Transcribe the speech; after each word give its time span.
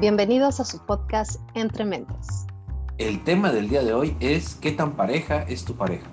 Bienvenidos 0.00 0.60
a 0.60 0.64
su 0.64 0.78
podcast 0.86 1.42
Entre 1.52 1.84
Mentes. 1.84 2.46
El 2.96 3.22
tema 3.22 3.52
del 3.52 3.68
día 3.68 3.82
de 3.82 3.92
hoy 3.92 4.16
es 4.18 4.54
¿qué 4.54 4.72
tan 4.72 4.96
pareja 4.96 5.42
es 5.42 5.66
tu 5.66 5.74
pareja? 5.74 6.08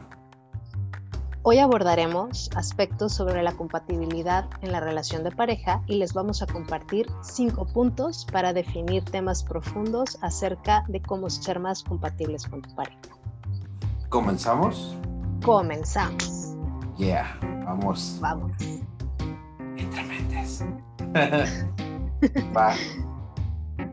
Hoy 1.41 1.59
abordaremos 1.59 2.49
aspectos 2.57 3.13
sobre 3.13 3.41
la 3.43 3.53
compatibilidad 3.53 4.49
en 4.59 4.73
la 4.73 4.81
relación 4.81 5.23
de 5.23 5.31
pareja 5.31 5.83
y 5.87 5.99
les 5.99 6.11
vamos 6.11 6.41
a 6.41 6.47
compartir 6.47 7.07
cinco 7.21 7.65
puntos 7.65 8.27
para 8.29 8.51
definir 8.51 9.05
temas 9.05 9.41
profundos 9.41 10.17
acerca 10.21 10.83
de 10.89 11.01
cómo 11.01 11.29
ser 11.29 11.61
más 11.61 11.81
compatibles 11.81 12.45
con 12.45 12.63
tu 12.63 12.75
pareja. 12.75 12.99
¿Comenzamos? 14.09 14.97
Comenzamos. 15.45 16.57
Yeah, 16.97 17.39
vamos. 17.63 18.17
Vamos. 18.19 18.51
Entre 19.77 20.03
mentes. 20.03 20.65
Va. 22.53 22.75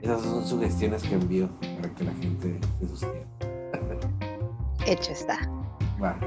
Esas 0.05 0.21
son 0.21 0.47
sugestiones 0.47 1.03
que 1.03 1.15
envío 1.15 1.49
para 1.77 1.95
que 1.95 2.05
la 2.05 2.13
gente 2.13 2.61
se 2.79 2.89
suscriba. 2.89 3.25
Hecho 4.87 5.13
está. 5.13 5.39
Va. 5.99 6.21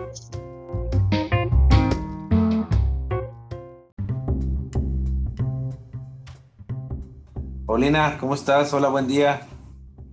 Paulina, 7.67 8.17
¿cómo 8.19 8.33
estás? 8.33 8.73
Hola, 8.73 8.89
buen 8.89 9.07
día. 9.07 9.41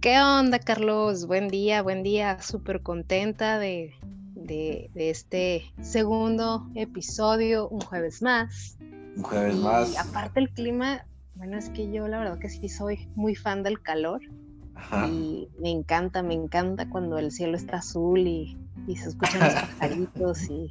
¿Qué 0.02 0.20
onda, 0.20 0.58
Carlos? 0.58 1.26
Buen 1.26 1.48
día, 1.48 1.80
buen 1.80 2.02
día. 2.02 2.42
Súper 2.42 2.82
contenta 2.82 3.58
de, 3.58 3.94
de, 4.34 4.90
de 4.92 5.08
este 5.08 5.72
segundo 5.80 6.68
episodio, 6.74 7.70
un 7.70 7.80
jueves 7.80 8.20
más. 8.20 8.76
Un 9.16 9.22
jueves 9.22 9.56
y 9.56 9.60
más. 9.60 9.96
aparte 9.96 10.40
el 10.40 10.50
clima, 10.50 11.06
bueno, 11.44 11.58
es 11.58 11.68
que 11.68 11.90
yo 11.92 12.08
la 12.08 12.18
verdad 12.20 12.38
que 12.38 12.48
sí 12.48 12.70
soy 12.70 13.06
muy 13.14 13.34
fan 13.34 13.62
del 13.62 13.80
calor 13.82 14.20
Ajá. 14.74 15.06
y 15.08 15.46
me 15.60 15.70
encanta, 15.70 16.22
me 16.22 16.32
encanta 16.32 16.88
cuando 16.88 17.18
el 17.18 17.30
cielo 17.32 17.54
está 17.56 17.76
azul 17.78 18.18
y, 18.20 18.56
y 18.86 18.96
se 18.96 19.10
escuchan 19.10 19.40
los 19.40 19.52
pajaritos 19.78 20.48
y 20.48 20.70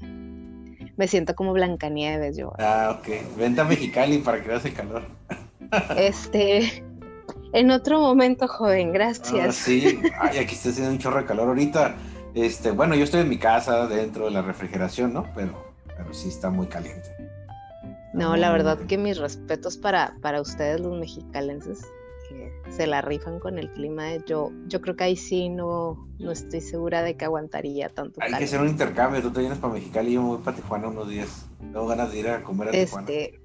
me 0.98 1.08
siento 1.08 1.36
como 1.36 1.53
Blancanieves 1.53 2.38
yo. 2.38 2.53
Ah, 2.58 2.98
ok. 3.00 3.38
Vente 3.38 3.61
a 3.61 3.66
Mexicali 3.66 4.17
para 4.17 4.42
que 4.42 4.48
veas 4.48 4.66
el 4.66 4.73
calor. 4.73 5.03
Este, 5.95 6.83
en 7.53 7.70
otro 7.70 8.00
momento, 8.00 8.48
joven, 8.48 8.89
Ah, 8.89 8.94
gracias. 8.94 9.55
sí. 9.55 10.00
Ay, 10.20 10.39
aquí 10.39 10.55
está 10.55 10.70
haciendo 10.70 10.92
un 10.92 10.98
chorro 10.98 11.20
de 11.20 11.26
calor 11.26 11.50
ahorita. 11.50 11.95
Este, 12.33 12.72
bueno, 12.72 12.95
yo 12.95 13.03
estoy 13.03 13.22
en 13.22 13.30
mi 13.30 13.38
casa 13.38 13.86
dentro 13.88 14.26
de 14.26 14.31
la 14.31 14.42
refrigeración, 14.42 15.14
¿no? 15.14 15.28
Pero, 15.36 15.72
pero 15.95 16.11
sí 16.16 16.30
está 16.30 16.50
muy 16.50 16.66
caliente. 16.66 17.09
No, 18.14 18.36
la 18.38 18.52
verdad 18.52 18.78
que 18.80 18.97
mis 18.97 19.17
respetos 19.17 19.78
para, 19.78 20.16
para 20.22 20.39
ustedes 20.42 20.80
los 20.80 20.97
mexicalenses 21.00 21.81
que 22.30 22.53
se 22.70 22.86
la 22.88 23.02
rifan 23.02 23.39
con 23.39 23.58
el 23.58 23.72
clima. 23.72 24.16
Yo, 24.28 24.52
yo 24.67 24.81
creo 24.81 24.95
que 24.95 25.03
ahí 25.05 25.16
sí 25.16 25.50
no, 25.50 26.08
no 26.20 26.31
estoy 26.31 26.61
segura 26.61 27.02
de 27.02 27.17
que 27.17 27.25
aguantaría 27.25 27.89
tanto 27.89 28.22
Hay 28.22 28.28
que 28.28 28.31
calor. 28.33 28.44
hacer 28.45 28.61
un 28.61 28.67
intercambio. 28.70 29.22
Tú 29.22 29.31
te 29.31 29.39
vienes 29.39 29.58
para 29.58 29.73
Mexicali 29.73 30.11
y 30.11 30.14
yo 30.14 30.22
me 30.22 30.28
voy 30.30 30.38
para 30.39 30.55
Tijuana 30.55 30.88
unos 30.89 31.09
días. 31.09 31.47
Tengo 31.59 31.88
ganas 31.88 32.11
de 32.11 32.20
ir 32.20 32.28
a 32.30 32.44
comer 32.44 32.67
a 32.70 32.72
Tijuana. 32.72 33.08
Este, 33.11 33.42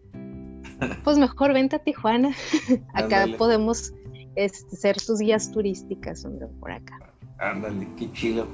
pues 1.05 1.19
mejor 1.19 1.55
vente 1.55 1.77
a 1.77 1.79
Tijuana. 1.79 2.29
Acá 2.95 3.23
Ándale. 3.23 3.37
podemos 3.39 3.93
este, 4.37 4.77
ser 4.77 4.97
tus 5.01 5.19
guías 5.19 5.51
turísticas, 5.51 6.25
hombre, 6.25 6.47
por 6.61 6.71
acá. 6.73 6.99
Ándale, 7.39 7.89
qué 7.97 8.13
chido. 8.13 8.47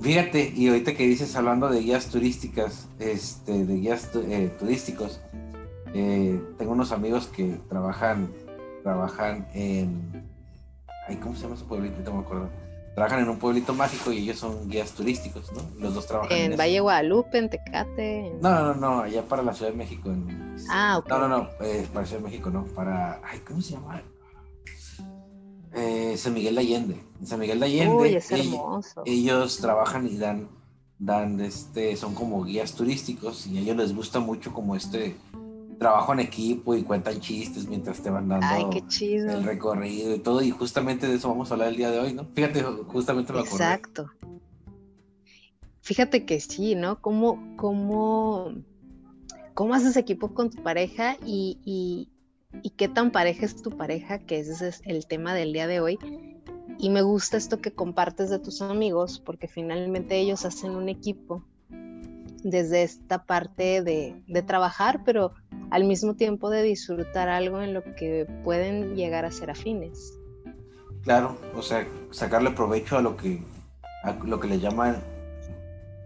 Fíjate, 0.00 0.52
y 0.54 0.68
ahorita 0.68 0.94
que 0.94 1.06
dices 1.06 1.34
hablando 1.36 1.68
de 1.68 1.80
guías 1.80 2.06
turísticas, 2.08 2.88
este, 2.98 3.64
de 3.64 3.74
guías 3.76 4.10
tu- 4.10 4.20
eh, 4.22 4.52
turísticos, 4.58 5.20
eh, 5.94 6.40
tengo 6.58 6.72
unos 6.72 6.92
amigos 6.92 7.28
que 7.28 7.58
trabajan, 7.68 8.32
trabajan 8.82 9.46
en, 9.54 10.26
ay, 11.08 11.16
¿cómo 11.16 11.36
se 11.36 11.42
llama 11.42 11.54
ese 11.54 11.64
pueblito? 11.64 11.96
No 12.04 12.18
me 12.18 12.22
acuerdo. 12.24 12.50
Trabajan 12.94 13.20
en 13.20 13.28
un 13.28 13.38
pueblito 13.38 13.72
mágico 13.74 14.12
y 14.12 14.18
ellos 14.18 14.38
son 14.38 14.68
guías 14.68 14.92
turísticos, 14.92 15.50
¿no? 15.52 15.62
Los 15.80 15.94
dos 15.94 16.06
trabajan 16.06 16.36
en, 16.36 16.44
En 16.44 16.52
eso. 16.52 16.58
Valle 16.62 16.80
Guadalupe, 16.80 17.38
en 17.38 17.50
Tecate. 17.50 18.26
en- 18.28 18.40
No, 18.40 18.50
no, 18.62 18.74
no, 18.74 19.00
allá 19.00 19.22
para 19.22 19.42
la 19.42 19.52
Ciudad 19.52 19.70
de 19.72 19.76
México. 19.76 20.10
en- 20.10 20.56
Ah, 20.70 20.98
ok, 20.98 21.08
No, 21.08 21.18
no, 21.20 21.28
no, 21.28 21.48
eh, 21.60 21.86
para 21.92 22.06
Ciudad 22.06 22.20
de 22.22 22.28
México, 22.28 22.50
no, 22.50 22.64
para, 22.66 23.20
ay, 23.24 23.40
¿cómo 23.46 23.60
se 23.60 23.72
llama? 23.72 24.00
Eh, 25.74 26.16
San 26.16 26.34
Miguel 26.34 26.54
de 26.54 26.60
Allende. 26.60 27.00
En 27.20 27.26
San 27.26 27.40
Miguel 27.40 27.58
de 27.60 27.66
Allende. 27.66 27.96
Uy, 27.96 28.14
es 28.14 28.30
hermoso. 28.30 29.02
ellos 29.04 29.58
trabajan 29.58 30.06
y 30.06 30.16
dan, 30.16 30.48
dan 30.98 31.40
este, 31.40 31.96
son 31.96 32.14
como 32.14 32.44
guías 32.44 32.74
turísticos 32.74 33.46
y 33.46 33.58
a 33.58 33.60
ellos 33.60 33.76
les 33.76 33.94
gusta 33.94 34.20
mucho 34.20 34.52
como 34.52 34.76
este 34.76 35.16
trabajo 35.78 36.12
en 36.12 36.20
equipo 36.20 36.74
y 36.76 36.82
cuentan 36.84 37.20
chistes 37.20 37.66
mientras 37.66 38.00
te 38.00 38.08
van 38.08 38.28
dando 38.28 38.46
Ay, 38.48 38.64
el 39.00 39.42
recorrido 39.44 40.14
y 40.14 40.18
todo. 40.20 40.40
Y 40.42 40.50
justamente 40.50 41.08
de 41.08 41.16
eso 41.16 41.28
vamos 41.28 41.50
a 41.50 41.54
hablar 41.54 41.68
el 41.68 41.76
día 41.76 41.90
de 41.90 41.98
hoy, 41.98 42.12
¿no? 42.14 42.24
Fíjate, 42.34 42.62
justamente 42.62 43.32
me 43.32 43.40
acordé. 43.40 43.54
Exacto. 43.64 44.10
Fíjate 45.82 46.24
que 46.24 46.40
sí, 46.40 46.74
¿no? 46.76 47.00
¿Cómo, 47.02 47.56
cómo, 47.56 48.52
cómo 49.52 49.74
haces 49.74 49.96
equipo 49.96 50.32
con 50.32 50.48
tu 50.50 50.62
pareja 50.62 51.16
y, 51.26 51.58
y- 51.64 52.08
y 52.62 52.70
qué 52.70 52.88
tan 52.88 53.10
pareja 53.10 53.46
es 53.46 53.60
tu 53.60 53.70
pareja? 53.70 54.18
Que 54.18 54.38
ese 54.38 54.68
es 54.68 54.82
el 54.84 55.06
tema 55.06 55.34
del 55.34 55.52
día 55.52 55.66
de 55.66 55.80
hoy. 55.80 55.98
Y 56.78 56.90
me 56.90 57.02
gusta 57.02 57.36
esto 57.36 57.60
que 57.60 57.72
compartes 57.72 58.30
de 58.30 58.38
tus 58.38 58.60
amigos, 58.62 59.20
porque 59.24 59.48
finalmente 59.48 60.18
ellos 60.18 60.44
hacen 60.44 60.74
un 60.74 60.88
equipo 60.88 61.44
desde 62.42 62.82
esta 62.82 63.24
parte 63.24 63.82
de, 63.82 64.42
trabajar, 64.46 65.02
pero 65.04 65.32
al 65.70 65.84
mismo 65.84 66.14
tiempo 66.14 66.50
de 66.50 66.62
disfrutar 66.62 67.28
algo 67.28 67.60
en 67.62 67.74
lo 67.74 67.82
que 67.82 68.26
pueden 68.44 68.94
llegar 68.96 69.24
a 69.24 69.30
ser 69.30 69.50
afines. 69.50 70.18
Claro, 71.02 71.38
o 71.54 71.62
sea, 71.62 71.86
sacarle 72.10 72.50
provecho 72.50 72.98
a 72.98 73.02
lo 73.02 73.16
que, 73.16 73.42
a 74.02 74.12
lo 74.24 74.40
que 74.40 74.48
le 74.48 74.60
llaman 74.60 75.02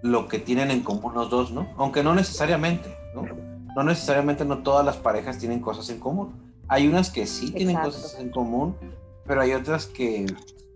lo 0.02 0.28
que 0.28 0.38
tienen 0.38 0.70
en 0.70 0.82
común 0.82 1.14
los 1.14 1.28
dos, 1.28 1.50
¿no? 1.50 1.68
Aunque 1.76 2.04
no 2.04 2.14
necesariamente, 2.14 2.96
¿no? 3.14 3.47
No 3.78 3.84
necesariamente 3.84 4.44
no 4.44 4.64
todas 4.64 4.84
las 4.84 4.96
parejas 4.96 5.38
tienen 5.38 5.60
cosas 5.60 5.88
en 5.88 6.00
común. 6.00 6.34
Hay 6.66 6.88
unas 6.88 7.10
que 7.10 7.28
sí 7.28 7.52
tienen 7.52 7.76
Exacto. 7.76 7.96
cosas 7.96 8.18
en 8.18 8.30
común, 8.30 8.76
pero 9.24 9.40
hay 9.40 9.52
otras 9.52 9.86
que 9.86 10.26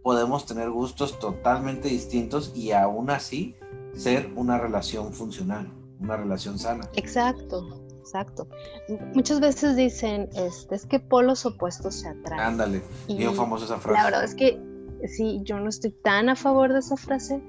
podemos 0.04 0.46
tener 0.46 0.70
gustos 0.70 1.18
totalmente 1.18 1.88
distintos 1.88 2.52
y 2.54 2.70
aún 2.70 3.10
así 3.10 3.56
ser 3.92 4.30
una 4.36 4.56
relación 4.56 5.12
funcional, 5.12 5.68
una 5.98 6.16
relación 6.16 6.60
sana. 6.60 6.88
Exacto, 6.94 7.82
exacto. 7.98 8.46
Muchas 9.14 9.40
veces 9.40 9.74
dicen, 9.74 10.28
este, 10.36 10.76
es 10.76 10.86
que 10.86 11.00
polos 11.00 11.44
opuestos 11.44 11.96
se 11.96 12.08
atraen. 12.08 12.40
Ándale, 12.40 12.82
bien 13.08 13.34
famosa 13.34 13.64
esa 13.64 13.78
frase. 13.78 13.98
La 13.98 14.04
verdad 14.04 14.22
es 14.22 14.36
que 14.36 14.60
sí, 15.08 15.40
yo 15.42 15.58
no 15.58 15.70
estoy 15.70 15.90
tan 15.90 16.28
a 16.28 16.36
favor 16.36 16.72
de 16.72 16.78
esa 16.78 16.96
frase 16.96 17.42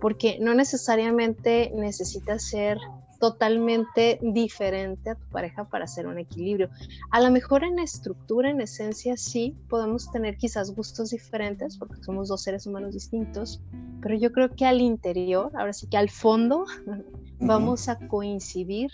porque 0.00 0.38
no 0.40 0.54
necesariamente 0.54 1.70
necesitas 1.76 2.42
ser 2.42 2.78
totalmente 3.18 4.18
diferente 4.22 5.10
a 5.10 5.14
tu 5.14 5.26
pareja 5.26 5.64
para 5.64 5.84
hacer 5.84 6.06
un 6.06 6.18
equilibrio. 6.18 6.70
A 7.10 7.20
lo 7.20 7.30
mejor 7.30 7.64
en 7.64 7.78
estructura, 7.78 8.50
en 8.50 8.60
esencia, 8.60 9.16
sí, 9.16 9.56
podemos 9.68 10.10
tener 10.10 10.36
quizás 10.36 10.74
gustos 10.74 11.10
diferentes 11.10 11.76
porque 11.76 12.02
somos 12.02 12.28
dos 12.28 12.42
seres 12.42 12.66
humanos 12.66 12.94
distintos, 12.94 13.60
pero 14.00 14.14
yo 14.16 14.32
creo 14.32 14.54
que 14.54 14.66
al 14.66 14.80
interior, 14.80 15.50
ahora 15.54 15.72
sí 15.72 15.88
que 15.88 15.96
al 15.96 16.10
fondo, 16.10 16.64
vamos 17.40 17.88
a 17.88 17.98
coincidir 18.08 18.90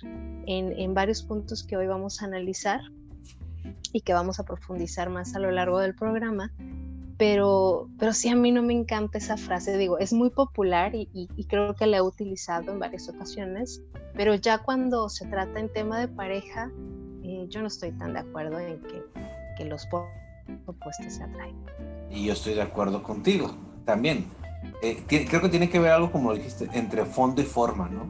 en, 0.47 0.73
en 0.79 0.95
varios 0.95 1.23
puntos 1.23 1.63
que 1.63 1.77
hoy 1.77 1.87
vamos 1.87 2.23
a 2.23 2.27
analizar 2.27 2.81
y 3.93 4.01
que 4.01 4.13
vamos 4.13 4.41
a 4.41 4.45
profundizar 4.45 5.09
más 5.11 5.35
a 5.35 5.39
lo 5.39 5.51
largo 5.51 5.79
del 5.79 5.95
programa. 5.95 6.53
Pero, 7.17 7.89
pero 7.99 8.13
sí, 8.13 8.29
a 8.29 8.35
mí 8.37 8.51
no 8.51 8.63
me 8.63 8.73
encanta 8.73 9.19
esa 9.19 9.37
frase. 9.37 9.77
Digo, 9.79 9.99
es 9.99 10.13
muy 10.13 10.31
popular 10.31 10.95
y, 10.95 11.09
y- 11.15 11.29
y 11.37 11.45
creo 11.45 11.75
que 11.75 11.87
la 11.87 11.99
he 11.99 12.03
utilizado 12.03 12.73
en 12.73 12.79
varias 12.81 13.09
ocasiones, 13.09 13.83
pero 14.15 14.35
ya 14.35 14.59
cuando 14.59 15.09
se 15.09 15.27
trata 15.27 15.61
en 15.61 15.73
tema 15.73 15.99
de 16.01 16.09
pareja, 16.09 16.71
eh, 17.23 17.47
yo 17.49 17.61
no 17.61 17.69
estoy 17.69 17.93
tan 17.93 18.15
de 18.15 18.21
acuerdo 18.21 18.59
en 18.59 18.81
que, 18.81 19.03
que 19.57 19.65
los 19.65 19.87
opuestos 20.67 21.13
se 21.13 21.23
atraen. 21.23 21.57
Y 22.11 22.27
yo 22.27 22.33
estoy 22.33 22.55
de 22.55 22.63
acuerdo 22.63 23.03
contigo 23.03 23.55
también. 23.85 24.27
Eh, 24.83 25.03
creo 25.07 25.41
que 25.41 25.49
tiene 25.49 25.69
que 25.71 25.79
ver 25.79 25.93
algo, 25.93 26.11
como 26.11 26.31
lo 26.31 26.37
dijiste, 26.37 26.69
entre 26.73 27.05
fondo 27.05 27.41
y 27.41 27.45
forma, 27.45 27.89
¿no? 27.89 28.07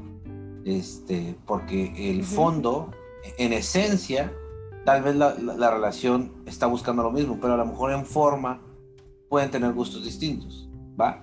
Este, 0.64 1.36
porque 1.46 2.10
el 2.10 2.24
fondo, 2.24 2.90
en 3.38 3.52
esencia, 3.52 4.32
tal 4.84 5.02
vez 5.02 5.14
la, 5.14 5.34
la- 5.34 5.54
la 5.54 5.70
relación 5.70 6.32
está 6.46 6.66
buscando 6.66 7.02
lo 7.02 7.10
mismo, 7.10 7.38
pero 7.40 7.54
a 7.54 7.56
lo 7.56 7.66
mejor 7.66 7.92
en 7.92 8.04
forma 8.06 8.60
pueden 9.28 9.50
tener 9.50 9.72
gustos 9.72 10.04
distintos, 10.04 10.68
¿va? 11.00 11.22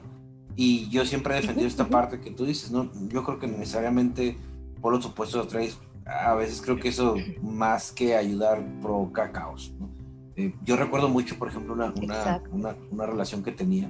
Y 0.56 0.90
yo 0.90 1.06
siempre 1.06 1.34
he 1.38 1.42
defendido 1.42 1.68
esta 1.68 1.88
parte 1.88 2.20
que 2.20 2.32
tú 2.32 2.46
dices, 2.46 2.72
¿no? 2.72 2.90
Yo 3.10 3.24
creo 3.24 3.40
que 3.40 3.48
necesariamente 3.48 4.38
por 4.82 4.94
los 4.94 5.06
opuestos 5.06 5.46
atraes, 5.46 5.78
a 6.06 6.34
veces 6.36 6.62
creo 6.62 6.78
que 6.80 6.90
eso 6.90 7.16
más 7.42 7.92
que 7.92 8.16
ayudar 8.16 8.64
provoca 8.82 9.32
caos, 9.32 9.74
¿no? 9.80 9.90
Eh, 10.36 10.54
yo 10.64 10.76
recuerdo 10.78 11.08
mucho, 11.10 11.38
por 11.38 11.48
ejemplo, 11.50 11.74
una, 11.74 11.94
una, 12.02 12.42
una, 12.52 12.76
una 12.90 13.06
relación 13.06 13.44
que 13.44 13.52
tenía, 13.52 13.90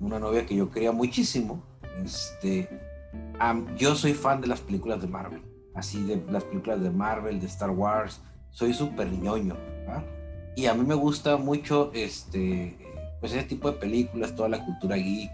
una 0.00 0.18
novia 0.18 0.46
que 0.46 0.54
yo 0.54 0.70
quería 0.70 0.92
muchísimo. 0.92 1.62
Este, 2.04 2.68
am- 3.38 3.74
yo 3.76 3.94
soy 3.96 4.12
fan 4.14 4.40
de 4.40 4.46
las 4.46 4.60
películas 4.60 5.00
de 5.00 5.08
Marvel, 5.08 5.42
así 5.74 6.02
de 6.04 6.22
las 6.30 6.44
películas 6.44 6.82
de 6.82 6.90
Marvel, 6.90 7.40
de 7.40 7.46
Star 7.46 7.70
Wars, 7.70 8.20
soy 8.50 8.72
súper 8.74 9.10
ñoño, 9.12 9.56
¿va? 9.88 10.04
Y 10.56 10.66
a 10.66 10.74
mí 10.74 10.84
me 10.84 10.94
gusta 10.94 11.36
mucho 11.36 11.90
este, 11.94 12.76
pues 13.20 13.32
ese 13.32 13.44
tipo 13.44 13.70
de 13.70 13.78
películas, 13.78 14.34
toda 14.34 14.48
la 14.48 14.64
cultura 14.64 14.96
geek, 14.96 15.30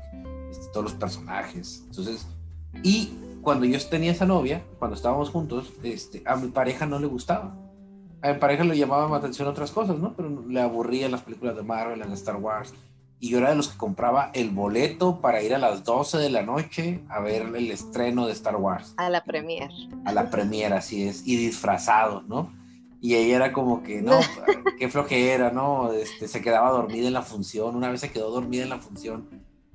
este, 0.50 0.66
todos 0.72 0.84
los 0.84 0.94
personajes. 0.94 1.82
Entonces, 1.86 2.26
y 2.82 3.12
cuando 3.42 3.66
yo 3.66 3.78
tenía 3.88 4.12
esa 4.12 4.26
novia, 4.26 4.62
cuando 4.78 4.96
estábamos 4.96 5.30
juntos, 5.30 5.72
este, 5.82 6.22
a 6.26 6.36
mi 6.36 6.48
pareja 6.48 6.86
no 6.86 6.98
le 6.98 7.06
gustaba. 7.06 7.54
A 8.22 8.32
mi 8.32 8.38
pareja 8.38 8.64
le 8.64 8.78
llamaban 8.78 9.10
la 9.10 9.16
atención 9.16 9.48
otras 9.48 9.72
cosas, 9.72 9.98
¿no? 9.98 10.14
Pero 10.14 10.44
le 10.48 10.60
aburrían 10.60 11.10
las 11.10 11.22
películas 11.22 11.56
de 11.56 11.62
Marvel, 11.62 11.98
las 11.98 12.08
de 12.08 12.14
Star 12.14 12.36
Wars. 12.36 12.72
Y 13.18 13.30
yo 13.30 13.38
era 13.38 13.50
de 13.50 13.56
los 13.56 13.68
que 13.68 13.78
compraba 13.78 14.30
el 14.34 14.50
boleto 14.50 15.20
para 15.20 15.42
ir 15.42 15.54
a 15.54 15.58
las 15.58 15.84
12 15.84 16.18
de 16.18 16.30
la 16.30 16.42
noche 16.42 17.04
a 17.08 17.20
ver 17.20 17.42
el 17.54 17.70
estreno 17.70 18.26
de 18.26 18.32
Star 18.32 18.56
Wars. 18.56 18.94
A 18.96 19.10
la 19.10 19.24
premier. 19.24 19.70
A 20.04 20.12
la 20.12 20.30
premier, 20.30 20.72
así 20.72 21.04
es. 21.04 21.26
Y 21.26 21.36
disfrazado, 21.36 22.22
¿no? 22.22 22.52
Y 23.02 23.16
ella 23.16 23.36
era 23.36 23.52
como 23.52 23.82
que, 23.82 24.00
no, 24.00 24.20
qué 24.78 24.88
flojera, 24.88 25.50
¿no? 25.50 25.92
Este, 25.92 26.26
se 26.26 26.40
quedaba 26.40 26.70
dormida 26.70 27.08
en 27.08 27.12
la 27.12 27.22
función. 27.22 27.76
Una 27.76 27.90
vez 27.90 28.00
se 28.00 28.10
quedó 28.10 28.30
dormida 28.30 28.62
en 28.62 28.70
la 28.70 28.78
función 28.78 29.28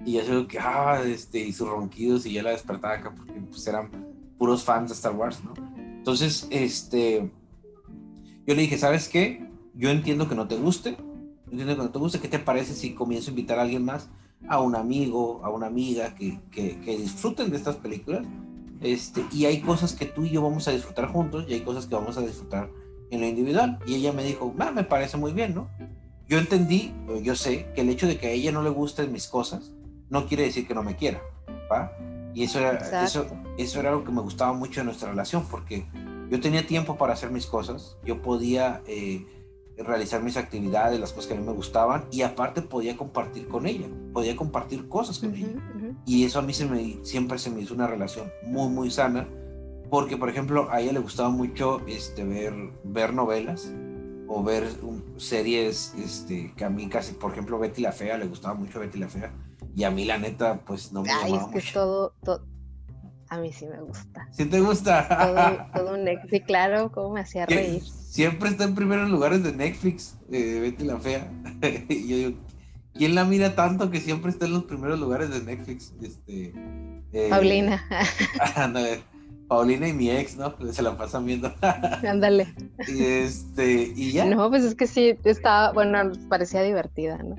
y 0.05 0.13
yo 0.13 0.23
digo 0.23 0.47
que, 0.47 0.59
ah, 0.59 1.01
este, 1.05 1.39
y 1.39 1.51
sus 1.51 1.67
ronquidos, 1.67 2.25
y 2.25 2.33
ya 2.33 2.43
la 2.43 2.51
despertaba 2.51 2.93
acá 2.93 3.13
porque 3.15 3.33
pues 3.41 3.65
eran 3.67 3.89
puros 4.37 4.63
fans 4.63 4.89
de 4.89 4.95
Star 4.95 5.15
Wars, 5.15 5.43
¿no? 5.43 5.53
Entonces, 5.77 6.47
este, 6.49 7.29
yo 8.45 8.55
le 8.55 8.61
dije, 8.61 8.77
¿sabes 8.77 9.09
qué? 9.09 9.49
Yo 9.73 9.89
entiendo 9.89 10.29
que 10.29 10.35
no 10.35 10.47
te 10.47 10.55
guste, 10.55 10.97
entiendo 11.51 11.75
que 11.75 11.83
no 11.83 11.89
te 11.89 11.99
guste, 11.99 12.19
¿qué 12.19 12.27
te 12.27 12.39
parece 12.39 12.73
si 12.73 12.93
comienzo 12.93 13.29
a 13.29 13.31
invitar 13.31 13.59
a 13.59 13.63
alguien 13.63 13.83
más? 13.83 14.09
A 14.47 14.61
un 14.61 14.75
amigo, 14.75 15.41
a 15.43 15.49
una 15.49 15.67
amiga 15.67 16.13
que, 16.15 16.39
que, 16.51 16.79
que 16.79 16.97
disfruten 16.97 17.49
de 17.49 17.57
estas 17.57 17.75
películas. 17.77 18.25
Este, 18.79 19.25
y 19.31 19.45
hay 19.45 19.61
cosas 19.61 19.93
que 19.93 20.05
tú 20.05 20.23
y 20.23 20.29
yo 20.29 20.43
vamos 20.43 20.67
a 20.67 20.71
disfrutar 20.71 21.07
juntos 21.07 21.45
y 21.49 21.53
hay 21.55 21.61
cosas 21.61 21.87
que 21.87 21.95
vamos 21.95 22.17
a 22.17 22.21
disfrutar 22.21 22.69
en 23.11 23.21
lo 23.21 23.27
individual. 23.27 23.79
Y 23.85 23.95
ella 23.95 24.13
me 24.13 24.23
dijo, 24.23 24.53
ah, 24.59 24.71
me 24.71 24.83
parece 24.83 25.17
muy 25.17 25.33
bien, 25.33 25.55
¿no? 25.55 25.69
Yo 26.27 26.37
entendí, 26.37 26.93
yo 27.21 27.35
sé, 27.35 27.67
que 27.73 27.81
el 27.81 27.89
hecho 27.89 28.07
de 28.07 28.17
que 28.17 28.27
a 28.27 28.31
ella 28.31 28.51
no 28.51 28.61
le 28.61 28.69
gusten 28.69 29.11
mis 29.11 29.27
cosas, 29.27 29.71
no 30.09 30.25
quiere 30.27 30.43
decir 30.43 30.67
que 30.67 30.73
no 30.73 30.83
me 30.83 30.95
quiera, 30.95 31.21
¿va? 31.71 31.91
Y 32.33 32.43
eso 32.43 32.59
era, 32.59 33.03
eso, 33.03 33.25
eso 33.57 33.79
era 33.79 33.89
algo 33.89 34.03
que 34.03 34.11
me 34.11 34.21
gustaba 34.21 34.53
mucho 34.53 34.81
de 34.81 34.85
nuestra 34.85 35.09
relación, 35.09 35.45
porque 35.49 35.87
yo 36.29 36.39
tenía 36.41 36.67
tiempo 36.67 36.97
para 36.97 37.13
hacer 37.13 37.31
mis 37.31 37.45
cosas, 37.45 37.97
yo 38.05 38.21
podía 38.21 38.81
eh, 38.87 39.25
realizar 39.77 40.21
mis 40.21 40.37
actividades, 40.37 40.99
las 40.99 41.13
cosas 41.13 41.27
que 41.27 41.33
a 41.33 41.37
mí 41.37 41.45
me 41.45 41.53
gustaban, 41.53 42.05
y 42.11 42.21
aparte 42.21 42.61
podía 42.61 42.97
compartir 42.97 43.47
con 43.47 43.65
ella, 43.65 43.87
podía 44.13 44.35
compartir 44.35 44.87
cosas 44.87 45.19
con 45.19 45.33
ella. 45.33 45.47
Y 46.05 46.25
eso 46.25 46.39
a 46.39 46.41
mí 46.41 46.53
se 46.53 46.65
me, 46.65 47.03
siempre 47.03 47.39
se 47.39 47.49
me 47.49 47.61
hizo 47.61 47.73
una 47.73 47.87
relación 47.87 48.29
muy, 48.43 48.69
muy 48.69 48.91
sana, 48.91 49.27
porque, 49.89 50.17
por 50.17 50.29
ejemplo, 50.29 50.69
a 50.71 50.81
ella 50.81 50.93
le 50.93 50.99
gustaba 50.99 51.29
mucho 51.29 51.81
este, 51.87 52.23
ver, 52.23 52.53
ver 52.83 53.13
novelas 53.13 53.71
o 54.27 54.43
ver 54.43 54.67
series 55.17 55.93
este, 55.97 56.53
que 56.55 56.65
a 56.65 56.69
mí 56.69 56.87
casi, 56.87 57.13
por 57.13 57.31
ejemplo, 57.31 57.57
Betty 57.59 57.81
la 57.81 57.91
Fea, 57.91 58.17
le 58.17 58.25
gustaba 58.25 58.53
mucho 58.53 58.79
Betty 58.79 58.99
la 58.99 59.07
Fea 59.07 59.31
y 59.77 59.83
a 59.83 59.91
mí, 59.91 60.05
la 60.05 60.17
neta, 60.17 60.61
pues 60.65 60.91
no 60.91 61.03
me 61.03 61.11
Ay, 61.11 61.33
es 61.53 61.65
que 61.65 61.71
todo, 61.71 62.15
todo, 62.23 62.43
a 63.29 63.37
mí 63.37 63.53
sí 63.53 63.67
me 63.67 63.79
gusta. 63.79 64.27
¿Sí 64.31 64.45
te 64.45 64.59
gusta? 64.59 65.69
Todo, 65.71 65.93
un 65.93 66.03
Netflix, 66.03 66.45
claro, 66.47 66.91
cómo 66.91 67.13
me 67.13 67.21
hacía 67.21 67.45
reír. 67.45 67.83
Siempre 67.83 68.49
está 68.49 68.63
en 68.63 68.73
primeros 68.73 69.07
lugares 69.09 69.43
de 69.43 69.53
Netflix, 69.53 70.17
eh, 70.31 70.59
Betty 70.61 70.83
la 70.83 70.97
Fea. 70.97 71.31
y 71.89 72.07
yo 72.07 72.15
digo, 72.17 72.39
¿quién 72.95 73.13
la 73.13 73.23
mira 73.23 73.55
tanto 73.55 73.91
que 73.91 74.01
siempre 74.01 74.31
está 74.31 74.47
en 74.47 74.53
los 74.53 74.63
primeros 74.63 74.99
lugares 74.99 75.29
de 75.29 75.43
Netflix? 75.43 75.93
Este, 76.01 76.53
eh, 77.13 77.27
Paulina. 77.29 77.83
Paulina 79.47 79.87
y 79.87 79.93
mi 79.93 80.09
ex, 80.09 80.35
¿no? 80.35 80.53
Se 80.71 80.81
la 80.81 80.97
pasan 80.97 81.25
viendo. 81.25 81.53
Ándale. 82.07 82.53
y 82.87 83.03
este, 83.03 83.93
y 83.95 84.11
ya. 84.11 84.25
No, 84.25 84.49
pues 84.49 84.63
es 84.63 84.75
que 84.75 84.87
sí, 84.87 85.17
estaba, 85.23 85.71
bueno, 85.71 86.11
parecía 86.29 86.61
divertida, 86.61 87.17
¿no? 87.17 87.35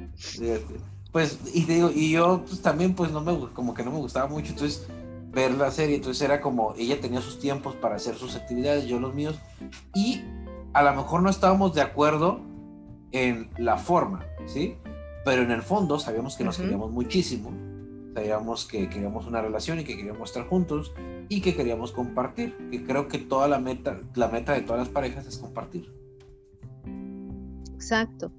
pues, 1.12 1.38
y 1.54 1.64
digo, 1.64 1.90
y 1.94 2.12
yo 2.12 2.44
pues 2.46 2.62
también 2.62 2.94
pues 2.94 3.10
no 3.10 3.20
me, 3.20 3.50
como 3.52 3.74
que 3.74 3.84
no 3.84 3.90
me 3.90 3.98
gustaba 3.98 4.28
mucho, 4.28 4.50
entonces 4.52 4.86
ver 5.30 5.52
la 5.52 5.70
serie, 5.70 5.96
entonces 5.96 6.22
era 6.22 6.40
como, 6.40 6.74
ella 6.78 7.00
tenía 7.00 7.20
sus 7.20 7.38
tiempos 7.38 7.74
para 7.74 7.96
hacer 7.96 8.14
sus 8.14 8.36
actividades, 8.36 8.86
yo 8.86 8.98
los 8.98 9.14
míos, 9.14 9.38
y 9.94 10.22
a 10.72 10.82
lo 10.82 10.94
mejor 10.94 11.22
no 11.22 11.30
estábamos 11.30 11.74
de 11.74 11.82
acuerdo 11.82 12.40
en 13.12 13.50
la 13.58 13.76
forma, 13.78 14.24
¿sí? 14.46 14.76
Pero 15.24 15.42
en 15.42 15.50
el 15.50 15.62
fondo 15.62 15.98
sabíamos 15.98 16.36
que 16.36 16.44
nos 16.44 16.56
queríamos 16.56 16.90
muchísimo, 16.90 17.52
sabíamos 18.18 18.66
que 18.66 18.88
queríamos 18.88 19.26
una 19.26 19.40
relación 19.40 19.78
y 19.78 19.84
que 19.84 19.96
queríamos 19.96 20.30
estar 20.30 20.46
juntos 20.48 20.92
y 21.28 21.40
que 21.40 21.54
queríamos 21.54 21.92
compartir, 21.92 22.56
que 22.70 22.82
creo 22.82 23.06
que 23.06 23.18
toda 23.18 23.46
la 23.46 23.58
meta, 23.58 24.00
la 24.14 24.28
meta 24.28 24.54
de 24.54 24.62
todas 24.62 24.80
las 24.80 24.88
parejas 24.88 25.26
es 25.26 25.38
compartir. 25.38 25.92
Exacto. 27.74 28.32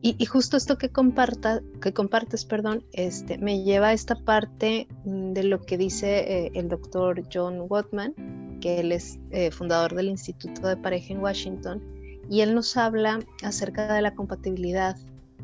Y, 0.00 0.26
justo 0.26 0.58
esto 0.58 0.76
que, 0.76 0.90
comparta, 0.90 1.62
que 1.80 1.94
compartes, 1.94 2.44
perdón, 2.44 2.84
este, 2.92 3.38
me 3.38 3.64
lleva 3.64 3.88
a 3.88 3.92
esta 3.94 4.14
parte 4.16 4.86
mm, 5.04 5.32
de 5.32 5.44
lo 5.44 5.62
que 5.62 5.78
dice 5.78 6.18
eh, 6.18 6.50
el 6.54 6.68
doctor 6.68 7.22
John 7.32 7.64
Watman, 7.70 8.58
que 8.60 8.80
él 8.80 8.92
es 8.92 9.18
eh, 9.30 9.50
fundador 9.50 9.94
del 9.94 10.08
Instituto 10.08 10.68
de 10.68 10.76
Pareja 10.76 11.14
en 11.14 11.20
Washington, 11.20 11.82
y 12.28 12.42
él 12.42 12.54
nos 12.54 12.76
habla 12.76 13.18
acerca 13.42 13.94
de 13.94 14.02
la 14.02 14.14
compatibilidad 14.14 14.94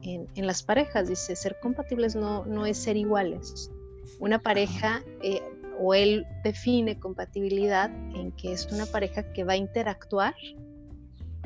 en, 0.02 0.46
las 0.46 0.62
parejas. 0.62 1.08
Dice, 1.08 1.36
ser 1.36 1.56
compatibles 1.62 2.14
no, 2.14 2.44
no 2.44 2.66
es 2.66 2.76
ser 2.76 2.98
iguales. 2.98 3.70
Una 4.18 4.38
pareja, 4.40 5.02
eh, 5.22 5.42
o 5.78 5.94
él 5.94 6.26
define 6.44 6.98
compatibilidad 6.98 7.90
en 8.14 8.32
que 8.32 8.52
es 8.52 8.70
una 8.70 8.86
pareja 8.86 9.32
que 9.32 9.44
va 9.44 9.54
a 9.54 9.56
interactuar 9.56 10.34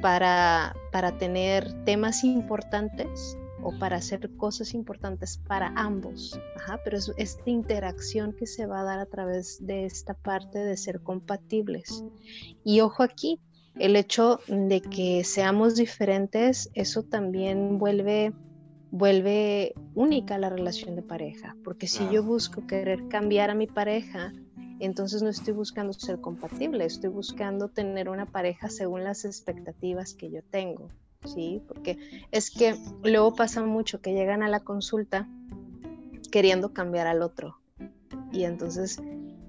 para, 0.01 0.75
para 0.91 1.17
tener 1.19 1.73
temas 1.85 2.25
importantes 2.25 3.37
o 3.65 3.73
para 3.79 3.97
hacer 3.97 4.31
cosas 4.37 4.75
importantes 4.75 5.39
para 5.39 5.73
ambos. 5.77 6.39
pero 6.85 6.99
es 6.99 7.13
esta 7.17 7.51
interacción 7.51 8.33
que 8.33 8.47
se 8.47 8.67
va 8.67 8.81
a 8.81 8.85
dar 8.85 8.99
a 8.99 9.07
través 9.07 9.65
de 9.67 9.87
esta 9.87 10.15
parte 10.15 10.59
de 10.59 10.77
ser 10.77 11.01
compatibles. 11.01 12.05
Y 12.63 12.81
ojo 12.81 13.03
aquí, 13.03 13.41
el 13.77 13.97
hecho 13.97 14.41
de 14.47 14.81
que 14.83 15.25
seamos 15.25 15.77
diferentes, 15.77 16.71
eso 16.75 17.03
también 17.03 17.79
vuelve, 17.79 18.33
vuelve 18.94 19.75
única 19.96 20.38
la 20.38 20.50
relación 20.50 20.94
de 20.94 21.02
pareja, 21.02 21.56
porque 21.64 21.88
si 21.88 22.08
yo 22.11 22.23
busco 22.23 22.64
querer 22.69 23.08
cambiar 23.08 23.50
a 23.50 23.55
mi 23.56 23.67
pareja, 23.67 24.32
entonces 24.79 25.20
no 25.20 25.31
estoy 25.31 25.52
buscando 25.52 25.93
ser 25.93 26.20
compatible, 26.20 26.85
estoy 26.85 27.11
buscando 27.11 27.69
tener 27.69 28.08
una 28.08 28.26
pareja 28.26 28.70
según 28.70 29.02
las 29.02 29.25
expectativas 29.25 30.14
que 30.14 30.31
yo 30.31 30.43
tengo, 30.44 30.91
¿sí? 31.24 31.60
Porque 31.67 31.98
es 32.31 32.53
que 32.53 32.77
luego 33.03 33.34
pasa 33.34 33.65
mucho 33.65 34.01
que 34.01 34.13
llegan 34.13 34.44
a 34.44 34.48
la 34.48 34.60
consulta 34.60 35.29
queriendo 36.31 36.72
cambiar 36.72 37.08
al 37.08 37.22
otro 37.22 37.58
y 38.31 38.44
entonces 38.44 39.03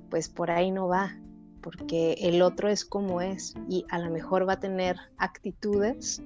pues 0.10 0.28
por 0.28 0.50
ahí 0.50 0.72
no 0.72 0.88
va, 0.88 1.20
porque 1.62 2.14
el 2.22 2.42
otro 2.42 2.68
es 2.68 2.84
como 2.84 3.22
es 3.22 3.54
y 3.70 3.86
a 3.92 4.00
lo 4.00 4.10
mejor 4.10 4.50
va 4.50 4.54
a 4.54 4.60
tener 4.60 4.98
actitudes 5.20 6.24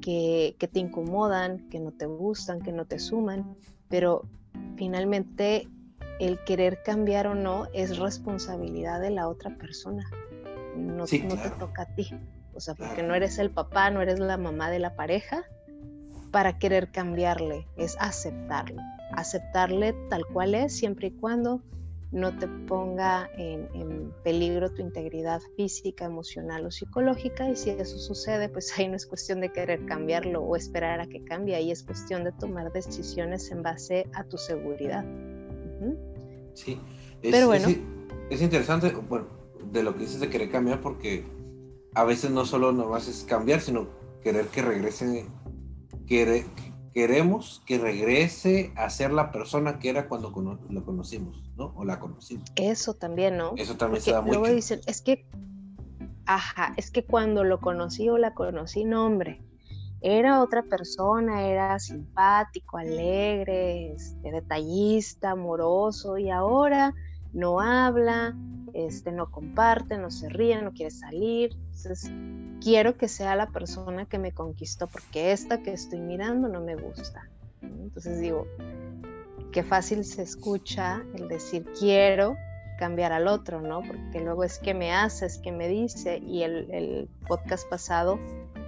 que, 0.00 0.56
que 0.58 0.68
te 0.68 0.80
incomodan, 0.80 1.68
que 1.68 1.80
no 1.80 1.92
te 1.92 2.06
gustan, 2.06 2.60
que 2.60 2.72
no 2.72 2.84
te 2.84 2.98
suman, 2.98 3.56
pero 3.88 4.22
finalmente 4.76 5.68
el 6.20 6.38
querer 6.44 6.82
cambiar 6.82 7.26
o 7.26 7.34
no 7.34 7.66
es 7.72 7.98
responsabilidad 7.98 9.00
de 9.00 9.10
la 9.10 9.28
otra 9.28 9.56
persona. 9.56 10.04
No, 10.76 11.06
te 11.06 11.18
toca 11.58 11.82
a 11.82 11.94
ti. 11.94 12.10
O 12.54 12.60
sea, 12.60 12.74
porque 12.74 13.02
no 13.02 13.14
eres 13.14 13.38
el 13.38 13.50
papá, 13.50 13.90
no 13.90 14.02
eres 14.02 14.18
la 14.18 14.36
mamá 14.36 14.70
de 14.70 14.78
la 14.78 14.94
pareja 14.94 15.44
para 16.30 16.58
querer 16.58 16.90
cambiarle, 16.90 17.66
es 17.76 17.96
aceptarlo. 17.98 18.80
Aceptarle 19.12 19.94
tal 20.08 20.26
cual 20.26 20.54
es, 20.54 20.76
siempre 20.76 21.08
y 21.08 21.10
cuando 21.12 21.62
no 22.12 22.36
te 22.36 22.48
ponga 22.48 23.30
en, 23.36 23.68
en, 23.74 24.12
peligro 24.24 24.70
tu 24.70 24.82
integridad 24.82 25.40
física, 25.56 26.04
emocional 26.04 26.66
o 26.66 26.70
psicológica. 26.70 27.48
Y 27.48 27.56
si 27.56 27.70
eso 27.70 27.98
sucede, 27.98 28.48
pues 28.48 28.72
ahí 28.78 28.88
no 28.88 28.96
es 28.96 29.06
cuestión 29.06 29.40
de 29.40 29.50
querer 29.50 29.84
cambiarlo 29.86 30.42
o 30.42 30.56
esperar 30.56 31.00
a 31.00 31.06
que 31.06 31.22
cambie, 31.24 31.54
ahí 31.54 31.70
es 31.70 31.82
cuestión 31.82 32.24
de 32.24 32.32
tomar 32.32 32.72
decisiones 32.72 33.50
en 33.50 33.62
base 33.62 34.06
a 34.14 34.24
tu 34.24 34.38
seguridad. 34.38 35.04
Sí, 36.54 36.78
es, 37.22 37.30
Pero 37.30 37.46
bueno. 37.46 37.68
Es, 38.28 38.42
interesante, 38.42 38.92
bueno, 39.08 39.26
de 39.72 39.82
lo 39.82 39.94
que 39.94 40.00
dices 40.00 40.20
de 40.20 40.28
querer 40.28 40.50
cambiar, 40.50 40.80
porque 40.80 41.24
a 41.94 42.04
veces 42.04 42.30
no 42.30 42.44
solo 42.44 42.72
nomás 42.72 43.08
es 43.08 43.24
cambiar, 43.24 43.60
sino 43.60 43.88
querer 44.22 44.46
que 44.46 44.62
regrese, 44.62 45.26
queremos 46.92 47.62
que 47.66 47.78
regrese 47.78 48.72
a 48.76 48.90
ser 48.90 49.12
la 49.12 49.30
persona 49.30 49.78
que 49.78 49.90
era 49.90 50.08
cuando 50.08 50.32
lo 50.68 50.84
conocimos, 50.84 51.42
¿no? 51.56 51.72
O 51.76 51.84
la 51.84 52.00
conocimos. 52.00 52.50
Eso 52.56 52.94
también, 52.94 53.36
¿no? 53.36 53.52
Eso 53.56 53.76
también 53.76 54.02
se 54.02 54.12
da 54.12 54.20
mucho. 54.20 54.38
Luego 54.38 54.54
dicen, 54.54 54.80
es 54.86 55.00
que, 55.00 55.26
ajá, 56.26 56.74
es 56.76 56.90
que 56.90 57.04
cuando 57.04 57.44
lo 57.44 57.60
conocí 57.60 58.08
o 58.08 58.18
la 58.18 58.34
conocí, 58.34 58.84
no, 58.84 59.06
hombre, 59.06 59.40
era 60.00 60.42
otra 60.42 60.62
persona, 60.62 61.42
era 61.46 61.78
simpático, 61.78 62.78
alegre, 62.78 63.92
este, 63.92 64.32
detallista, 64.32 65.32
amoroso 65.32 66.18
y 66.18 66.30
ahora 66.30 66.94
no 67.32 67.60
habla, 67.60 68.36
este, 68.72 69.12
no 69.12 69.30
comparte, 69.30 69.98
no 69.98 70.10
se 70.10 70.28
ríe, 70.28 70.60
no 70.62 70.72
quiere 70.72 70.90
salir. 70.90 71.56
Entonces, 71.76 72.10
quiero 72.60 72.96
que 72.96 73.08
sea 73.08 73.36
la 73.36 73.48
persona 73.48 74.06
que 74.06 74.18
me 74.18 74.32
conquistó, 74.32 74.86
porque 74.86 75.32
esta 75.32 75.62
que 75.62 75.72
estoy 75.72 76.00
mirando 76.00 76.48
no 76.48 76.60
me 76.60 76.76
gusta. 76.76 77.28
Entonces 77.62 78.20
digo, 78.20 78.46
qué 79.52 79.62
fácil 79.62 80.04
se 80.04 80.22
escucha 80.22 81.02
el 81.14 81.28
decir 81.28 81.66
quiero 81.78 82.36
cambiar 82.78 83.12
al 83.12 83.28
otro, 83.28 83.60
¿no? 83.60 83.82
Porque 83.82 84.20
luego 84.20 84.42
es 84.42 84.58
que 84.58 84.72
me 84.72 84.92
hace, 84.92 85.26
es 85.26 85.38
que 85.38 85.52
me 85.52 85.68
dice, 85.68 86.18
y 86.18 86.42
el, 86.42 87.08
podcast 87.28 87.68
pasado 87.68 88.18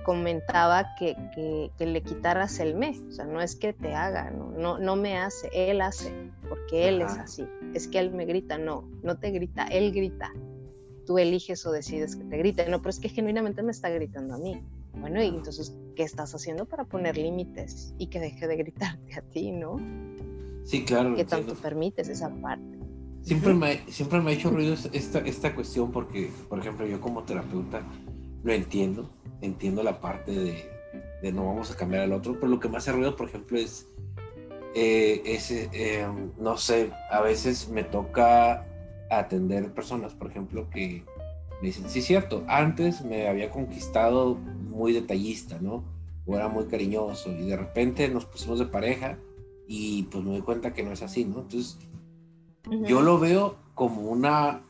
comentaba 0.02 0.94
que, 0.98 1.70
le 1.78 2.02
quitaras 2.02 2.58
el 2.60 2.74
me, 2.74 2.90
o 3.08 3.12
sea, 3.12 3.24
no 3.24 3.40
es 3.40 3.56
que 3.56 3.72
te 3.72 3.94
haga, 3.94 4.30
no, 4.30 4.50
no, 4.50 4.78
no 4.78 4.96
me 4.96 5.16
hace, 5.16 5.50
él 5.52 5.80
hace, 5.80 6.12
porque 6.48 6.88
él 6.88 7.02
es 7.02 7.12
así, 7.12 7.46
es 7.74 7.88
que 7.88 7.98
él 7.98 8.12
me 8.12 8.24
grita, 8.24 8.58
no, 8.58 8.88
no 9.02 9.18
te 9.18 9.30
grita, 9.30 9.66
él 9.66 9.92
grita, 9.92 10.32
tú 11.06 11.18
eliges 11.18 11.64
o 11.66 11.72
decides 11.72 12.16
que 12.16 12.24
te 12.24 12.36
grite, 12.36 12.68
no, 12.68 12.78
pero 12.78 12.90
es 12.90 13.00
que 13.00 13.08
genuinamente 13.08 13.62
me 13.62 13.72
está 13.72 13.88
gritando 13.90 14.34
a 14.34 14.38
mí. 14.38 14.62
Bueno, 14.94 15.22
y 15.22 15.28
entonces, 15.28 15.74
¿qué 15.96 16.02
estás 16.02 16.34
haciendo 16.34 16.66
para 16.66 16.84
poner 16.84 17.16
límites 17.16 17.94
y 17.98 18.08
que 18.08 18.20
deje 18.20 18.46
de 18.46 18.56
gritarte 18.56 19.14
a 19.18 19.22
ti, 19.22 19.50
no? 19.50 19.78
Sí, 20.64 20.84
claro. 20.84 21.14
¿Qué 21.16 21.24
tanto 21.24 21.54
permites 21.54 22.08
esa 22.08 22.30
parte? 22.40 22.78
Siempre 23.22 23.54
me, 23.54 23.78
siempre 23.90 24.20
me 24.20 24.32
ha 24.32 24.34
hecho 24.34 24.50
ruido 24.50 24.74
esta, 24.92 25.20
esta 25.20 25.54
cuestión 25.54 25.92
porque, 25.92 26.30
por 26.48 26.58
ejemplo, 26.58 26.86
yo 26.86 27.00
como 27.00 27.22
terapeuta 27.22 27.82
lo 28.42 28.52
entiendo, 28.52 29.10
entiendo 29.40 29.82
la 29.82 30.00
parte 30.00 30.32
de, 30.32 30.70
de 31.22 31.32
no 31.32 31.46
vamos 31.46 31.70
a 31.70 31.76
cambiar 31.76 32.02
al 32.02 32.12
otro, 32.12 32.34
pero 32.34 32.48
lo 32.48 32.60
que 32.60 32.68
me 32.68 32.78
hace 32.78 32.92
ruido, 32.92 33.16
por 33.16 33.28
ejemplo, 33.28 33.58
es, 33.58 33.86
eh, 34.74 35.22
eh, 35.24 36.06
no 36.38 36.56
sé, 36.56 36.90
a 37.10 37.20
veces 37.20 37.68
me 37.68 37.84
toca 37.84 38.66
atender 39.10 39.72
personas, 39.72 40.14
por 40.14 40.30
ejemplo, 40.30 40.68
que 40.70 41.04
me 41.60 41.68
dicen, 41.68 41.88
sí, 41.88 42.02
cierto, 42.02 42.44
antes 42.48 43.04
me 43.04 43.28
había 43.28 43.50
conquistado 43.50 44.34
muy 44.34 44.92
detallista, 44.92 45.58
¿no? 45.60 45.84
O 46.26 46.34
era 46.34 46.48
muy 46.48 46.64
cariñoso 46.66 47.30
y 47.30 47.46
de 47.46 47.56
repente 47.56 48.08
nos 48.08 48.24
pusimos 48.24 48.58
de 48.58 48.66
pareja 48.66 49.18
y 49.68 50.04
pues 50.04 50.24
me 50.24 50.30
doy 50.30 50.42
cuenta 50.42 50.72
que 50.72 50.82
no 50.82 50.92
es 50.92 51.02
así, 51.02 51.24
¿no? 51.24 51.40
Entonces, 51.40 51.78
yo 52.86 53.00
lo 53.00 53.18
veo 53.18 53.56
como 53.74 54.02
una, 54.02 54.62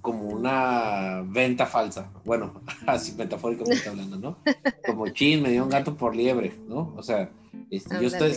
como 0.00 0.28
una 0.28 1.22
venta 1.26 1.66
falsa, 1.66 2.10
bueno, 2.24 2.60
así 2.86 3.12
metafóricamente 3.16 3.76
está 3.76 3.90
hablando, 3.90 4.18
¿no? 4.18 4.38
Como 4.86 5.08
chin, 5.08 5.42
me 5.42 5.50
dio 5.50 5.64
un 5.64 5.70
gato 5.70 5.96
por 5.96 6.16
liebre, 6.16 6.54
¿no? 6.68 6.92
O 6.96 7.02
sea, 7.02 7.30
este, 7.70 8.00
yo 8.00 8.08
estoy, 8.08 8.32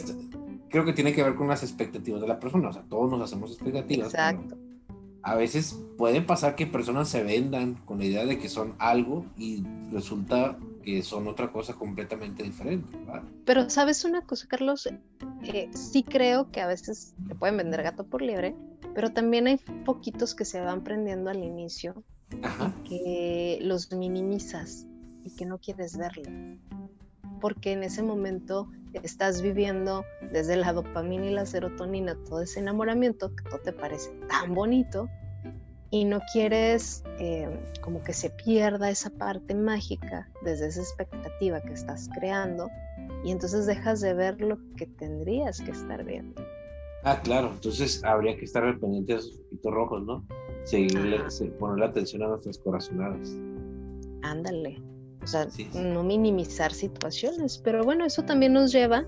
creo 0.70 0.86
que 0.86 0.94
tiene 0.94 1.14
que 1.14 1.24
ver 1.24 1.36
con 1.36 1.48
las 1.48 1.64
expectativas 1.64 2.22
de 2.22 2.28
la 2.28 2.40
persona, 2.40 2.70
o 2.70 2.74
sea, 2.74 2.84
todos 2.84 3.10
nos 3.10 3.22
hacemos 3.22 3.52
expectativas. 3.52 4.14
Exacto 4.14 4.56
a 5.26 5.34
veces 5.34 5.76
puede 5.98 6.22
pasar 6.22 6.56
que 6.56 6.68
personas 6.68 7.10
se 7.10 7.24
vendan 7.24 7.74
con 7.86 7.98
la 7.98 8.06
idea 8.06 8.26
de 8.28 8.38
que 8.38 8.48
son 8.48 8.76
algo 8.78 9.26
y 9.36 9.64
resulta 9.92 10.56
que 10.84 11.02
son 11.02 11.28
otra 11.28 11.52
cosa 11.52 11.74
completamente 11.74 12.44
diferente. 12.44 12.96
Pero 13.44 13.68
sabes 13.72 14.06
una 14.06 14.22
cosa, 14.22 14.46
Carlos, 14.48 14.88
eh, 15.42 15.68
sí 15.74 16.04
creo 16.04 16.52
que 16.52 16.62
a 16.62 16.68
veces 16.68 17.16
te 17.28 17.34
pueden 17.34 17.58
vender 17.58 17.82
gato 17.82 18.06
por 18.06 18.22
liebre, 18.22 18.56
pero 18.94 19.12
también 19.12 19.48
hay 19.48 19.58
poquitos 19.86 20.36
que 20.36 20.46
se 20.46 20.62
van 20.62 20.84
prendiendo 20.84 21.30
al 21.30 21.44
inicio, 21.44 22.04
que 22.88 23.60
los 23.62 23.92
minimizas 23.92 24.86
y 25.24 25.36
que 25.36 25.46
no 25.46 25.58
quieres 25.58 25.98
verlo 25.98 26.24
porque 27.40 27.74
en 27.74 27.84
ese 27.84 28.02
momento 28.02 28.70
estás 29.04 29.42
viviendo 29.42 30.04
desde 30.32 30.56
la 30.56 30.74
dopamina 30.74 31.28
y 31.28 31.32
la 31.32 31.46
serotonina 31.46 32.18
todo 32.28 32.42
ese 32.42 32.60
enamoramiento 32.60 33.36
que 33.36 33.44
todo 33.44 33.60
te 33.60 33.74
parece 33.74 34.10
tan 34.30 34.54
bonito 34.54 35.10
y 35.92 36.06
no 36.06 36.22
quieres 36.34 37.04
eh, 37.20 37.48
como 37.82 38.02
que 38.04 38.14
se 38.14 38.30
pierda 38.30 38.90
esa 38.90 39.10
parte 39.10 39.54
mágica 39.54 40.30
desde 40.44 40.68
esa 40.68 40.82
expectativa 40.82 41.62
que 41.62 41.74
estás 41.74 42.10
creando 42.18 42.70
y 43.24 43.32
entonces 43.32 43.66
dejas 43.66 44.02
de 44.02 44.14
ver 44.14 44.42
lo 44.42 44.58
que 44.76 44.88
tendrías 44.88 45.62
que 45.62 45.72
estar 45.72 46.04
viendo. 46.04 46.42
Ah, 47.08 47.22
claro, 47.22 47.52
entonces 47.54 48.04
habría 48.04 48.36
que 48.36 48.46
estar 48.46 48.64
pendiente 48.80 49.14
de 49.14 49.20
esos 49.20 49.38
poquitos 49.38 49.72
rojos, 49.72 50.04
¿no? 50.06 50.26
Seguirle, 50.64 51.20
ponerle 51.60 51.86
atención 51.86 52.24
a 52.24 52.28
nuestras 52.30 52.58
corazonadas. 52.58 53.38
Ándale, 54.24 54.82
o 55.22 55.28
sea, 55.28 55.48
no 55.76 56.02
minimizar 56.02 56.74
situaciones, 56.74 57.60
pero 57.60 57.84
bueno, 57.84 58.06
eso 58.06 58.24
también 58.24 58.54
nos 58.54 58.72
lleva 58.72 59.06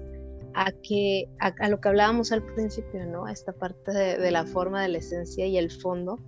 a 0.54 0.72
que 0.84 1.28
a, 1.40 1.70
lo 1.70 1.82
que 1.82 1.90
hablábamos 1.90 2.32
al 2.32 2.44
principio, 2.44 3.04
¿no? 3.08 3.26
A 3.26 3.32
esta 3.32 3.52
parte 3.52 3.92
de, 3.92 4.32
la 4.32 4.46
forma, 4.46 4.84
de 4.84 4.90
la 4.90 5.00
esencia 5.00 5.48
y 5.48 5.58
el 5.58 5.72
fondo. 5.72 6.20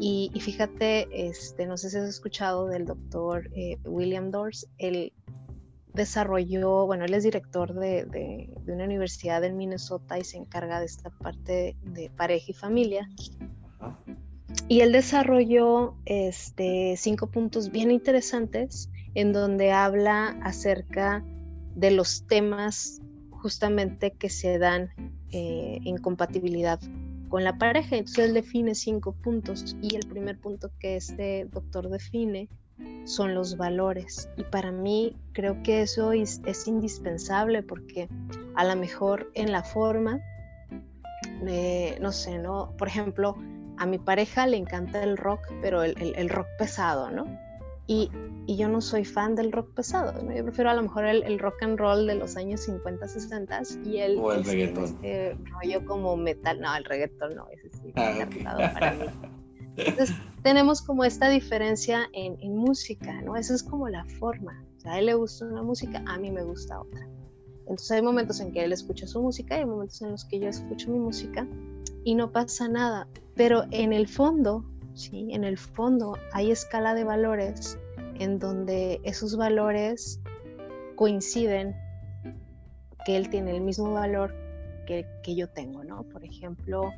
Y, 0.00 0.30
fíjate, 0.40 1.08
este, 1.12 1.66
no 1.66 1.76
sé 1.76 1.90
si 1.90 1.98
has 1.98 2.08
escuchado 2.08 2.68
del 2.68 2.86
doctor 2.86 3.50
eh, 3.54 3.76
William 3.84 4.30
Dors, 4.30 4.66
él 4.78 5.12
desarrolló, 5.94 6.86
bueno, 6.86 7.04
él 7.04 7.14
es 7.14 7.24
director 7.24 7.74
de, 7.74 8.04
de, 8.04 8.72
una 8.72 8.84
universidad 8.84 9.44
en 9.44 9.56
Minnesota 9.56 10.18
y 10.18 10.24
se 10.24 10.38
encarga 10.38 10.80
de 10.80 10.86
esta 10.86 11.10
parte 11.10 11.76
de 11.82 12.10
pareja 12.10 12.46
y 12.48 12.54
familia. 12.54 13.08
Y 14.68 14.80
él 14.80 14.92
desarrolló 14.92 15.96
este, 16.04 16.94
cinco 16.96 17.26
puntos 17.28 17.70
bien 17.70 17.90
interesantes 17.90 18.90
en 19.14 19.32
donde 19.32 19.72
habla 19.72 20.38
acerca 20.42 21.24
de 21.74 21.90
los 21.90 22.26
temas 22.26 23.00
justamente 23.30 24.12
que 24.12 24.30
se 24.30 24.58
dan 24.58 24.90
eh, 25.30 25.80
en 25.84 25.98
compatibilidad 25.98 26.80
con 27.28 27.44
la 27.44 27.58
pareja. 27.58 27.96
Entonces 27.96 28.26
él 28.26 28.34
define 28.34 28.74
cinco 28.74 29.12
puntos 29.12 29.76
y 29.82 29.96
el 29.96 30.06
primer 30.06 30.38
punto 30.38 30.70
que 30.78 30.96
este 30.96 31.46
doctor 31.46 31.88
define 31.88 32.48
son 33.04 33.34
los 33.34 33.56
valores. 33.56 34.28
Y 34.36 34.44
para 34.44 34.70
mí 34.70 35.16
creo 35.32 35.62
que 35.62 35.82
eso 35.82 36.12
es, 36.12 36.40
indispensable 36.66 37.62
porque 37.62 38.08
a 38.54 38.64
lo 38.64 38.76
mejor 38.76 39.30
en 39.34 39.52
la 39.52 39.62
forma, 39.62 40.20
no 42.00 42.12
sé, 42.12 42.38
¿no? 42.38 42.74
Por 42.78 42.88
ejemplo, 42.88 43.36
a 43.78 43.86
mi 43.86 43.98
pareja 43.98 44.46
le 44.46 44.56
encanta 44.56 45.02
el 45.02 45.16
rock, 45.16 45.40
pero 45.60 45.82
el 45.82 46.28
rock 46.28 46.46
pesado, 46.58 47.10
¿no? 47.10 47.26
Y, 47.86 48.10
yo 48.48 48.68
no 48.68 48.80
soy 48.80 49.04
fan 49.04 49.34
del 49.34 49.52
rock 49.52 49.72
pesado, 49.72 50.12
yo 50.34 50.44
prefiero 50.44 50.68
a 50.68 50.74
lo 50.74 50.82
mejor 50.82 51.06
el, 51.06 51.38
rock 51.38 51.62
and 51.62 51.78
roll 51.78 52.06
de 52.06 52.16
los 52.16 52.36
años 52.36 52.62
50, 52.62 53.06
60 53.06 53.62
y 53.84 53.98
el, 53.98 54.18
o 54.18 54.32
el 54.32 54.40
este, 54.40 54.52
reggaetón. 54.52 54.84
Este 54.84 55.36
rollo 55.50 55.84
como 55.86 56.16
metal, 56.16 56.60
no, 56.60 56.74
el 56.74 56.84
reggaetón 56.84 57.36
no, 57.36 57.46
ese 57.50 57.70
sí, 57.70 57.92
ah, 57.96 58.70
para 58.74 58.92
mí. 58.92 59.06
Entonces 59.76 60.14
tenemos 60.42 60.82
como 60.82 61.04
esta 61.04 61.28
diferencia 61.28 62.08
en, 62.12 62.36
en, 62.40 62.56
música, 62.56 63.20
¿no? 63.22 63.36
Esa 63.36 63.54
es 63.54 63.62
como 63.62 63.88
la 63.88 64.04
forma. 64.04 64.64
O 64.76 64.80
sea, 64.80 64.92
a 64.92 64.98
él 64.98 65.06
le 65.06 65.14
gusta 65.14 65.46
una 65.46 65.62
música, 65.62 66.02
a 66.06 66.18
mí 66.18 66.30
me 66.30 66.42
gusta 66.42 66.80
otra. 66.80 67.06
Entonces 67.60 67.92
hay 67.92 68.02
momentos 68.02 68.40
en 68.40 68.52
que 68.52 68.64
él 68.64 68.72
escucha 68.72 69.06
su 69.06 69.22
música 69.22 69.56
y 69.56 69.60
hay 69.60 69.66
momentos 69.66 70.02
en 70.02 70.10
los 70.10 70.24
que 70.24 70.40
yo 70.40 70.48
escucho 70.48 70.90
mi 70.90 70.98
música 70.98 71.46
y 72.04 72.14
no 72.14 72.32
pasa 72.32 72.68
nada. 72.68 73.08
Pero 73.34 73.64
en 73.70 73.92
el 73.92 74.08
fondo 74.08 74.64
¿sí? 74.94 75.28
En 75.32 75.44
el 75.44 75.58
fondo 75.58 76.16
hay 76.32 76.50
escala 76.50 76.94
de 76.94 77.04
valores 77.04 77.78
en 78.18 78.38
donde 78.38 79.00
esos 79.04 79.36
valores 79.36 80.20
coinciden 80.96 81.74
que 83.04 83.16
él 83.16 83.30
tiene 83.30 83.52
el 83.52 83.60
mismo 83.60 83.92
valor 83.92 84.34
que, 84.86 85.06
que 85.22 85.34
yo 85.34 85.48
tengo, 85.48 85.82
¿no? 85.84 86.04
Por 86.04 86.24
ejemplo, 86.24 86.92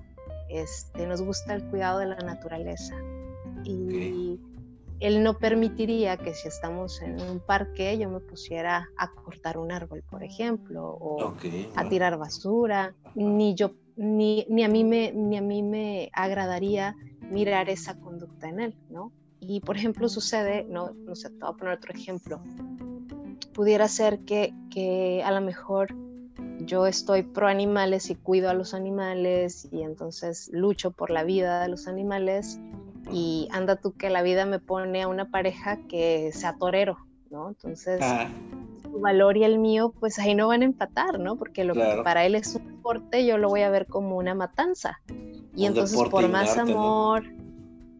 este, 0.48 1.06
nos 1.06 1.22
gusta 1.22 1.54
el 1.54 1.64
cuidado 1.64 1.98
de 2.00 2.06
la 2.06 2.16
naturaleza 2.16 2.94
y 3.64 4.38
él 5.00 5.22
no 5.22 5.38
permitiría 5.38 6.16
que 6.16 6.34
si 6.34 6.48
estamos 6.48 7.02
en 7.02 7.20
un 7.20 7.40
parque 7.40 7.98
yo 7.98 8.08
me 8.08 8.20
pusiera 8.20 8.88
a 8.96 9.10
cortar 9.12 9.58
un 9.58 9.72
árbol, 9.72 10.02
por 10.08 10.22
ejemplo, 10.22 10.96
o 11.00 11.34
a 11.76 11.88
tirar 11.88 12.18
basura, 12.18 12.94
ni 13.14 13.54
yo 13.54 13.72
ni, 13.96 14.46
ni, 14.48 14.64
a 14.64 14.68
mí 14.68 14.82
me 14.82 15.12
ni 15.12 15.36
a 15.36 15.42
mí 15.42 15.62
me 15.62 16.10
agradaría 16.12 16.96
mirar 17.20 17.68
esa 17.68 17.98
conducta 17.98 18.48
en 18.48 18.60
él, 18.60 18.76
¿no? 18.90 19.12
Y 19.40 19.60
por 19.60 19.76
ejemplo 19.76 20.08
sucede, 20.08 20.64
no, 20.68 20.90
no 20.90 21.14
sé, 21.14 21.30
te 21.30 21.38
voy 21.38 21.50
a 21.50 21.56
poner 21.56 21.74
otro 21.74 21.92
ejemplo. 21.92 22.40
Pudiera 23.52 23.88
ser 23.88 24.20
que, 24.20 24.52
que 24.70 25.22
a 25.22 25.30
lo 25.30 25.40
mejor 25.40 25.94
yo 26.66 26.86
estoy 26.86 27.22
pro 27.22 27.46
animales 27.46 28.10
y 28.10 28.14
cuido 28.14 28.50
a 28.50 28.54
los 28.54 28.74
animales 28.74 29.68
y 29.70 29.82
entonces 29.82 30.50
lucho 30.52 30.90
por 30.90 31.10
la 31.10 31.24
vida 31.24 31.60
de 31.60 31.68
los 31.68 31.86
animales 31.88 32.58
y 33.10 33.48
anda 33.50 33.76
tú 33.76 33.92
que 33.92 34.10
la 34.10 34.22
vida 34.22 34.46
me 34.46 34.58
pone 34.58 35.02
a 35.02 35.08
una 35.08 35.30
pareja 35.30 35.78
que 35.88 36.32
sea 36.32 36.56
torero, 36.56 36.98
¿no? 37.30 37.48
Entonces, 37.48 38.00
ah. 38.02 38.28
su 38.82 39.00
valor 39.00 39.36
y 39.36 39.44
el 39.44 39.58
mío, 39.58 39.92
pues 40.00 40.18
ahí 40.18 40.34
no 40.34 40.48
van 40.48 40.62
a 40.62 40.64
empatar, 40.64 41.20
¿no? 41.20 41.36
Porque 41.36 41.64
lo 41.64 41.74
que 41.74 42.00
para 42.02 42.24
él 42.24 42.34
es 42.34 42.54
un 42.54 42.66
deporte, 42.66 43.26
yo 43.26 43.38
lo 43.38 43.48
voy 43.48 43.62
a 43.62 43.70
ver 43.70 43.86
como 43.86 44.16
una 44.16 44.34
matanza. 44.34 45.00
Y 45.54 45.66
entonces 45.66 46.00
por 46.08 46.28
más 46.28 46.56
amor, 46.56 47.24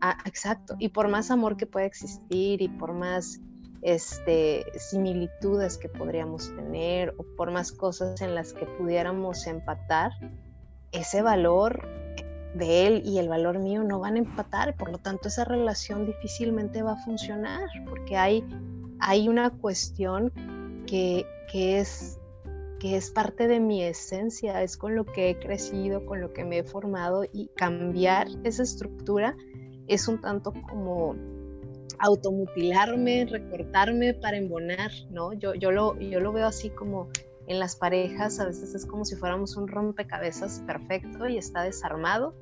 ah, 0.01 0.17
exacto, 0.25 0.75
y 0.79 0.89
por 0.89 1.09
más 1.09 1.31
amor 1.31 1.57
que 1.57 1.67
pueda 1.67 1.87
existir 1.87 2.63
y 2.63 2.69
por 2.69 2.93
más 2.93 3.41
este, 3.85 4.65
similitudes 4.79 5.77
que 5.77 5.89
podríamos 5.89 6.55
tener 6.57 7.15
o 7.19 7.25
por 7.37 7.53
más 7.53 7.71
cosas 7.71 8.21
en 8.23 8.35
las 8.35 8.53
que 8.53 8.67
pudiéramos 8.67 9.47
empatar, 9.47 10.11
ese 10.91 11.23
valor 11.23 11.87
de 12.55 12.87
él 12.87 13.03
y 13.05 13.19
el 13.19 13.29
valor 13.29 13.59
mío 13.59 13.85
no 13.85 14.01
van 14.01 14.15
a 14.17 14.19
empatar, 14.19 14.75
por 14.77 14.91
lo 14.91 14.99
tanto 14.99 15.29
esa 15.29 15.45
relación 15.45 16.07
difícilmente 16.07 16.83
va 16.83 16.93
a 16.93 17.05
funcionar, 17.05 17.69
porque 17.89 18.17
hay 18.17 18.45
hay 19.01 19.29
una 19.29 19.51
cuestión 19.51 20.33
que, 20.87 21.27
que 21.53 21.79
es 21.79 22.19
que 22.81 22.97
es 22.97 23.11
parte 23.11 23.49
de 23.49 23.61
mi 23.61 23.83
esencia, 23.83 24.63
es 24.63 24.77
con 24.77 24.95
lo 24.95 25.05
que 25.05 25.31
he 25.31 25.39
crecido, 25.39 26.05
con 26.05 26.21
lo 26.21 26.33
que 26.33 26.45
me 26.45 26.59
he 26.59 26.65
formado 26.65 27.25
y 27.33 27.49
cambiar 27.57 28.29
esa 28.45 28.63
estructura 28.63 29.37
es 29.87 30.09
un 30.09 30.21
tanto 30.21 30.53
como 30.53 31.17
automutilarme, 31.99 33.27
recortarme 33.27 34.15
para 34.15 34.37
embonar, 34.37 34.91
¿no? 35.11 35.33
Yo, 35.33 35.55
yo, 35.55 35.71
lo, 35.71 35.99
yo 35.99 36.21
lo 36.21 36.33
veo 36.33 36.47
así 36.47 36.71
como 36.71 37.09
en 37.47 37.59
las 37.59 37.77
parejas, 37.77 38.41
a 38.41 38.47
veces 38.47 38.75
es 38.75 38.87
como 38.87 39.05
si 39.05 39.17
fuéramos 39.17 39.57
un 39.57 39.69
rompecabezas 39.69 40.63
perfecto 40.67 41.29
y 41.29 41.37
está 41.37 41.63
desarmado 41.63 42.35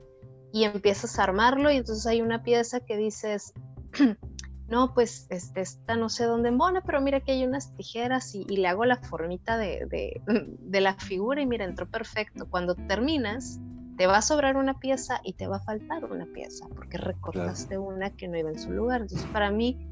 y 0.52 0.64
empiezas 0.64 1.18
a 1.18 1.24
armarlo 1.24 1.70
y 1.70 1.76
entonces 1.76 2.06
hay 2.06 2.20
una 2.20 2.42
pieza 2.42 2.80
que 2.80 2.96
dices, 2.96 3.52
no, 4.68 4.94
pues 4.94 5.26
este, 5.30 5.60
esta 5.60 5.96
no 5.96 6.08
sé 6.08 6.24
dónde 6.24 6.50
embona, 6.50 6.82
pero 6.82 7.00
mira 7.00 7.20
que 7.20 7.32
hay 7.32 7.44
unas 7.44 7.74
tijeras 7.74 8.34
y, 8.34 8.44
le 8.44 8.68
hago 8.68 8.84
la 8.84 8.96
formita 8.96 9.56
de, 9.56 10.20
de, 10.58 10.80
la 10.80 10.94
figura 10.94 11.40
y 11.40 11.46
mira, 11.46 11.64
entró 11.64 11.88
perfecto. 11.88 12.48
Cuando 12.48 12.74
terminas, 12.74 13.60
te 13.96 14.06
va 14.06 14.18
a 14.18 14.22
sobrar 14.22 14.56
una 14.56 14.78
pieza 14.78 15.20
y 15.24 15.34
te 15.34 15.46
va 15.46 15.56
a 15.56 15.60
faltar 15.60 16.04
una 16.04 16.26
pieza 16.26 16.66
porque 16.74 16.98
recortaste 16.98 17.78
una 17.78 18.10
que 18.10 18.28
no 18.28 18.38
iba 18.38 18.50
en 18.50 18.58
su 18.58 18.70
lugar. 18.70 19.02
Entonces, 19.02 19.26
para 19.28 19.50
mí, 19.50 19.86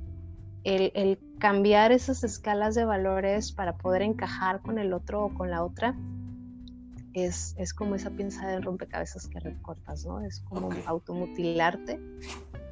el, 0.65 1.19
cambiar 1.39 1.93
esas 1.93 2.25
escalas 2.25 2.75
de 2.75 2.85
valores 2.85 3.53
para 3.53 3.77
poder 3.77 4.03
encajar 4.03 4.61
con 4.61 4.79
el 4.79 4.93
otro 4.93 5.25
o 5.25 5.35
con 5.35 5.51
la 5.51 5.63
otra 5.63 5.95
es, 7.13 7.55
es 7.59 7.75
como 7.75 7.95
esa 7.95 8.11
pieza 8.11 8.47
de 8.47 8.61
rompecabezas 8.61 9.27
que 9.29 9.41
recortas, 9.41 10.05
¿no? 10.07 10.21
Es 10.21 10.41
como 10.41 10.71
automutilarte 10.87 12.01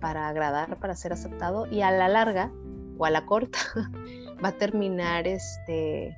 para 0.00 0.28
agradar, 0.28 0.78
para 0.78 0.94
ser 0.94 1.12
aceptado 1.12 1.66
y 1.66 1.80
a 1.80 1.90
la 1.90 2.08
larga 2.08 2.52
o 2.98 3.04
a 3.04 3.10
la 3.10 3.26
corta 3.26 3.58
va 4.44 4.48
a 4.48 4.52
terminar 4.52 5.26
este 5.26 6.16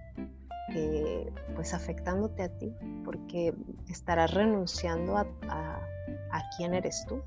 eh, 0.75 1.33
pues 1.55 1.75
afectándote 1.75 2.43
a 2.43 2.49
ti 2.49 2.73
porque 3.05 3.55
estarás 3.89 4.33
renunciando 4.33 5.17
a, 5.17 5.27
a, 5.49 6.43
quién 6.57 6.75
eres 6.75 7.05
tú. 7.09 7.21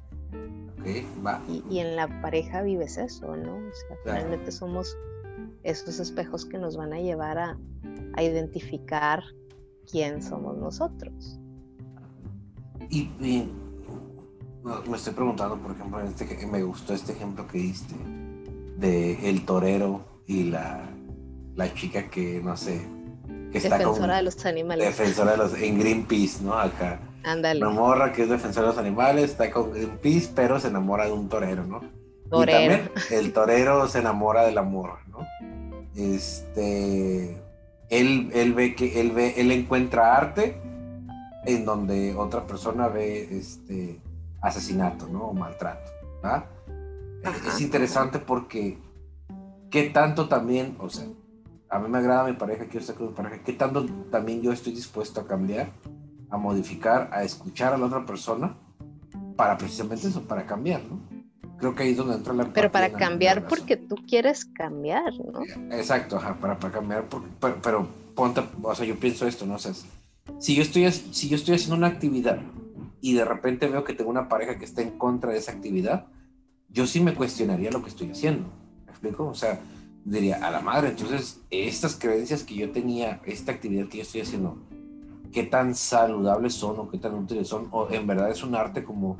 Y, 1.69 1.79
en 1.79 1.95
la 1.95 2.07
pareja 2.21 2.61
vives 2.61 2.97
eso, 2.97 3.35
¿no? 3.35 3.55
O 3.55 3.73
sea, 3.73 3.97
realmente 4.13 4.51
somos 4.51 4.97
esos 5.63 5.99
espejos 5.99 6.45
que 6.45 6.57
nos 6.57 6.75
van 6.75 6.93
a 6.93 6.99
llevar 6.99 7.37
a, 7.37 7.57
a 8.15 8.23
identificar 8.23 9.23
quién 9.89 10.21
somos 10.21 10.57
nosotros. 10.57 11.39
Y, 12.89 13.09
me 14.87 14.95
estoy 14.95 15.13
preguntando, 15.13 15.57
por 15.57 15.71
ejemplo, 15.71 16.01
este, 16.01 16.47
me 16.47 16.63
gustó 16.63 16.93
este 16.93 17.11
ejemplo 17.11 17.45
que 17.47 17.57
diste 17.57 17.95
de 18.77 19.29
el 19.29 19.45
torero 19.45 20.05
y 20.25 20.45
la, 20.45 20.89
la 21.55 21.73
chica 21.73 22.09
que, 22.09 22.41
no 22.41 22.55
sé, 22.55 22.81
que 23.53 23.59
está 23.59 23.77
defensora 23.77 24.17
de 24.17 24.23
los 24.23 24.45
animales. 24.45 24.85
Defensora 24.85 25.31
de 25.31 25.37
los, 25.37 25.53
en 25.53 25.79
Greenpeace, 25.79 26.43
¿no? 26.43 26.53
Acá. 26.53 26.99
Ándale. 27.23 27.61
Una 27.61 27.69
morra 27.69 28.11
que 28.11 28.23
es 28.23 28.29
defensora 28.29 28.67
de 28.67 28.73
los 28.73 28.77
animales, 28.79 29.31
está 29.31 29.49
con 29.51 29.71
Greenpeace, 29.71 30.31
pero 30.35 30.59
se 30.59 30.67
enamora 30.67 31.05
de 31.05 31.11
un 31.11 31.29
torero, 31.29 31.63
¿no? 31.63 31.81
Torero. 32.29 32.73
Y 32.73 32.77
también 32.77 32.91
el 33.11 33.31
torero 33.31 33.87
se 33.87 33.99
enamora 33.99 34.43
de 34.43 34.51
la 34.51 34.63
morra, 34.63 34.99
¿no? 35.07 35.19
Este, 35.95 37.37
él, 37.89 38.31
él 38.33 38.53
ve 38.53 38.75
que, 38.75 38.99
él 38.99 39.11
ve, 39.11 39.35
él 39.37 39.51
encuentra 39.51 40.17
arte 40.17 40.59
en 41.45 41.63
donde 41.63 42.15
otra 42.15 42.47
persona 42.47 42.87
ve, 42.87 43.37
este, 43.37 43.99
asesinato, 44.41 45.07
¿no? 45.07 45.25
O 45.25 45.33
maltrato, 45.33 45.91
¿va? 46.23 46.47
Es 47.47 47.61
interesante 47.61 48.19
porque 48.19 48.77
qué 49.69 49.83
tanto 49.83 50.27
también, 50.27 50.75
o 50.79 50.89
sea, 50.89 51.05
a 51.73 51.79
mí 51.79 51.89
me 51.89 51.97
agrada 51.97 52.25
mi 52.25 52.33
pareja, 52.33 52.65
quiero 52.65 52.81
estar 52.81 52.95
con 52.95 53.07
mi 53.07 53.13
pareja, 53.13 53.43
qué 53.43 53.53
tanto 53.53 53.83
también 54.11 54.43
yo 54.43 54.51
estoy 54.51 54.73
dispuesto 54.73 55.21
a 55.21 55.27
cambiar, 55.27 55.71
a 56.29 56.37
modificar, 56.37 57.09
a 57.11 57.23
escuchar 57.23 57.73
a 57.73 57.77
la 57.79 57.87
otra 57.87 58.05
persona 58.05 58.55
para 59.35 59.57
precisamente 59.57 60.07
eso, 60.07 60.21
para 60.21 60.45
cambiar, 60.45 60.83
¿no? 60.83 60.99
Creo 61.57 61.73
que 61.73 61.81
ahí 61.81 61.91
es 61.91 61.97
donde 61.97 62.13
entra 62.13 62.33
la... 62.33 62.53
Pero 62.53 62.71
para 62.71 62.91
cambiar 62.91 63.47
porque 63.47 63.75
tú 63.75 63.95
quieres 64.07 64.45
cambiar, 64.45 65.13
¿no? 65.15 65.41
Exacto, 65.75 66.17
ajá, 66.17 66.35
para, 66.39 66.59
para 66.59 66.73
cambiar, 66.73 67.05
pero, 67.39 67.57
pero, 67.63 67.87
ponte, 68.13 68.43
o 68.61 68.75
sea, 68.75 68.85
yo 68.85 68.99
pienso 68.99 69.25
esto, 69.25 69.47
¿no? 69.47 69.55
O 69.55 69.59
sea, 69.59 69.73
si 70.39 70.55
yo, 70.55 70.61
estoy, 70.61 70.91
si 70.91 71.27
yo 71.27 71.35
estoy 71.35 71.55
haciendo 71.55 71.75
una 71.75 71.87
actividad 71.87 72.39
y 73.01 73.13
de 73.13 73.25
repente 73.25 73.67
veo 73.67 73.83
que 73.83 73.93
tengo 73.93 74.11
una 74.11 74.29
pareja 74.29 74.59
que 74.59 74.65
está 74.65 74.83
en 74.83 74.91
contra 74.99 75.31
de 75.31 75.39
esa 75.39 75.53
actividad, 75.53 76.05
yo 76.69 76.85
sí 76.85 76.99
me 76.99 77.15
cuestionaría 77.15 77.71
lo 77.71 77.81
que 77.81 77.89
estoy 77.89 78.11
haciendo. 78.11 78.47
¿Me 78.85 78.91
explico? 78.91 79.25
O 79.25 79.33
sea, 79.33 79.59
diría, 80.05 80.45
a 80.45 80.51
la 80.51 80.61
madre, 80.61 80.89
entonces 80.89 81.41
estas 81.49 81.95
creencias 81.95 82.43
que 82.43 82.55
yo 82.55 82.71
tenía, 82.71 83.21
esta 83.25 83.51
actividad 83.51 83.87
que 83.87 83.97
yo 83.97 84.03
estoy 84.03 84.21
haciendo, 84.21 84.57
¿qué 85.31 85.43
tan 85.43 85.75
saludables 85.75 86.53
son 86.53 86.79
o 86.79 86.89
qué 86.89 86.97
tan 86.97 87.13
útiles 87.15 87.47
son? 87.47 87.67
¿O 87.71 87.89
en 87.89 88.05
verdad 88.05 88.29
es 88.29 88.43
un 88.43 88.55
arte 88.55 88.83
como, 88.83 89.17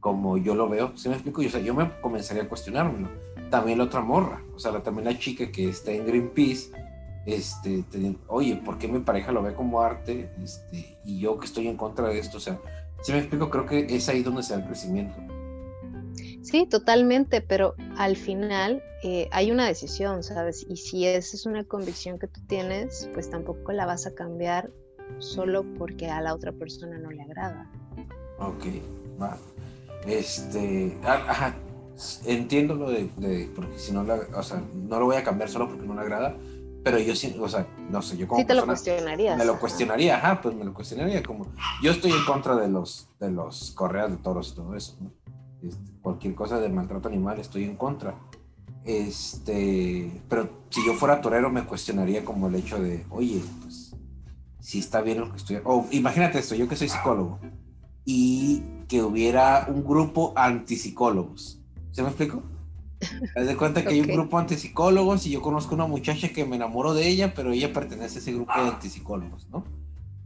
como 0.00 0.36
yo 0.36 0.54
lo 0.54 0.68
veo? 0.68 0.92
¿Sí 0.96 1.08
me 1.08 1.14
explico? 1.14 1.42
Yo, 1.42 1.48
o 1.48 1.52
sea, 1.52 1.60
yo 1.60 1.74
me 1.74 1.90
comenzaría 2.00 2.44
a 2.44 2.48
cuestionármelo. 2.48 3.08
También 3.50 3.78
la 3.78 3.84
otra 3.84 4.00
morra, 4.00 4.42
o 4.54 4.58
sea, 4.58 4.82
también 4.82 5.06
la 5.06 5.18
chica 5.18 5.50
que 5.50 5.70
está 5.70 5.90
en 5.90 6.06
Greenpeace, 6.06 6.70
este, 7.24 7.84
oye, 8.26 8.56
¿por 8.56 8.78
qué 8.78 8.88
mi 8.88 9.00
pareja 9.00 9.32
lo 9.32 9.42
ve 9.42 9.54
como 9.54 9.80
arte? 9.80 10.30
Este, 10.42 10.98
y 11.04 11.18
yo 11.20 11.38
que 11.38 11.46
estoy 11.46 11.68
en 11.68 11.76
contra 11.76 12.08
de 12.08 12.18
esto, 12.18 12.36
o 12.36 12.40
sea, 12.40 12.60
¿sí 13.02 13.12
me 13.12 13.18
explico? 13.18 13.48
Creo 13.48 13.66
que 13.66 13.86
es 13.88 14.08
ahí 14.08 14.22
donde 14.22 14.42
se 14.42 14.52
da 14.54 14.60
el 14.60 14.66
crecimiento. 14.66 15.14
Sí, 16.50 16.64
totalmente, 16.64 17.42
pero 17.42 17.74
al 17.98 18.16
final 18.16 18.82
eh, 19.02 19.28
hay 19.32 19.50
una 19.50 19.66
decisión, 19.66 20.22
¿sabes? 20.22 20.64
Y 20.66 20.78
si 20.78 21.06
esa 21.06 21.36
es 21.36 21.44
una 21.44 21.62
convicción 21.62 22.18
que 22.18 22.26
tú 22.26 22.40
tienes, 22.46 23.10
pues 23.12 23.28
tampoco 23.28 23.72
la 23.72 23.84
vas 23.84 24.06
a 24.06 24.14
cambiar 24.14 24.70
solo 25.18 25.62
porque 25.76 26.08
a 26.08 26.22
la 26.22 26.32
otra 26.32 26.52
persona 26.52 26.96
no 26.96 27.10
le 27.10 27.20
agrada. 27.20 27.70
Ok, 28.38 28.64
va. 29.20 29.36
Este, 30.06 30.96
ah, 31.04 31.22
ajá, 31.28 31.54
entiendo 32.24 32.74
lo 32.76 32.90
de, 32.92 33.50
porque 33.54 33.78
si 33.78 33.92
no, 33.92 34.02
la, 34.04 34.18
o 34.34 34.42
sea, 34.42 34.62
no 34.74 35.00
lo 35.00 35.04
voy 35.04 35.16
a 35.16 35.24
cambiar 35.24 35.50
solo 35.50 35.68
porque 35.68 35.86
no 35.86 35.94
le 35.96 36.00
agrada, 36.00 36.34
pero 36.82 36.98
yo 36.98 37.14
sí, 37.14 37.36
o 37.38 37.48
sea, 37.48 37.66
no 37.90 38.00
sé, 38.00 38.16
yo 38.16 38.26
como 38.26 38.40
sí 38.40 38.46
te 38.46 38.54
lo 38.54 38.64
cuestionarías. 38.64 39.36
Me 39.36 39.44
lo 39.44 39.60
cuestionaría, 39.60 40.16
ajá, 40.16 40.40
pues 40.40 40.54
me 40.54 40.64
lo 40.64 40.72
cuestionaría 40.72 41.22
como, 41.22 41.46
yo 41.82 41.90
estoy 41.90 42.12
en 42.12 42.24
contra 42.24 42.56
de 42.56 42.68
los, 42.68 43.06
de 43.20 43.30
los 43.30 43.72
correas 43.72 44.10
de 44.10 44.16
toros 44.16 44.52
y 44.52 44.54
todo 44.54 44.74
eso, 44.74 44.96
¿no? 45.02 45.12
Este, 45.62 45.97
cualquier 46.02 46.34
cosa 46.34 46.60
de 46.60 46.68
maltrato 46.68 47.08
animal 47.08 47.38
estoy 47.38 47.64
en 47.64 47.76
contra. 47.76 48.14
Este, 48.84 50.22
pero 50.28 50.64
si 50.70 50.84
yo 50.86 50.94
fuera 50.94 51.20
torero 51.20 51.50
me 51.50 51.64
cuestionaría 51.64 52.24
como 52.24 52.48
el 52.48 52.54
hecho 52.54 52.80
de, 52.80 53.04
oye, 53.10 53.42
pues, 53.62 53.94
si 54.60 54.78
está 54.78 55.00
bien 55.00 55.20
lo 55.20 55.30
que 55.30 55.36
estoy... 55.36 55.60
O 55.64 55.86
imagínate 55.90 56.38
esto, 56.38 56.54
yo 56.54 56.68
que 56.68 56.76
soy 56.76 56.88
psicólogo 56.88 57.38
y 58.04 58.62
que 58.88 59.02
hubiera 59.02 59.66
un 59.68 59.84
grupo 59.84 60.32
antipsicólogos. 60.36 61.60
¿Se 61.90 62.02
me 62.02 62.08
explico? 62.08 62.42
Haz 63.36 63.46
de 63.46 63.56
cuenta 63.56 63.82
que 63.82 63.90
hay 63.90 64.00
un 64.00 64.08
grupo 64.08 64.38
antipsicólogos 64.38 65.26
y 65.26 65.30
yo 65.30 65.42
conozco 65.42 65.74
una 65.74 65.86
muchacha 65.86 66.30
que 66.30 66.44
me 66.44 66.56
enamoro 66.56 66.94
de 66.94 67.06
ella, 67.06 67.34
pero 67.34 67.52
ella 67.52 67.72
pertenece 67.72 68.18
a 68.18 68.22
ese 68.22 68.32
grupo 68.32 68.52
de 68.54 68.68
antipsicólogos, 68.68 69.48
¿no? 69.50 69.64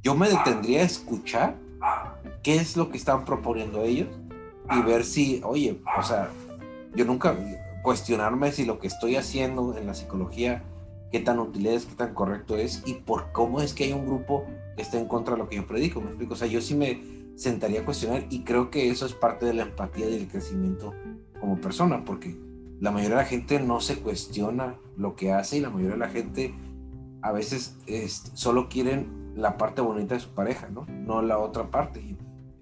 Yo 0.03 0.15
me 0.15 0.29
detendría 0.29 0.81
a 0.81 0.85
escuchar 0.85 1.57
qué 2.43 2.57
es 2.57 2.77
lo 2.77 2.91
que 2.91 2.97
están 2.97 3.25
proponiendo 3.25 3.83
ellos 3.83 4.09
y 4.71 4.83
ver 4.83 5.05
si, 5.05 5.41
oye, 5.45 5.81
o 5.99 6.03
sea, 6.03 6.31
yo 6.95 7.05
nunca 7.05 7.37
cuestionarme 7.83 8.53
si 8.53 8.65
lo 8.65 8.79
que 8.79 8.87
estoy 8.87 9.17
haciendo 9.17 9.77
en 9.77 9.87
la 9.87 9.95
psicología, 9.95 10.63
qué 11.11 11.21
tan 11.21 11.39
útil 11.39 11.67
es, 11.67 11.87
qué 11.87 11.95
tan 11.95 12.15
correcto 12.15 12.57
es 12.57 12.83
y 12.87 12.95
por 12.95 13.33
cómo 13.33 13.61
es 13.61 13.75
que 13.75 13.85
hay 13.85 13.93
un 13.93 14.07
grupo 14.07 14.47
que 14.77 14.83
está 14.83 14.99
en 14.99 15.07
contra 15.07 15.35
de 15.35 15.39
lo 15.39 15.49
que 15.49 15.57
yo 15.57 15.67
predico, 15.67 16.01
me 16.01 16.09
explico, 16.09 16.35
o 16.35 16.37
sea, 16.37 16.49
yo 16.49 16.61
sí 16.61 16.75
me 16.75 17.03
sentaría 17.37 17.81
a 17.81 17.85
cuestionar 17.85 18.25
y 18.31 18.45
creo 18.45 18.71
que 18.71 18.91
eso 18.91 19.07
es 19.07 19.13
parte 19.13 19.47
de 19.47 19.55
la 19.55 19.63
empatía 19.63 20.09
y 20.09 20.13
del 20.13 20.29
crecimiento 20.29 20.95
como 21.41 21.61
persona, 21.61 22.05
porque 22.05 22.37
la 22.81 22.91
mayoría 22.91 23.17
de 23.17 23.23
la 23.23 23.29
gente 23.29 23.61
no 23.61 23.81
se 23.81 24.01
cuestiona 24.01 24.77
lo 24.97 25.17
que 25.17 25.33
hace 25.33 25.59
y 25.59 25.61
la 25.61 25.71
mayoría 25.71 25.93
de 25.93 25.99
la 25.99 26.09
gente 26.09 26.55
a 27.21 27.33
veces 27.33 27.77
solo 28.35 28.69
quieren 28.69 29.33
la 29.37 29.57
parte 29.57 29.81
bonita 29.81 30.15
de 30.15 30.21
su 30.21 30.31
pareja, 30.31 30.69
¿no? 30.69 30.87
No 30.89 31.23
la 31.23 31.39
otra 31.39 31.71
parte. 31.71 32.01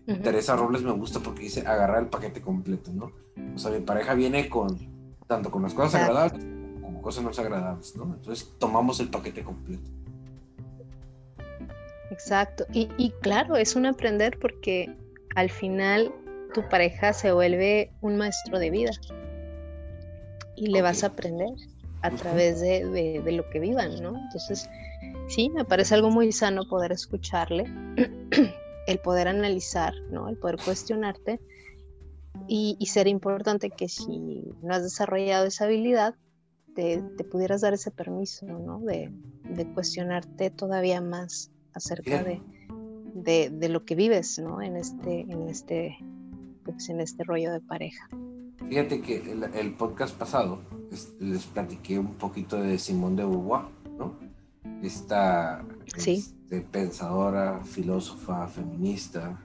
Teresa 0.06 0.56
Robles 0.56 0.82
me 0.82 0.92
gusta 0.92 1.20
porque 1.20 1.42
dice 1.42 1.60
agarrar 1.60 2.02
el 2.02 2.08
paquete 2.08 2.40
completo, 2.40 2.90
¿no? 2.92 3.12
O 3.54 3.58
sea, 3.58 3.70
mi 3.70 3.80
pareja 3.80 4.14
viene 4.14 4.48
con 4.48 4.78
tanto 5.26 5.50
con 5.50 5.62
las 5.62 5.74
cosas 5.74 6.02
agradables 6.02 6.44
como 6.80 7.02
cosas 7.02 7.22
no 7.22 7.30
agradables, 7.30 7.96
¿no? 7.96 8.04
Entonces 8.14 8.52
tomamos 8.58 8.98
el 9.00 9.08
paquete 9.08 9.44
completo. 9.44 9.88
Exacto. 12.10 12.66
Y, 12.72 13.12
claro, 13.22 13.56
es 13.56 13.76
un 13.76 13.86
aprender 13.86 14.38
porque 14.40 14.92
al 15.36 15.48
final 15.48 16.12
tu 16.52 16.68
pareja 16.68 17.12
se 17.12 17.30
vuelve 17.30 17.92
un 18.00 18.16
maestro 18.16 18.58
de 18.58 18.70
vida 18.70 18.90
y 20.56 20.66
le 20.66 20.82
vas 20.82 21.04
a 21.04 21.08
aprender 21.08 21.50
a 22.02 22.10
través 22.10 22.60
de, 22.60 22.88
de, 23.22 23.32
lo 23.32 23.48
que 23.50 23.60
vivan, 23.60 24.02
¿no? 24.02 24.18
Entonces, 24.18 24.68
sí, 25.28 25.50
me 25.50 25.64
parece 25.64 25.94
algo 25.94 26.10
muy 26.10 26.32
sano 26.32 26.64
poder 26.68 26.90
escucharle 26.90 27.64
el 28.86 28.98
poder 28.98 29.28
analizar, 29.28 29.94
¿no? 30.10 30.28
El 30.28 30.36
poder 30.36 30.56
cuestionarte 30.64 31.40
y, 32.48 32.76
ser 32.86 33.06
importante 33.06 33.70
que 33.70 33.88
si 33.88 34.44
no 34.62 34.74
has 34.74 34.82
desarrollado 34.82 35.46
esa 35.46 35.64
habilidad, 35.64 36.14
te, 36.74 37.02
pudieras 37.30 37.60
dar 37.60 37.74
ese 37.74 37.90
permiso, 37.90 38.46
¿no? 38.46 38.80
De, 38.80 39.12
cuestionarte 39.74 40.50
todavía 40.50 41.00
más 41.00 41.50
acerca 41.74 42.22
de, 42.22 42.40
de, 43.14 43.68
lo 43.68 43.84
que 43.84 43.94
vives, 43.94 44.38
¿no? 44.38 44.62
En 44.62 44.76
este, 44.76 45.20
en 45.20 45.48
este, 45.48 45.96
pues, 46.64 46.88
en 46.88 47.00
este 47.00 47.24
rollo 47.24 47.52
de 47.52 47.60
pareja. 47.60 48.08
Fíjate 48.68 49.00
que 49.00 49.16
el, 49.54 49.74
podcast 49.74 50.16
pasado 50.16 50.60
les 51.18 51.44
platiqué 51.46 51.98
un 51.98 52.14
poquito 52.14 52.60
de 52.60 52.78
Simón 52.78 53.16
de 53.16 53.24
Beauvoir, 53.24 53.64
¿no? 53.98 54.18
Esta 54.82 55.64
este, 56.50 56.60
pensadora, 56.62 57.60
filósofa, 57.64 58.48
feminista. 58.48 59.38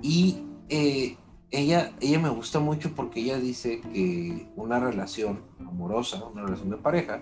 Y 0.00 0.44
eh, 0.68 1.16
ella, 1.50 1.92
ella 2.00 2.20
me 2.20 2.28
gusta 2.28 2.60
mucho 2.60 2.94
porque 2.94 3.20
ella 3.20 3.38
dice 3.38 3.80
que 3.80 4.48
una 4.54 4.78
relación 4.78 5.40
amorosa, 5.58 6.24
una 6.24 6.42
relación 6.42 6.70
de 6.70 6.76
pareja, 6.76 7.20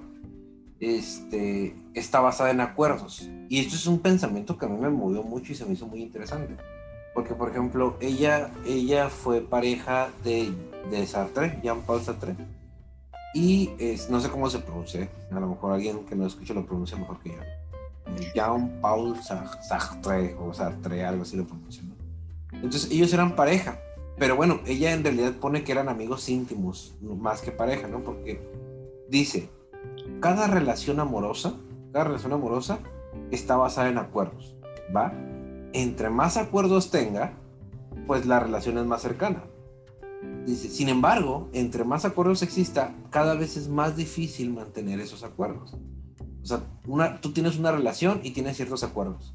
este, 0.78 1.74
está 1.94 2.20
basada 2.20 2.50
en 2.50 2.60
acuerdos. 2.60 3.30
Y 3.48 3.60
esto 3.60 3.76
es 3.76 3.86
un 3.86 4.00
pensamiento 4.00 4.58
que 4.58 4.66
a 4.66 4.68
mí 4.68 4.78
me 4.78 4.90
movió 4.90 5.22
mucho 5.22 5.52
y 5.52 5.54
se 5.54 5.64
me 5.64 5.72
hizo 5.72 5.86
muy 5.86 6.02
interesante. 6.02 6.56
Porque, 7.14 7.34
por 7.34 7.48
ejemplo, 7.48 7.96
ella, 8.00 8.50
ella 8.66 9.08
fue 9.08 9.40
pareja 9.40 10.10
de, 10.22 10.52
de 10.90 11.06
Sartre, 11.06 11.60
Jean-Paul 11.62 12.02
Sartre. 12.02 12.36
Y 13.34 13.70
no 14.10 14.20
sé 14.20 14.28
cómo 14.28 14.50
se 14.50 14.58
pronuncia, 14.58 15.08
a 15.30 15.40
lo 15.40 15.48
mejor 15.48 15.72
alguien 15.72 16.04
que 16.04 16.14
no 16.14 16.26
escuche 16.26 16.52
lo 16.52 16.66
pronuncia 16.66 16.98
mejor 16.98 17.18
que 17.20 17.30
yo. 17.30 17.63
Jean-Paul 18.34 19.16
Sartre 19.22 20.36
o 20.38 20.52
Sartre, 20.52 21.04
algo 21.04 21.22
así 21.22 21.36
lo 21.36 21.46
pronuncia. 21.46 21.82
Entonces, 22.52 22.90
ellos 22.90 23.12
eran 23.12 23.36
pareja. 23.36 23.78
Pero 24.16 24.36
bueno, 24.36 24.60
ella 24.64 24.92
en 24.92 25.02
realidad 25.02 25.32
pone 25.32 25.64
que 25.64 25.72
eran 25.72 25.88
amigos 25.88 26.28
íntimos, 26.28 26.94
más 27.02 27.40
que 27.40 27.50
pareja, 27.50 27.88
¿no? 27.88 28.00
Porque 28.04 28.40
dice, 29.08 29.50
cada 30.20 30.46
relación 30.46 31.00
amorosa, 31.00 31.54
cada 31.92 32.04
relación 32.04 32.32
amorosa 32.32 32.78
está 33.32 33.56
basada 33.56 33.88
en 33.88 33.98
acuerdos, 33.98 34.54
¿va? 34.94 35.12
Entre 35.72 36.10
más 36.10 36.36
acuerdos 36.36 36.92
tenga, 36.92 37.32
pues 38.06 38.24
la 38.26 38.38
relación 38.38 38.78
es 38.78 38.86
más 38.86 39.02
cercana. 39.02 39.42
Dice, 40.46 40.68
sin 40.68 40.88
embargo, 40.88 41.48
entre 41.52 41.84
más 41.84 42.04
acuerdos 42.04 42.42
exista, 42.42 42.94
cada 43.10 43.34
vez 43.34 43.56
es 43.56 43.68
más 43.68 43.96
difícil 43.96 44.52
mantener 44.52 45.00
esos 45.00 45.24
acuerdos. 45.24 45.76
O 46.44 46.46
sea, 46.46 47.20
tú 47.20 47.32
tienes 47.32 47.58
una 47.58 47.72
relación 47.72 48.20
y 48.22 48.30
tienes 48.30 48.56
ciertos 48.56 48.84
acuerdos 48.84 49.34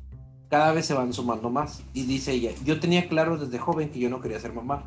cada 0.50 0.74
vez 0.74 0.88
se 0.88 0.94
van 0.94 1.14
sumando 1.14 1.50
más. 1.50 1.84
Y 1.94 2.04
dice 2.04 2.34
ella, 2.34 2.52
yo 2.66 2.80
tenía 2.80 3.08
claro 3.08 3.38
desde 3.38 3.60
joven 3.60 3.90
que 3.90 4.00
yo 4.00 4.10
no 4.10 4.20
quería 4.20 4.40
ser 4.40 4.54
mamá, 4.54 4.84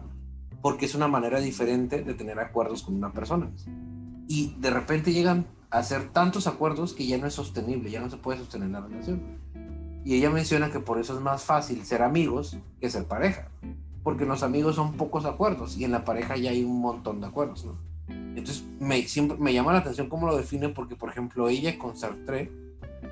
porque 0.60 0.86
es 0.86 0.94
una 0.94 1.08
manera 1.08 1.40
diferente 1.40 2.02
de 2.02 2.14
tener 2.14 2.38
acuerdos 2.38 2.82
con 2.82 2.96
una 2.96 3.12
persona. 3.12 3.50
Y 4.28 4.54
de 4.58 4.70
repente 4.70 5.12
llegan 5.12 5.46
a 5.70 5.78
hacer 5.78 6.10
tantos 6.10 6.46
acuerdos 6.46 6.92
que 6.92 7.06
ya 7.06 7.16
no 7.16 7.26
es 7.26 7.34
sostenible, 7.34 7.90
ya 7.90 8.00
no 8.00 8.10
se 8.10 8.16
puede 8.16 8.38
sostener 8.38 8.70
la 8.70 8.80
relación. 8.80 9.40
Y 10.04 10.16
ella 10.16 10.30
menciona 10.30 10.70
que 10.70 10.80
por 10.80 10.98
eso 10.98 11.14
es 11.14 11.20
más 11.20 11.44
fácil 11.44 11.84
ser 11.84 12.02
amigos 12.02 12.56
que 12.80 12.90
ser 12.90 13.04
pareja, 13.04 13.48
porque 14.02 14.26
los 14.26 14.42
amigos 14.42 14.74
son 14.74 14.94
pocos 14.94 15.24
acuerdos 15.24 15.76
y 15.76 15.84
en 15.84 15.92
la 15.92 16.04
pareja 16.04 16.36
ya 16.36 16.50
hay 16.50 16.64
un 16.64 16.80
montón 16.80 17.20
de 17.20 17.28
acuerdos, 17.28 17.64
¿no? 17.64 17.91
Entonces 18.08 18.64
me, 18.80 19.02
siempre, 19.02 19.36
me 19.38 19.52
llama 19.52 19.72
la 19.72 19.78
atención 19.78 20.08
cómo 20.08 20.26
lo 20.26 20.36
define 20.36 20.68
porque, 20.70 20.96
por 20.96 21.10
ejemplo, 21.10 21.48
ella 21.48 21.78
con 21.78 21.96
Sartre 21.96 22.50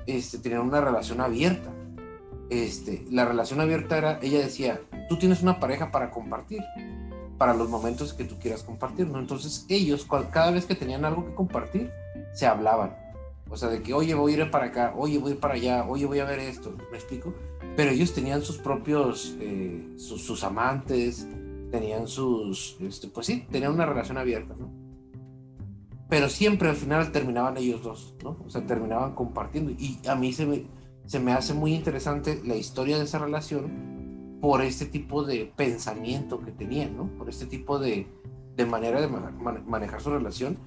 este, 0.07 0.37
tenían 0.39 0.61
una 0.61 0.81
relación 0.81 1.21
abierta 1.21 1.71
este, 2.51 3.05
la 3.09 3.23
relación 3.23 3.61
abierta 3.61 3.97
era, 3.97 4.19
ella 4.21 4.39
decía, 4.39 4.81
tú 5.07 5.17
tienes 5.17 5.41
una 5.41 5.61
pareja 5.61 5.89
para 5.89 6.11
compartir, 6.11 6.59
para 7.37 7.53
los 7.53 7.69
momentos 7.69 8.13
que 8.13 8.25
tú 8.25 8.37
quieras 8.39 8.61
compartir, 8.61 9.07
¿no? 9.07 9.19
Entonces 9.19 9.65
ellos, 9.69 10.05
cada 10.31 10.51
vez 10.51 10.65
que 10.65 10.75
tenían 10.75 11.05
algo 11.05 11.25
que 11.25 11.33
compartir, 11.33 11.89
se 12.33 12.45
hablaban. 12.45 12.93
O 13.49 13.55
sea, 13.55 13.69
de 13.69 13.81
que, 13.81 13.93
oye, 13.93 14.13
voy 14.15 14.33
a 14.33 14.37
ir 14.43 14.51
para 14.51 14.65
acá, 14.65 14.93
oye, 14.97 15.17
voy 15.17 15.31
a 15.31 15.33
ir 15.35 15.39
para 15.39 15.53
allá, 15.53 15.85
oye, 15.87 16.05
voy 16.05 16.19
a 16.19 16.25
ver 16.25 16.39
esto, 16.39 16.75
¿me 16.91 16.97
explico? 16.97 17.33
Pero 17.77 17.91
ellos 17.91 18.13
tenían 18.13 18.41
sus 18.41 18.57
propios, 18.57 19.37
eh, 19.39 19.87
sus, 19.95 20.43
amantes, 20.43 21.25
tenían 21.71 22.05
sus, 22.05 22.75
este, 22.81 23.07
pues 23.07 23.27
sí, 23.27 23.47
tenían 23.49 23.71
una 23.71 23.85
relación 23.85 24.17
abierta, 24.17 24.55
¿no? 24.59 24.80
Pero 26.11 26.27
siempre 26.27 26.67
al 26.67 26.75
final 26.75 27.13
terminaban 27.13 27.55
ellos 27.55 27.83
dos, 27.83 28.15
¿no? 28.21 28.37
O 28.45 28.49
sea, 28.49 28.65
terminaban 28.67 29.15
compartiendo. 29.15 29.71
Y 29.71 29.97
a 30.09 30.13
mí 30.13 30.33
se 30.33 30.45
me, 30.45 30.65
se 31.05 31.21
me 31.21 31.31
hace 31.31 31.53
muy 31.53 31.73
interesante 31.73 32.41
la 32.43 32.55
historia 32.57 32.97
de 32.97 33.05
esa 33.05 33.17
relación 33.17 34.37
por 34.41 34.61
este 34.61 34.85
tipo 34.85 35.23
de 35.23 35.53
pensamiento 35.55 36.41
que 36.41 36.51
tenían, 36.51 36.97
¿no? 36.97 37.07
Por 37.17 37.29
este 37.29 37.45
tipo 37.45 37.79
de, 37.79 38.07
de 38.57 38.65
manera 38.65 38.99
de 38.99 39.07
manejar 39.07 40.01
su 40.01 40.09
relación. 40.09 40.57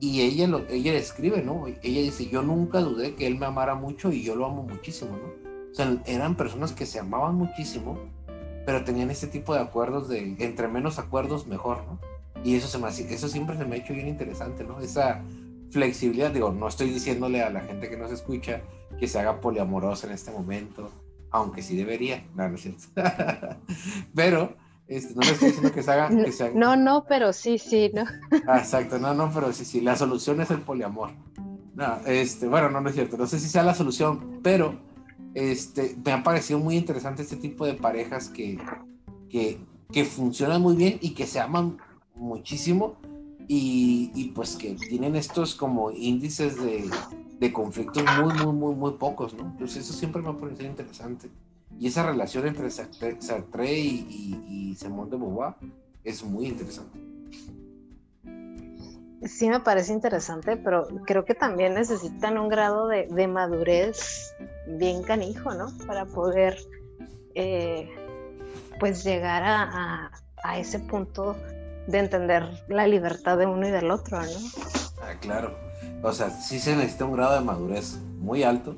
Y 0.00 0.20
ella, 0.20 0.46
lo, 0.46 0.68
ella 0.68 0.92
escribe, 0.92 1.42
¿no? 1.42 1.66
Ella 1.66 2.02
dice, 2.02 2.28
yo 2.28 2.42
nunca 2.42 2.80
dudé 2.80 3.14
que 3.14 3.26
él 3.26 3.38
me 3.38 3.46
amara 3.46 3.74
mucho 3.76 4.12
y 4.12 4.22
yo 4.22 4.36
lo 4.36 4.44
amo 4.44 4.64
muchísimo, 4.64 5.12
¿no? 5.12 5.50
O 5.70 5.74
sea, 5.74 5.96
eran 6.04 6.36
personas 6.36 6.72
que 6.72 6.84
se 6.84 6.98
amaban 6.98 7.36
muchísimo, 7.36 7.98
pero 8.66 8.84
tenían 8.84 9.10
este 9.10 9.28
tipo 9.28 9.54
de 9.54 9.60
acuerdos 9.60 10.10
de, 10.10 10.36
entre 10.40 10.68
menos 10.68 10.98
acuerdos, 10.98 11.46
mejor, 11.46 11.84
¿no? 11.86 12.09
Y 12.44 12.56
eso, 12.56 12.68
se 12.68 12.78
me, 12.78 12.88
eso 12.88 13.28
siempre 13.28 13.56
se 13.56 13.64
me 13.64 13.76
ha 13.76 13.78
hecho 13.78 13.92
bien 13.92 14.08
interesante, 14.08 14.64
¿no? 14.64 14.80
Esa 14.80 15.22
flexibilidad, 15.70 16.30
digo, 16.30 16.52
no 16.52 16.68
estoy 16.68 16.90
diciéndole 16.90 17.42
a 17.42 17.50
la 17.50 17.60
gente 17.60 17.88
que 17.88 17.96
nos 17.96 18.10
escucha, 18.10 18.62
que 18.98 19.06
se 19.06 19.18
haga 19.18 19.40
poliamorosa 19.40 20.06
en 20.06 20.14
este 20.14 20.30
momento, 20.30 20.90
aunque 21.30 21.62
sí 21.62 21.76
debería, 21.76 22.24
no, 22.34 22.48
no 22.48 22.54
es 22.54 22.62
cierto. 22.62 22.84
pero 24.14 24.56
este, 24.88 25.14
no 25.14 25.20
le 25.20 25.30
estoy 25.30 25.48
diciendo 25.48 25.72
que 25.72 25.82
se 25.82 25.92
haga, 25.92 26.10
No, 26.54 26.76
no, 26.76 27.04
pero 27.08 27.32
sí, 27.32 27.58
sí, 27.58 27.90
¿no? 27.94 28.04
Ah, 28.48 28.58
exacto, 28.58 28.98
no, 28.98 29.14
no, 29.14 29.30
pero 29.32 29.52
sí, 29.52 29.64
sí, 29.64 29.80
la 29.80 29.96
solución 29.96 30.40
es 30.40 30.50
el 30.50 30.60
poliamor. 30.60 31.10
No, 31.74 31.98
este, 32.06 32.48
bueno, 32.48 32.68
no, 32.70 32.80
no 32.80 32.88
es 32.88 32.96
cierto, 32.96 33.16
no 33.16 33.26
sé 33.26 33.38
si 33.38 33.48
sea 33.48 33.62
la 33.62 33.74
solución, 33.74 34.40
pero 34.42 34.80
este, 35.34 35.96
me 36.04 36.12
ha 36.12 36.22
parecido 36.22 36.58
muy 36.58 36.76
interesante 36.76 37.22
este 37.22 37.36
tipo 37.36 37.64
de 37.64 37.74
parejas 37.74 38.28
que, 38.28 38.58
que, 39.28 39.60
que 39.92 40.04
funcionan 40.04 40.60
muy 40.60 40.74
bien 40.74 40.98
y 41.00 41.14
que 41.14 41.26
se 41.26 41.38
aman 41.38 41.78
muchísimo 42.20 42.96
y, 43.48 44.12
y 44.14 44.28
pues 44.28 44.56
que 44.56 44.74
tienen 44.74 45.16
estos 45.16 45.54
como 45.56 45.90
índices 45.90 46.56
de, 46.62 46.88
de 47.40 47.52
conflictos 47.52 48.04
muy, 48.22 48.34
muy, 48.34 48.52
muy, 48.52 48.74
muy 48.74 48.92
pocos, 48.92 49.34
¿no? 49.34 49.44
Entonces 49.44 49.84
eso 49.84 49.94
siempre 49.94 50.20
me 50.22 50.28
ha 50.28 50.36
parecido 50.36 50.68
interesante. 50.68 51.30
Y 51.78 51.86
esa 51.86 52.04
relación 52.04 52.46
entre 52.46 52.70
Sartre, 52.70 53.72
y, 53.72 54.76
Simón 54.78 55.08
de 55.08 55.16
Beauvoir 55.16 55.54
es 56.04 56.22
muy 56.22 56.46
interesante. 56.46 56.98
Sí 59.22 59.48
me 59.48 59.60
parece 59.60 59.92
interesante, 59.94 60.58
pero 60.58 60.86
creo 61.06 61.24
que 61.24 61.34
también 61.34 61.74
necesitan 61.74 62.38
un 62.38 62.48
grado 62.50 62.86
de, 62.86 63.06
de 63.06 63.26
madurez 63.26 64.34
bien 64.78 65.02
canijo, 65.02 65.54
¿no? 65.54 65.68
Para 65.86 66.04
poder, 66.04 66.58
eh, 67.34 67.88
pues, 68.78 69.02
llegar 69.02 69.42
a, 69.42 70.10
a, 70.42 70.58
ese 70.58 70.78
punto 70.80 71.36
de 71.90 71.98
entender 71.98 72.64
la 72.68 72.86
libertad 72.86 73.38
de 73.38 73.46
uno 73.46 73.66
y 73.66 73.70
del 73.70 73.90
otro, 73.90 74.20
¿no? 74.20 74.28
Ah, 75.02 75.14
claro 75.20 75.70
o 76.02 76.12
sea, 76.12 76.30
sí 76.30 76.58
se 76.58 76.76
necesita 76.76 77.04
un 77.04 77.12
grado 77.12 77.34
de 77.34 77.44
madurez 77.44 77.98
muy 78.18 78.42
alto 78.42 78.76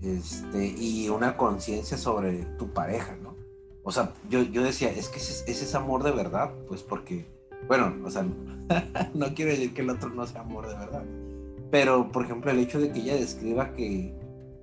este, 0.00 0.66
y 0.66 1.08
una 1.08 1.36
conciencia 1.36 1.96
sobre 1.96 2.44
tu 2.58 2.72
pareja, 2.72 3.16
¿no? 3.16 3.34
O 3.82 3.90
sea, 3.90 4.12
yo, 4.30 4.42
yo 4.42 4.62
decía, 4.62 4.90
es 4.90 5.08
que 5.08 5.18
ese, 5.18 5.50
es 5.50 5.74
amor 5.74 6.02
de 6.04 6.12
verdad, 6.12 6.52
pues 6.68 6.82
porque, 6.82 7.26
bueno, 7.66 7.94
o 8.04 8.10
sea, 8.10 8.24
no 9.14 9.34
quiero 9.34 9.50
decir 9.50 9.74
que 9.74 9.82
el 9.82 9.90
otro 9.90 10.10
no 10.10 10.26
sea 10.26 10.42
amor 10.42 10.68
de 10.68 10.74
verdad, 10.74 11.04
pero 11.70 12.10
por 12.12 12.24
ejemplo 12.24 12.50
el 12.50 12.60
hecho 12.60 12.80
de 12.80 12.92
que 12.92 13.00
ella 13.00 13.16
describa 13.16 13.74
que 13.74 14.14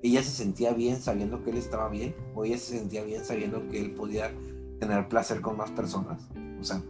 ella 0.01 0.23
se 0.23 0.31
sentía 0.31 0.73
bien 0.73 0.99
sabiendo 0.99 1.43
que 1.43 1.51
él 1.51 1.57
estaba 1.57 1.89
bien, 1.89 2.15
o 2.33 2.45
ella 2.45 2.57
se 2.57 2.77
sentía 2.77 3.03
bien 3.03 3.23
sabiendo 3.23 3.67
que 3.67 3.79
él 3.79 3.91
podía 3.91 4.31
tener 4.79 5.07
placer 5.09 5.41
con 5.41 5.57
más 5.57 5.71
personas, 5.71 6.21
o 6.59 6.63
sea, 6.63 6.81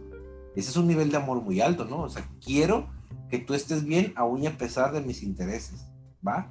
ese 0.54 0.70
es 0.70 0.76
un 0.76 0.86
nivel 0.86 1.10
de 1.10 1.16
amor 1.16 1.42
muy 1.42 1.60
alto, 1.60 1.84
¿no? 1.84 2.02
O 2.02 2.08
sea, 2.08 2.28
quiero 2.44 2.86
que 3.30 3.38
tú 3.38 3.54
estés 3.54 3.84
bien 3.84 4.12
aún 4.16 4.46
a 4.46 4.50
pesar 4.50 4.92
de 4.92 5.00
mis 5.00 5.22
intereses, 5.22 5.86
¿va? 6.26 6.48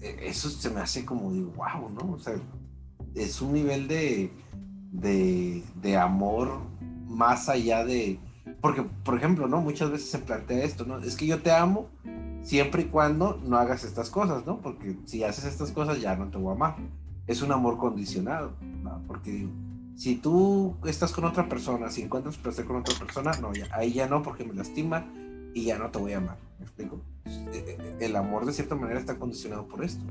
E, 0.00 0.28
eso 0.28 0.48
se 0.48 0.70
me 0.70 0.80
hace 0.80 1.04
como 1.04 1.32
digo, 1.32 1.52
wow, 1.56 1.90
¿no? 1.90 2.12
O 2.12 2.18
sea, 2.18 2.34
es 3.14 3.40
un 3.40 3.52
nivel 3.52 3.88
de, 3.88 4.32
de, 4.92 5.96
amor 5.96 6.60
más 7.06 7.48
allá 7.48 7.84
de... 7.84 8.20
Porque, 8.60 8.82
por 8.82 9.16
ejemplo, 9.16 9.48
¿no? 9.48 9.60
Muchas 9.60 9.90
veces 9.90 10.10
se 10.10 10.18
plantea 10.18 10.64
esto, 10.64 10.84
¿no? 10.84 10.98
Es 10.98 11.16
que 11.16 11.26
yo 11.26 11.42
te 11.42 11.50
amo 11.50 11.88
siempre 12.42 12.82
y 12.82 12.86
cuando 12.86 13.40
no 13.44 13.56
hagas 13.56 13.84
estas 13.84 14.10
cosas, 14.10 14.46
¿no? 14.46 14.60
Porque 14.60 14.98
si 15.04 15.24
haces 15.24 15.44
estas 15.44 15.72
cosas 15.72 16.00
ya 16.00 16.16
no 16.16 16.30
te 16.30 16.38
voy 16.38 16.50
a 16.50 16.54
amar. 16.54 16.76
Es 17.26 17.42
un 17.42 17.52
amor 17.52 17.76
condicionado, 17.76 18.52
¿no? 18.82 19.02
Porque 19.06 19.48
si 19.98 20.14
tú 20.14 20.76
estás 20.86 21.10
con 21.10 21.24
otra 21.24 21.48
persona, 21.48 21.90
si 21.90 22.02
encuentras 22.02 22.36
placer 22.36 22.64
con 22.64 22.76
otra 22.76 22.96
persona, 22.96 23.32
no, 23.40 23.52
ya, 23.52 23.66
ahí 23.72 23.92
ya 23.92 24.06
no, 24.06 24.22
porque 24.22 24.44
me 24.44 24.54
lastima, 24.54 25.04
y 25.52 25.64
ya 25.64 25.76
no 25.76 25.90
te 25.90 25.98
voy 25.98 26.12
a 26.12 26.18
amar. 26.18 26.38
¿Me 26.60 26.66
explico? 26.66 27.00
Eh, 27.26 27.32
eh, 27.52 27.96
el 27.98 28.14
amor 28.14 28.46
de 28.46 28.52
cierta 28.52 28.76
manera 28.76 29.00
está 29.00 29.18
condicionado 29.18 29.66
por 29.66 29.84
esto. 29.84 30.04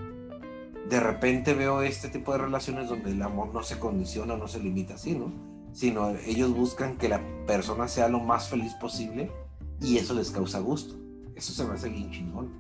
De 0.90 1.00
repente 1.00 1.54
veo 1.54 1.82
este 1.84 2.10
tipo 2.10 2.34
de 2.34 2.40
relaciones 2.40 2.90
donde 2.90 3.12
el 3.12 3.22
amor 3.22 3.54
no 3.54 3.64
se 3.64 3.80
condiciona, 3.80 4.36
no 4.36 4.50
se 4.50 4.60
limita 4.60 4.96
así, 4.96 5.16
¿no? 5.16 5.32
Sino 5.72 6.10
ellos 6.26 6.54
buscan 6.54 6.98
que 6.98 7.08
la 7.08 7.22
persona 7.46 7.88
sea 7.88 8.10
lo 8.10 8.20
más 8.20 8.50
feliz 8.50 8.74
posible 8.74 9.32
y 9.80 9.98
eso 9.98 10.14
les 10.14 10.32
causa 10.32 10.60
gusto. 10.60 10.96
Eso 11.34 11.54
se 11.54 11.64
me 11.64 11.76
hace 11.76 11.88
bien 11.88 12.12
chingón. 12.12 12.52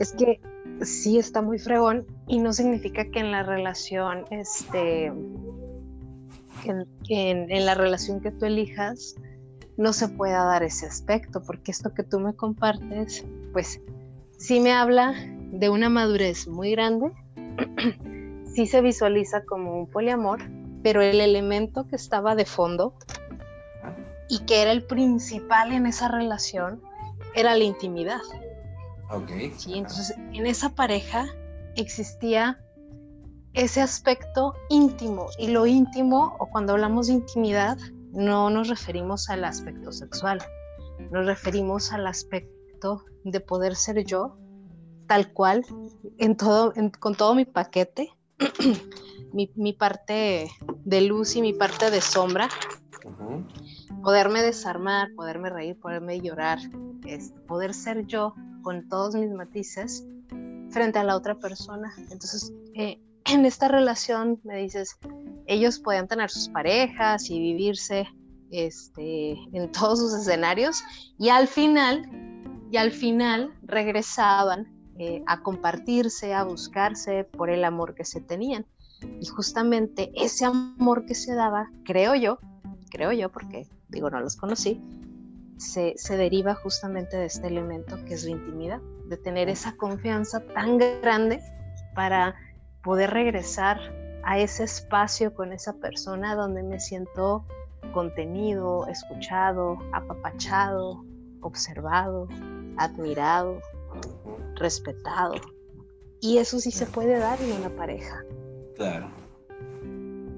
Es 0.00 0.12
que 0.12 0.40
sí 0.82 1.18
está 1.18 1.42
muy 1.42 1.58
fregón 1.58 2.06
y 2.26 2.38
no 2.38 2.52
significa 2.52 3.04
que 3.10 3.20
en 3.20 3.30
la 3.30 3.42
relación, 3.42 4.24
este, 4.30 5.12
en, 6.66 7.66
la 7.66 7.74
relación 7.74 8.20
que 8.20 8.30
tú 8.30 8.46
elijas, 8.46 9.14
no 9.76 9.92
se 9.92 10.08
pueda 10.08 10.44
dar 10.44 10.62
ese 10.62 10.86
aspecto, 10.86 11.42
porque 11.42 11.72
esto 11.72 11.92
que 11.94 12.04
tú 12.04 12.20
me 12.20 12.34
compartes, 12.34 13.24
pues 13.52 13.80
sí 14.38 14.60
me 14.60 14.72
habla 14.72 15.14
de 15.52 15.68
una 15.68 15.88
madurez 15.88 16.46
muy 16.46 16.70
grande, 16.72 17.12
sí 18.54 18.66
se 18.66 18.80
visualiza 18.80 19.44
como 19.44 19.78
un 19.78 19.88
poliamor, 19.88 20.40
pero 20.82 21.02
el 21.02 21.20
elemento 21.20 21.88
que 21.88 21.96
estaba 21.96 22.34
de 22.34 22.44
fondo 22.44 22.94
y 24.28 24.40
que 24.40 24.62
era 24.62 24.70
el 24.70 24.84
principal 24.84 25.72
en 25.72 25.86
esa 25.86 26.08
relación 26.08 26.80
era 27.34 27.56
la 27.56 27.64
intimidad. 27.64 28.20
Ok. 29.10 29.30
Sí, 29.56 29.74
entonces 29.74 30.16
en 30.32 30.46
esa 30.46 30.74
pareja 30.74 31.26
existía 31.76 32.58
ese 33.52 33.80
aspecto 33.80 34.54
íntimo 34.68 35.28
y 35.38 35.48
lo 35.48 35.66
íntimo 35.66 36.36
o 36.38 36.46
cuando 36.50 36.72
hablamos 36.72 37.06
de 37.06 37.14
intimidad 37.14 37.78
no 38.12 38.50
nos 38.50 38.68
referimos 38.68 39.30
al 39.30 39.44
aspecto 39.44 39.92
sexual, 39.92 40.38
nos 41.10 41.26
referimos 41.26 41.92
al 41.92 42.06
aspecto 42.06 43.04
de 43.24 43.40
poder 43.40 43.76
ser 43.76 44.04
yo 44.04 44.36
tal 45.06 45.32
cual 45.32 45.64
en 46.18 46.36
todo 46.36 46.72
con 46.98 47.14
todo 47.14 47.34
mi 47.34 47.44
paquete 47.44 48.12
mi, 49.32 49.72
parte 49.72 50.48
de 50.84 51.00
luz 51.02 51.36
y 51.36 51.42
mi 51.42 51.52
parte 51.52 51.90
de 51.90 52.00
sombra. 52.00 52.48
Poderme 54.02 54.42
desarmar 54.42 55.08
poderme 55.14 55.50
reír 55.50 55.78
poderme 55.78 56.20
llorar 56.20 56.58
poder 57.46 57.74
ser 57.74 58.06
yo 58.06 58.34
con 58.64 58.88
todos 58.88 59.14
mis 59.14 59.30
matices 59.30 60.04
frente 60.70 60.98
a 60.98 61.04
la 61.04 61.14
otra 61.14 61.38
persona 61.38 61.94
entonces 62.10 62.52
eh, 62.74 62.98
en 63.24 63.46
esta 63.46 63.68
relación 63.68 64.40
me 64.44 64.56
dices, 64.56 64.98
ellos 65.46 65.78
podían 65.78 66.08
tener 66.08 66.30
sus 66.30 66.48
parejas 66.48 67.30
y 67.30 67.38
vivirse 67.38 68.06
este, 68.50 69.32
en 69.52 69.72
todos 69.72 69.98
sus 69.98 70.14
escenarios 70.14 70.82
y 71.18 71.30
al 71.30 71.48
final, 71.48 72.08
y 72.70 72.76
al 72.76 72.92
final 72.92 73.54
regresaban 73.62 74.72
eh, 74.98 75.22
a 75.26 75.42
compartirse, 75.42 76.34
a 76.34 76.44
buscarse 76.44 77.24
por 77.24 77.50
el 77.50 77.64
amor 77.64 77.94
que 77.94 78.04
se 78.04 78.20
tenían. 78.20 78.66
Y 79.20 79.26
justamente 79.26 80.12
ese 80.14 80.44
amor 80.44 81.04
que 81.04 81.14
se 81.14 81.34
daba, 81.34 81.68
creo 81.84 82.14
yo, 82.14 82.38
creo 82.90 83.12
yo, 83.12 83.30
porque 83.30 83.66
digo, 83.88 84.08
no 84.08 84.20
los 84.20 84.36
conocí, 84.36 84.80
se, 85.56 85.94
se 85.96 86.16
deriva 86.16 86.54
justamente 86.54 87.16
de 87.16 87.26
este 87.26 87.46
elemento 87.46 87.96
que 88.04 88.14
es 88.14 88.24
la 88.24 88.30
intimidad, 88.30 88.80
de 89.06 89.16
tener 89.16 89.48
esa 89.48 89.76
confianza 89.76 90.40
tan 90.54 90.78
grande 90.78 91.40
para 91.94 92.34
poder 92.82 93.10
regresar 93.10 93.78
a 94.24 94.38
ese 94.38 94.64
espacio 94.64 95.34
con 95.34 95.52
esa 95.52 95.74
persona 95.74 96.34
donde 96.34 96.62
me 96.62 96.80
siento 96.80 97.44
contenido, 97.92 98.86
escuchado, 98.88 99.78
apapachado, 99.92 101.04
observado, 101.40 102.28
admirado, 102.78 103.60
respetado. 104.56 105.34
Y 106.20 106.38
eso 106.38 106.58
sí 106.58 106.70
se 106.70 106.86
puede 106.86 107.18
dar 107.18 107.40
en 107.40 107.52
una 107.52 107.68
pareja. 107.70 108.24
Claro, 108.76 109.10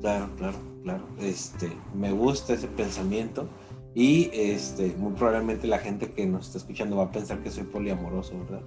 claro, 0.01 0.31
claro, 0.37 0.59
claro. 0.83 1.05
Este, 1.21 1.71
me 1.95 2.11
gusta 2.11 2.55
ese 2.55 2.67
pensamiento 2.67 3.49
y 3.97 4.29
este, 4.35 4.95
muy 4.99 5.15
probablemente 5.15 5.67
la 5.67 5.79
gente 5.79 6.13
que 6.13 6.27
nos 6.27 6.49
está 6.49 6.59
escuchando 6.59 6.99
va 6.99 7.05
a 7.05 7.11
pensar 7.11 7.43
que 7.43 7.51
soy 7.51 7.65
poliamoroso, 7.65 8.39
¿verdad? 8.41 8.61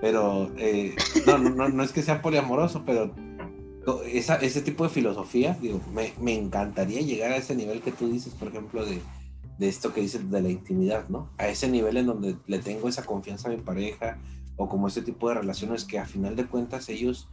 Pero 0.00 0.52
eh, 0.56 0.94
no, 1.26 1.38
no, 1.38 1.68
no, 1.68 1.82
es 1.82 1.90
que 1.90 2.02
sea 2.02 2.22
poliamoroso, 2.22 2.84
pero 2.86 3.12
esa, 4.06 4.36
ese 4.36 4.62
tipo 4.62 4.84
de 4.84 4.90
filosofía, 4.90 5.58
digo, 5.60 5.80
me, 5.92 6.12
me, 6.20 6.34
encantaría 6.34 7.00
llegar 7.00 7.32
a 7.32 7.36
ese 7.36 7.56
nivel 7.56 7.80
que 7.80 7.90
tú 7.90 8.08
dices, 8.08 8.32
por 8.34 8.46
ejemplo, 8.46 8.86
de, 8.86 9.00
de, 9.58 9.68
esto 9.68 9.92
que 9.92 10.02
dices 10.02 10.30
de 10.30 10.40
la 10.40 10.50
intimidad, 10.50 11.08
¿no? 11.08 11.30
A 11.36 11.48
ese 11.48 11.68
nivel 11.68 11.96
en 11.96 12.06
donde 12.06 12.36
le 12.46 12.60
tengo 12.60 12.88
esa 12.88 13.02
confianza 13.02 13.48
a 13.48 13.50
mi 13.50 13.56
pareja 13.56 14.20
o 14.54 14.68
como 14.68 14.86
ese 14.86 15.02
tipo 15.02 15.30
de 15.30 15.34
relaciones 15.34 15.84
que 15.84 15.98
a 15.98 16.06
final 16.06 16.36
de 16.36 16.46
cuentas 16.46 16.88
ellos 16.88 17.28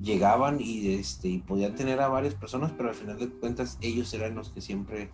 llegaban 0.00 0.60
y, 0.60 0.94
este, 0.94 1.28
y 1.28 1.38
podían 1.38 1.74
tener 1.74 2.00
a 2.00 2.08
varias 2.08 2.34
personas, 2.34 2.72
pero 2.76 2.90
al 2.90 2.94
final 2.94 3.18
de 3.18 3.28
cuentas 3.28 3.78
ellos 3.80 4.12
eran 4.14 4.34
los 4.34 4.50
que 4.50 4.60
siempre 4.60 5.10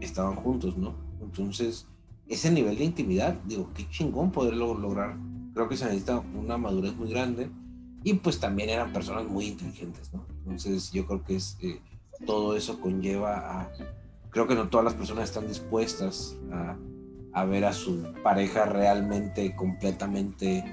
estaban 0.00 0.36
juntos, 0.36 0.76
¿no? 0.76 0.94
Entonces, 1.20 1.86
ese 2.28 2.50
nivel 2.50 2.78
de 2.78 2.84
intimidad, 2.84 3.34
digo, 3.44 3.70
qué 3.74 3.88
chingón 3.90 4.32
poderlo 4.32 4.74
lograr 4.74 5.16
creo 5.54 5.68
que 5.68 5.76
se 5.76 5.84
necesita 5.84 6.22
una 6.34 6.56
madurez 6.56 6.94
muy 6.96 7.10
grande 7.10 7.50
y 8.02 8.14
pues 8.14 8.40
también 8.40 8.70
eran 8.70 8.92
personas 8.92 9.26
muy 9.26 9.46
inteligentes, 9.46 10.12
¿no? 10.12 10.26
Entonces 10.38 10.90
yo 10.92 11.06
creo 11.06 11.22
que 11.22 11.36
es, 11.36 11.56
eh, 11.60 11.80
todo 12.26 12.56
eso 12.56 12.80
conlleva 12.80 13.60
a, 13.60 13.72
creo 14.30 14.48
que 14.48 14.54
no 14.54 14.68
todas 14.68 14.84
las 14.84 14.94
personas 14.94 15.24
están 15.24 15.46
dispuestas 15.46 16.36
a, 16.50 16.76
a 17.32 17.44
ver 17.44 17.64
a 17.64 17.72
su 17.72 18.12
pareja 18.22 18.64
realmente, 18.64 19.54
completamente 19.54 20.64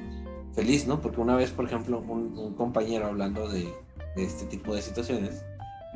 feliz, 0.53 0.87
¿no? 0.87 1.01
Porque 1.01 1.21
una 1.21 1.35
vez, 1.35 1.51
por 1.51 1.65
ejemplo, 1.65 1.99
un, 1.99 2.53
compañero 2.55 3.07
hablando 3.07 3.47
de, 3.49 3.73
este 4.15 4.45
tipo 4.45 4.75
de 4.75 4.81
situaciones, 4.81 5.43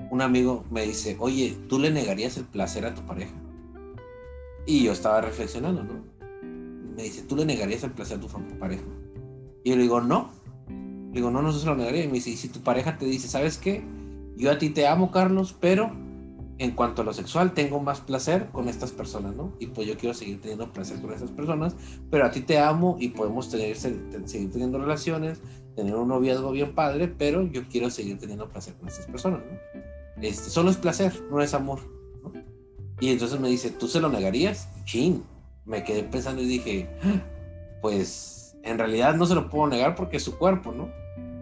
un 0.09 0.21
amigo 0.21 0.63
me 0.71 0.83
dice, 0.83 1.17
oye, 1.19 1.57
¿tú 1.67 1.79
le 1.79 1.91
negarías 1.91 2.37
el 2.37 2.45
placer 2.45 2.85
a 2.85 2.93
tu 2.93 3.01
pareja? 3.01 3.33
Y 4.65 4.83
yo 4.83 4.91
estaba 4.91 5.21
reflexionando, 5.21 5.83
¿no? 5.83 6.13
me 6.95 7.03
dice, 7.03 7.23
¿tú 7.23 7.35
le 7.35 7.45
negarías 7.45 7.83
el 7.83 7.91
placer 7.91 8.17
a 8.17 8.21
tu 8.21 8.27
pareja? 8.59 8.83
Y 9.63 9.71
yo 9.71 9.75
le 9.75 9.83
digo, 9.83 10.01
no. 10.01 10.29
Le 10.67 11.19
digo, 11.19 11.31
no, 11.31 11.41
no 11.41 11.51
se 11.51 11.65
lo 11.65 11.75
negaría. 11.75 12.03
Y 12.03 12.07
me 12.07 12.13
dice, 12.13 12.29
y 12.29 12.37
si 12.37 12.49
tu 12.49 12.61
pareja 12.61 12.97
te 12.97 13.05
dice, 13.05 13.27
¿sabes 13.27 13.57
qué? 13.57 13.83
Yo 14.35 14.51
a 14.51 14.57
ti 14.57 14.69
te 14.69 14.87
amo, 14.87 15.11
Carlos, 15.11 15.55
pero 15.59 15.91
en 16.63 16.71
cuanto 16.71 17.01
a 17.01 17.05
lo 17.05 17.11
sexual, 17.11 17.53
tengo 17.53 17.81
más 17.81 17.99
placer 17.99 18.47
con 18.53 18.69
estas 18.69 18.91
personas, 18.91 19.35
¿no? 19.35 19.51
Y 19.59 19.67
pues 19.67 19.85
yo 19.85 19.97
quiero 19.97 20.13
seguir 20.13 20.39
teniendo 20.39 20.71
placer 20.71 21.01
con 21.01 21.11
esas 21.11 21.29
personas, 21.29 21.75
pero 22.09 22.25
a 22.25 22.31
ti 22.31 22.39
te 22.39 22.57
amo 22.57 22.95
y 22.99 23.09
podemos 23.09 23.49
tener, 23.49 23.75
seguir 23.75 24.49
teniendo 24.49 24.79
relaciones, 24.79 25.41
tener 25.75 25.93
un 25.93 26.07
noviazgo 26.07 26.51
bien 26.51 26.73
padre, 26.73 27.09
pero 27.09 27.43
yo 27.43 27.67
quiero 27.67 27.89
seguir 27.89 28.17
teniendo 28.17 28.47
placer 28.47 28.75
con 28.75 28.87
estas 28.87 29.05
personas, 29.07 29.41
¿no? 29.41 30.23
Este, 30.23 30.49
solo 30.49 30.69
es 30.69 30.77
placer, 30.77 31.11
no 31.29 31.41
es 31.41 31.53
amor, 31.53 31.79
¿no? 32.23 32.31
Y 33.01 33.09
entonces 33.09 33.41
me 33.41 33.49
dice, 33.49 33.69
¿tú 33.69 33.89
se 33.89 33.99
lo 33.99 34.07
negarías? 34.07 34.69
Chin, 34.85 35.21
me 35.65 35.83
quedé 35.83 36.03
pensando 36.03 36.41
y 36.41 36.45
dije, 36.45 36.89
pues 37.81 38.55
en 38.63 38.77
realidad 38.77 39.15
no 39.15 39.25
se 39.25 39.35
lo 39.35 39.49
puedo 39.49 39.67
negar 39.67 39.95
porque 39.95 40.15
es 40.15 40.23
su 40.23 40.37
cuerpo, 40.37 40.71
¿no? 40.71 40.87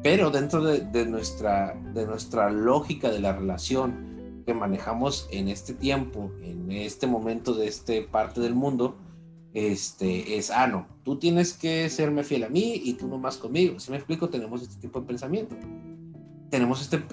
Pero 0.02 0.32
dentro 0.32 0.64
de, 0.64 1.06
nuestra, 1.06 1.80
de 1.94 2.08
nuestra 2.08 2.50
lógica 2.50 3.12
de 3.12 3.20
la 3.20 3.34
relación 3.34 4.11
que 4.44 4.54
manejamos 4.54 5.28
en 5.32 5.48
este 5.48 5.74
tiempo, 5.74 6.32
en 6.42 6.72
este 6.72 7.08
momento 7.08 7.54
de 7.54 7.68
este 7.68 8.02
parte 8.02 8.42
del 8.42 8.56
mundo, 8.56 8.98
este, 9.54 10.38
es, 10.38 10.50
ah, 10.50 10.68
no, 10.68 10.88
tú 11.04 11.18
tienes 11.18 11.54
que 11.54 11.90
serme 11.90 12.24
fiel 12.24 12.46
a 12.46 12.50
mí 12.50 12.82
y 12.84 12.94
tú 12.94 13.08
no 13.08 13.18
más 13.18 13.38
conmigo. 13.38 13.80
Si 13.80 13.92
me 13.92 13.98
explico, 13.98 14.30
tenemos 14.30 14.62
este 14.62 14.80
tipo 14.80 15.02
de 15.02 15.08
pensamiento. 15.08 15.56
Tenemos 16.50 16.82
este, 16.82 17.04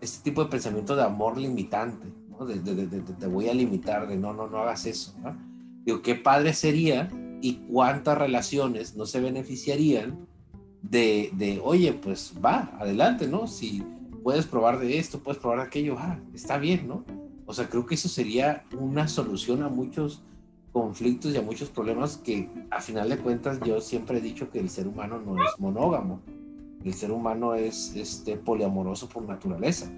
este 0.00 0.22
tipo 0.22 0.44
de 0.44 0.50
pensamiento 0.50 0.94
de 0.96 1.02
amor 1.02 1.38
limitante, 1.38 2.06
¿no? 2.28 2.46
De, 2.46 2.60
de, 2.60 2.86
de, 2.86 3.00
te 3.00 3.26
voy 3.26 3.48
a 3.48 3.54
limitar, 3.54 4.06
de 4.08 4.16
no, 4.16 4.32
no, 4.32 4.46
no 4.46 4.58
hagas 4.58 4.86
eso, 4.86 5.14
¿no? 5.22 5.36
Digo, 5.84 6.02
qué 6.02 6.14
padre 6.14 6.52
sería 6.52 7.10
y 7.40 7.54
cuántas 7.70 8.18
relaciones 8.18 8.96
no 8.96 9.06
se 9.06 9.20
beneficiarían 9.20 10.26
de, 10.82 11.30
de, 11.34 11.60
oye, 11.62 11.92
pues 11.92 12.34
va, 12.44 12.76
adelante, 12.78 13.26
¿no? 13.28 13.46
Si 13.46 13.82
puedes 14.26 14.44
probar 14.44 14.80
de 14.80 14.98
esto, 14.98 15.20
puedes 15.20 15.40
probar 15.40 15.60
de 15.60 15.66
aquello, 15.66 15.94
ah, 16.00 16.18
está 16.34 16.58
bien, 16.58 16.88
¿no? 16.88 17.04
O 17.46 17.54
sea, 17.54 17.68
creo 17.68 17.86
que 17.86 17.94
eso 17.94 18.08
sería 18.08 18.64
una 18.76 19.06
solución 19.06 19.62
a 19.62 19.68
muchos 19.68 20.24
conflictos 20.72 21.32
y 21.32 21.36
a 21.36 21.42
muchos 21.42 21.68
problemas 21.68 22.16
que 22.16 22.50
a 22.72 22.80
final 22.80 23.08
de 23.08 23.18
cuentas 23.18 23.60
yo 23.64 23.80
siempre 23.80 24.18
he 24.18 24.20
dicho 24.20 24.50
que 24.50 24.58
el 24.58 24.68
ser 24.68 24.88
humano 24.88 25.20
no 25.24 25.40
es 25.40 25.52
monógamo. 25.60 26.22
El 26.84 26.92
ser 26.94 27.12
humano 27.12 27.54
es 27.54 27.94
este, 27.94 28.36
poliamoroso 28.36 29.08
por 29.08 29.22
naturaleza. 29.22 29.92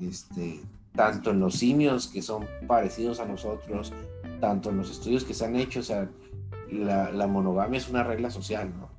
Este, 0.00 0.60
tanto 0.94 1.32
en 1.32 1.40
los 1.40 1.56
simios 1.56 2.06
que 2.06 2.22
son 2.22 2.46
parecidos 2.68 3.18
a 3.18 3.26
nosotros, 3.26 3.92
tanto 4.40 4.70
en 4.70 4.76
los 4.76 4.92
estudios 4.92 5.24
que 5.24 5.34
se 5.34 5.44
han 5.44 5.56
hecho, 5.56 5.80
o 5.80 5.82
sea, 5.82 6.08
la, 6.70 7.26
monogamia 7.26 7.78
es 7.78 7.88
una 7.88 8.04
regla 8.04 8.30
social, 8.30 8.72
¿no? 8.78 8.91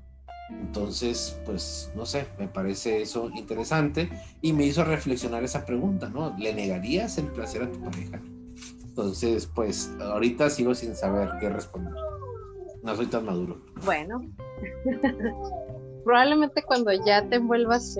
Entonces, 0.50 1.40
pues, 1.44 1.90
no 1.94 2.04
sé, 2.04 2.26
me 2.38 2.48
parece 2.48 3.02
eso 3.02 3.30
interesante 3.34 4.10
y 4.42 4.52
me 4.52 4.66
hizo 4.66 4.84
reflexionar 4.84 5.42
esa 5.42 5.64
pregunta, 5.64 6.08
¿no? 6.08 6.36
¿Le 6.38 6.54
negarías 6.54 7.16
el 7.18 7.26
placer 7.28 7.62
a 7.62 7.70
tu 7.70 7.80
pareja? 7.80 8.20
Entonces, 8.84 9.46
pues, 9.46 9.90
ahorita 10.00 10.50
sigo 10.50 10.74
sin 10.74 10.94
saber 10.94 11.30
qué 11.40 11.48
responder. 11.48 11.94
No 12.82 12.94
soy 12.94 13.06
tan 13.06 13.24
maduro. 13.24 13.60
Bueno, 13.84 14.20
probablemente 16.04 16.62
cuando 16.62 16.92
ya 16.92 17.26
te 17.28 17.36
envuelvas 17.36 17.96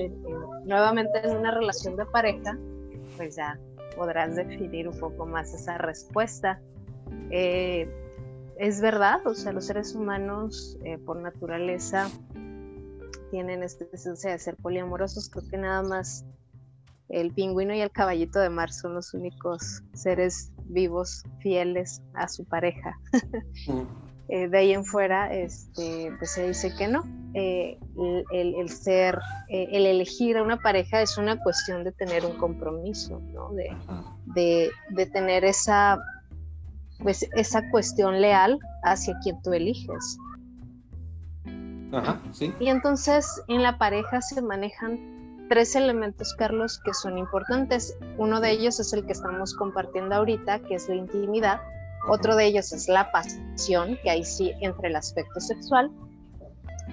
nuevamente 0.67 1.21
en 1.25 1.37
una 1.37 1.51
relación 1.51 1.97
de 1.97 2.05
pareja, 2.07 2.59
pues 3.17 3.37
ya 3.37 3.59
podrás 3.97 4.37
definir 4.37 4.89
un 4.89 4.99
poco 4.99 5.25
más 5.25 5.55
esa 5.55 5.79
respuesta. 5.79 6.61
Eh, 7.31 7.89
es 8.57 8.81
verdad, 8.81 9.27
o 9.27 9.35
sea, 9.35 9.53
los 9.53 9.67
seres 9.67 9.95
humanos 9.95 10.79
eh, 10.85 10.99
por 10.99 11.17
naturaleza 11.17 12.09
tienen 13.31 13.63
esta 13.63 13.85
esencia 13.93 14.31
de 14.31 14.39
ser 14.39 14.57
poliamorosos, 14.57 15.29
creo 15.29 15.49
que 15.49 15.59
nada 15.59 15.83
más 15.83 16.25
el 17.09 17.33
pingüino 17.33 17.75
y 17.75 17.81
el 17.81 17.91
caballito 17.91 18.39
de 18.41 18.51
mar 18.51 18.73
son 18.73 18.95
los 18.95 19.15
únicos 19.15 19.83
seres 19.93 20.53
vivos 20.65 21.25
fieles 21.41 22.03
a 22.15 22.29
su 22.29 22.45
pareja. 22.45 22.99
Eh, 24.29 24.49
de 24.49 24.57
ahí 24.57 24.73
en 24.73 24.87
fuera, 24.87 25.31
este, 25.35 26.11
pues 26.19 26.31
se 26.31 26.49
dice 26.49 26.75
que 26.75 26.89
no. 26.89 27.05
Eh, 27.35 27.79
el, 28.33 28.71
ser, 28.71 29.19
eh, 29.51 29.69
el 29.73 29.85
elegir 29.85 30.39
a 30.39 30.43
una 30.43 30.57
pareja 30.57 31.03
es 31.03 31.19
una 31.19 31.39
cuestión 31.43 31.85
de 31.85 31.93
tener 31.93 32.25
un 32.25 32.39
compromiso, 32.39 33.21
¿no? 33.35 33.51
De, 33.53 34.71
de, 34.95 35.07
tener 35.07 35.45
esa, 35.45 35.99
pues, 37.03 37.29
esa 37.35 37.69
cuestión 37.71 38.23
leal 38.23 38.59
hacia 38.83 39.15
quien 39.23 39.43
tú 39.43 39.53
eliges. 39.53 40.17
Ajá, 41.95 42.21
sí. 42.33 42.53
Y 42.61 42.69
entonces 42.69 43.43
en 43.49 43.63
la 43.63 43.79
pareja 43.79 44.21
se 44.21 44.41
manejan 44.43 45.47
tres 45.49 45.77
elementos, 45.77 46.35
Carlos, 46.39 46.81
que 46.85 46.95
son 46.95 47.19
importantes. 47.19 47.97
Uno 48.19 48.41
de 48.41 48.51
ellos 48.51 48.81
es 48.81 48.93
el 48.93 49.05
que 49.07 49.13
estamos 49.13 49.55
compartiendo 49.55 50.15
ahorita, 50.15 50.61
que 50.61 50.75
es 50.75 50.89
la 50.89 50.97
intimidad 50.97 51.61
otro 52.07 52.37
de 52.37 52.47
ellos 52.47 52.73
es 52.73 52.89
la 52.89 53.11
pasión, 53.11 53.99
que 54.03 54.11
ahí 54.11 54.25
sí 54.25 54.53
entre 54.61 54.89
el 54.89 54.97
aspecto 54.97 55.41
sexual. 55.41 55.91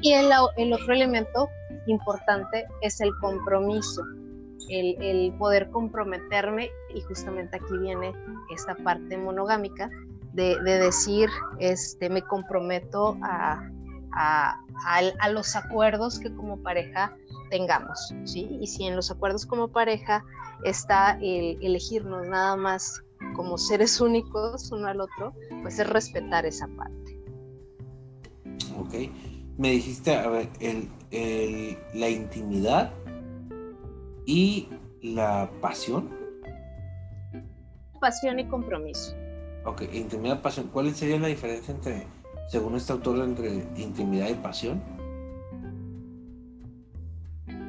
Y 0.01 0.13
el, 0.13 0.31
otro 0.73 0.93
elemento 0.93 1.49
importante 1.85 2.65
es 2.81 3.01
el 3.01 3.11
compromiso, 3.19 4.03
el, 4.69 5.33
poder 5.37 5.69
comprometerme, 5.69 6.69
y 6.95 7.01
justamente 7.01 7.57
aquí 7.57 7.77
viene 7.77 8.13
esta 8.55 8.75
parte 8.75 9.17
monogámica, 9.17 9.89
de, 10.33 10.57
decir, 10.63 11.29
este, 11.59 12.09
me 12.09 12.21
comprometo 12.21 13.17
a, 13.21 13.69
a, 14.13 14.59
los 15.31 15.55
acuerdos 15.55 16.19
que 16.19 16.33
como 16.35 16.57
pareja 16.61 17.15
tengamos, 17.49 18.13
¿sí? 18.25 18.57
Y 18.61 18.67
si 18.67 18.85
en 18.85 18.95
los 18.95 19.11
acuerdos 19.11 19.45
como 19.45 19.67
pareja 19.69 20.23
está 20.63 21.17
el 21.21 21.57
elegirnos 21.61 22.27
nada 22.27 22.55
más 22.55 23.01
como 23.35 23.57
seres 23.57 23.99
únicos 24.01 24.71
uno 24.71 24.87
al 24.87 25.01
otro, 25.01 25.33
pues 25.61 25.79
es 25.79 25.89
respetar 25.89 26.45
esa 26.45 26.67
parte. 26.67 27.19
Ok. 28.79 28.93
Me 29.57 29.71
dijiste, 29.71 30.15
a 30.15 30.27
ver, 30.27 30.49
la 31.93 32.09
intimidad 32.09 32.91
y 34.25 34.69
la 35.01 35.51
pasión. 35.61 36.09
Pasión 37.99 38.39
y 38.39 38.47
compromiso. 38.47 39.15
Ok, 39.65 39.83
intimidad, 39.93 40.41
pasión. 40.41 40.69
¿Cuál 40.73 40.93
sería 40.95 41.19
la 41.19 41.27
diferencia 41.27 41.73
entre, 41.73 42.07
según 42.51 42.75
este 42.75 42.91
autor, 42.91 43.23
entre 43.23 43.63
intimidad 43.77 44.27
y 44.27 44.33
pasión? 44.33 44.83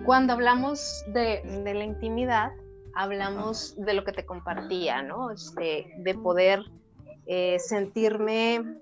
Cuando 0.04 0.32
hablamos 0.32 1.04
de, 1.06 1.40
de 1.64 1.74
la 1.74 1.84
intimidad, 1.84 2.50
hablamos 2.94 3.76
de 3.76 3.94
lo 3.94 4.02
que 4.02 4.10
te 4.10 4.26
compartía, 4.26 5.02
¿no? 5.02 5.30
Este, 5.30 5.94
de 5.98 6.14
poder 6.14 6.64
eh, 7.26 7.58
sentirme 7.60 8.80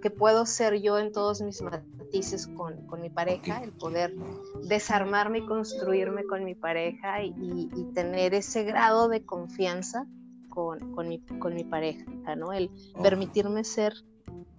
que 0.00 0.10
puedo 0.10 0.46
ser 0.46 0.80
yo 0.80 0.98
en 0.98 1.12
todos 1.12 1.42
mis 1.42 1.60
matices 1.60 2.46
con, 2.46 2.86
mi 3.00 3.10
pareja, 3.10 3.62
el 3.62 3.72
poder 3.72 4.14
desarmarme 4.62 5.38
y 5.38 5.46
construirme 5.46 6.24
con 6.24 6.44
mi 6.44 6.54
pareja 6.54 7.22
y, 7.22 7.68
tener 7.94 8.32
ese 8.32 8.64
grado 8.64 9.08
de 9.08 9.24
confianza 9.24 10.06
con, 10.48 10.78
mi, 11.08 11.20
con 11.38 11.54
mi, 11.54 11.64
pareja, 11.64 12.36
¿no? 12.36 12.52
El 12.52 12.70
permitirme 13.02 13.64
ser, 13.64 13.92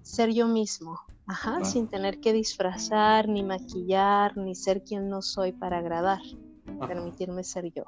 ser 0.07 0.33
yo 0.33 0.47
mismo, 0.47 0.99
Ajá, 1.27 1.65
sin 1.65 1.89
tener 1.89 2.21
que 2.21 2.31
disfrazar, 2.31 3.27
ni 3.27 3.43
maquillar, 3.43 4.37
ni 4.37 4.55
ser 4.55 4.83
quien 4.83 5.09
no 5.09 5.21
soy 5.21 5.51
para 5.51 5.79
agradar. 5.79 6.21
Permitirme 6.87 7.43
ser 7.43 7.71
yo. 7.73 7.83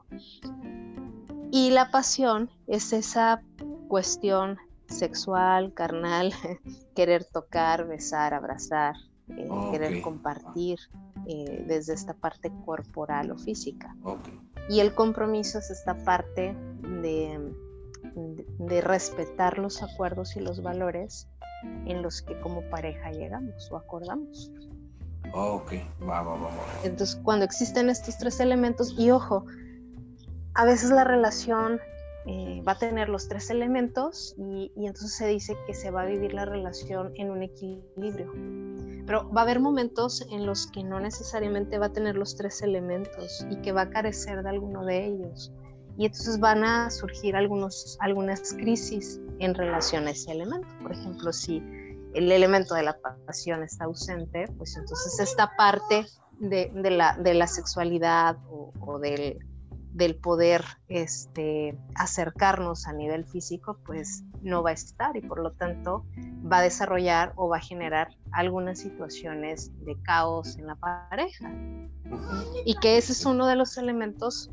Y 1.52 1.70
la 1.72 1.90
pasión 1.92 2.50
es 2.68 2.92
esa 2.92 3.42
cuestión 3.88 4.58
sexual, 4.88 5.74
carnal, 5.74 6.34
querer 6.96 7.24
tocar, 7.24 7.88
besar, 7.88 8.34
abrazar, 8.34 8.96
eh, 9.30 9.50
querer 9.72 10.02
compartir 10.02 10.80
eh, 11.26 11.64
desde 11.68 11.94
esta 11.94 12.14
parte 12.14 12.52
corporal 12.66 13.32
o 13.32 13.38
física. 13.38 13.96
Y 14.70 14.82
el 14.82 14.94
compromiso 14.94 15.60
es 15.60 15.72
esta 15.72 15.96
parte 16.04 16.56
de, 17.02 17.54
de, 18.60 18.82
respetar 18.82 19.58
los 19.58 19.82
acuerdos 19.82 20.36
y 20.36 20.42
los 20.42 20.62
valores 20.62 21.28
en 21.86 22.02
los 22.02 22.22
que 22.22 22.40
como 22.40 22.62
pareja 22.70 23.12
llegamos 23.12 23.72
o 23.72 23.78
acordamos. 23.78 24.52
Ok, 25.34 25.74
va, 26.02 26.22
va, 26.24 26.36
va. 26.36 26.50
Entonces, 26.84 27.20
cuando 27.24 27.46
existen 27.46 27.90
estos 27.90 28.18
tres 28.18 28.40
elementos, 28.40 28.96
y 28.98 29.12
ojo, 29.12 29.46
a 30.56 30.66
veces 30.66 30.90
la 30.90 31.04
relación 31.04 31.80
eh, 32.26 32.62
va 32.68 32.74
a 32.74 32.78
tener 32.78 33.10
los 33.10 33.28
tres 33.28 33.50
elementos 33.50 34.36
y, 34.38 34.72
entonces 34.76 35.16
se 35.16 35.28
dice 35.28 35.58
que 35.66 35.74
se 35.74 35.90
va 35.90 36.02
a 36.02 36.06
vivir 36.06 36.34
la 36.34 36.46
relación 36.46 37.12
en 37.16 37.32
un 37.32 37.44
equilibrio. 37.44 38.32
Pero 39.06 39.32
va 39.32 39.42
a 39.42 39.44
haber 39.46 39.60
momentos 39.60 40.26
en 40.30 40.46
los 40.46 40.68
que 40.68 40.84
no 40.84 41.00
necesariamente 41.00 41.80
va 41.80 41.88
a 41.88 41.94
tener 41.94 42.16
los 42.16 42.36
tres 42.36 42.62
elementos 42.62 43.46
y 43.50 43.56
que 43.58 43.72
va 43.72 43.84
a 43.84 43.90
carecer 43.90 44.44
de 44.44 44.50
alguno 44.50 44.86
de 44.86 45.06
ellos. 45.08 45.52
Y 45.98 46.06
entonces 46.06 46.40
van 46.40 46.64
a 46.64 46.92
surgir 46.92 47.36
algunos, 47.36 47.98
algunas 48.00 48.54
crisis 48.54 49.20
en 49.40 49.54
relación 49.54 50.08
a 50.08 50.12
ese 50.12 50.32
elemento. 50.32 50.68
Por 50.82 50.92
ejemplo, 50.92 51.34
si 51.34 51.58
el 52.14 52.32
elemento 52.32 52.76
de 52.76 52.84
la 52.84 52.98
pasión 53.26 53.64
está 53.64 53.86
ausente, 53.86 54.46
pues 54.58 54.76
entonces 54.78 55.20
esta 55.20 55.56
parte 55.56 56.06
de, 56.40 56.72
la, 56.90 57.18
de 57.18 57.34
la, 57.34 57.48
sexualidad 57.48 58.38
o, 58.50 58.72
o 58.80 59.00
del 59.00 59.40
del 59.92 60.16
poder 60.16 60.64
este, 60.88 61.78
acercarnos 61.96 62.88
a 62.88 62.94
nivel 62.94 63.26
físico, 63.26 63.80
pues 63.86 64.24
no 64.42 64.62
va 64.64 64.70
a 64.70 64.74
estar 64.74 65.18
y 65.18 65.22
por 65.22 65.42
lo 65.42 65.52
tanto 65.52 66.06
va 66.50 66.60
a 66.60 66.62
desarrollar 66.62 67.34
o 67.36 67.50
va 67.50 67.58
a 67.58 67.62
generar 67.62 68.10
algunas 68.32 68.80
situaciones 68.80 69.72
de 69.86 69.96
caos 70.04 70.58
en 70.58 70.68
la 70.68 70.76
pareja. 70.76 71.52
Y 72.66 72.76
que 72.80 72.98
ese 72.98 73.14
es 73.14 73.26
uno 73.26 73.48
de 73.48 73.56
los 73.56 73.78
elementos 73.78 74.52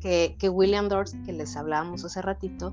que, 0.00 0.48
William 0.48 0.88
Dort, 0.88 1.12
que 1.24 1.32
les 1.32 1.56
hablábamos 1.56 2.04
hace 2.04 2.22
ratito, 2.22 2.72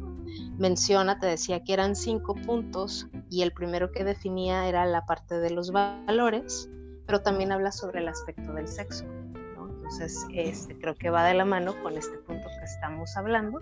menciona, 0.57 1.19
te 1.19 1.27
decía 1.27 1.63
que 1.63 1.73
eran 1.73 1.95
cinco 1.95 2.35
puntos 2.35 3.07
y 3.29 3.41
el 3.41 3.51
primero 3.51 3.91
que 3.91 4.03
definía 4.03 4.67
era 4.67 4.85
la 4.85 5.05
parte 5.05 5.39
de 5.39 5.49
los 5.49 5.71
valores, 5.71 6.69
pero 7.05 7.21
también 7.21 7.51
habla 7.51 7.71
sobre 7.71 7.99
el 7.99 8.07
aspecto 8.07 8.53
del 8.53 8.67
sexo. 8.67 9.05
Entonces, 9.77 10.25
este, 10.33 10.77
creo 10.79 10.95
que 10.95 11.09
va 11.09 11.25
de 11.25 11.33
la 11.33 11.45
mano 11.45 11.73
con 11.83 11.97
este 11.97 12.17
punto 12.17 12.47
que 12.59 12.65
estamos 12.65 13.15
hablando, 13.17 13.59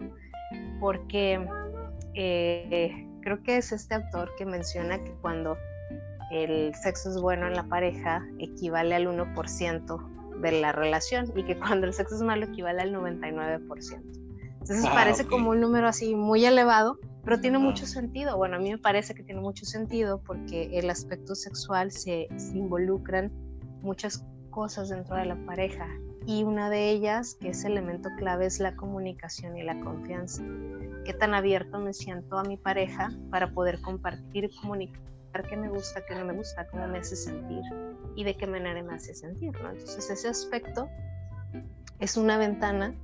porque 0.80 1.46
eh, 2.14 3.08
creo 3.22 3.42
que 3.44 3.58
es 3.58 3.72
este 3.72 3.96
autor 3.96 4.34
que 4.38 4.46
menciona 4.46 5.04
que 5.04 5.12
cuando 5.22 5.58
el 6.32 6.74
sexo 6.76 7.10
es 7.10 7.22
bueno 7.22 7.48
en 7.48 7.54
la 7.54 7.64
pareja 7.64 8.26
equivale 8.40 8.96
al 8.96 9.08
1% 9.08 10.23
de 10.42 10.52
la 10.62 10.72
relación 10.72 11.32
y 11.36 11.44
que 11.44 11.58
cuando 11.60 11.88
el 11.88 11.94
sexo 11.94 12.16
es 12.16 12.22
malo 12.22 12.46
equivale 12.46 12.82
al 12.82 12.94
99%. 12.94 14.24
Entonces 14.64 14.86
ah, 14.88 14.92
parece 14.94 15.26
como 15.26 15.50
un 15.50 15.60
número 15.60 15.88
así 15.88 16.16
muy 16.16 16.46
elevado, 16.46 16.98
pero 17.26 17.40
tiene 17.40 17.58
mucho 17.58 17.86
sentido. 17.86 18.38
Bueno, 18.38 18.56
a 18.56 18.60
mí 18.60 18.72
me 18.72 18.78
parece 18.78 19.14
que 19.14 19.24
tiene 19.24 19.42
mucho 19.42 19.66
sentido 19.66 20.22
porque 20.24 20.80
el 20.80 20.90
aspecto 20.90 21.36
sexual 21.36 21.92
se, 21.92 22.28
se 22.38 22.58
involucran 22.58 23.32
muchas 23.82 24.26
cosas 24.52 24.90
dentro 24.90 25.18
de 25.18 25.26
la 25.26 25.36
pareja 25.46 25.90
y 26.26 26.44
una 26.44 26.70
de 26.70 26.90
ellas, 26.92 27.36
que 27.36 27.50
es 27.50 27.66
elemento 27.66 28.10
clave, 28.18 28.46
es 28.46 28.60
la 28.60 28.76
comunicación 28.76 29.58
y 29.58 29.64
la 29.64 29.80
confianza. 29.82 30.44
Qué 31.04 31.14
tan 31.14 31.34
abierto 31.34 31.80
me 31.80 31.94
siento 31.94 32.38
a 32.38 32.44
mi 32.44 32.56
pareja 32.56 33.12
para 33.30 33.54
poder 33.54 33.82
compartir 33.82 34.50
comunicar 34.62 35.02
qué 35.42 35.58
me 35.58 35.70
gusta, 35.70 36.06
qué 36.06 36.14
no 36.14 36.26
me 36.26 36.34
gusta, 36.34 36.68
cómo 36.68 36.88
me 36.88 37.00
hace 37.00 37.16
sentir 37.16 37.64
y 38.16 38.24
de 38.24 38.38
qué 38.38 38.46
manera 38.46 38.84
me 38.84 38.94
hace 38.94 39.16
sentir. 39.16 39.52
¿no? 39.62 39.72
Entonces 39.72 40.10
ese 40.10 40.28
aspecto 40.28 40.88
es 42.00 42.16
una 42.18 42.38
ventana 42.38 42.96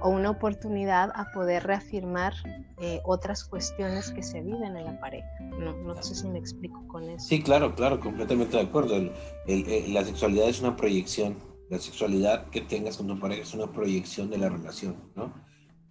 o 0.00 0.10
una 0.10 0.30
oportunidad 0.30 1.10
a 1.16 1.32
poder 1.32 1.64
reafirmar 1.64 2.34
eh, 2.80 3.00
otras 3.04 3.42
cuestiones 3.42 4.12
que 4.12 4.22
se 4.22 4.40
viven 4.42 4.76
en 4.76 4.84
la 4.84 5.00
pareja. 5.00 5.28
No, 5.40 5.72
no, 5.72 6.02
sé 6.02 6.14
si 6.14 6.28
me 6.28 6.38
explico 6.38 6.86
con 6.86 7.10
eso. 7.10 7.26
Sí, 7.26 7.42
claro, 7.42 7.74
claro, 7.74 7.98
completamente 7.98 8.56
de 8.56 8.62
acuerdo. 8.62 8.94
el, 8.94 9.94
la 9.94 10.04
sexualidad 10.04 10.48
es 10.48 10.60
una 10.60 10.76
proyección 10.76 11.36
la 11.68 11.78
sexualidad 11.78 12.48
que 12.50 12.60
tengas 12.60 12.96
con 12.96 13.08
tu 13.08 13.18
pareja 13.18 13.42
es 13.42 13.54
una 13.54 13.70
proyección 13.72 14.30
de 14.30 14.38
la 14.38 14.48
relación, 14.48 14.96
¿no? 15.14 15.32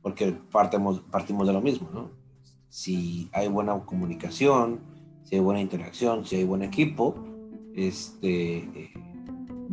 Porque 0.01 0.31
partimos, 0.31 1.01
partimos 1.11 1.47
de 1.47 1.53
lo 1.53 1.61
mismo, 1.61 1.89
¿no? 1.91 2.11
Si 2.69 3.29
hay 3.33 3.47
buena 3.47 3.77
comunicación, 3.85 4.81
si 5.25 5.35
hay 5.35 5.41
buena 5.41 5.59
interacción, 5.59 6.25
si 6.25 6.37
hay 6.37 6.43
buen 6.43 6.63
equipo, 6.63 7.15
este, 7.75 8.57
eh, 8.57 8.93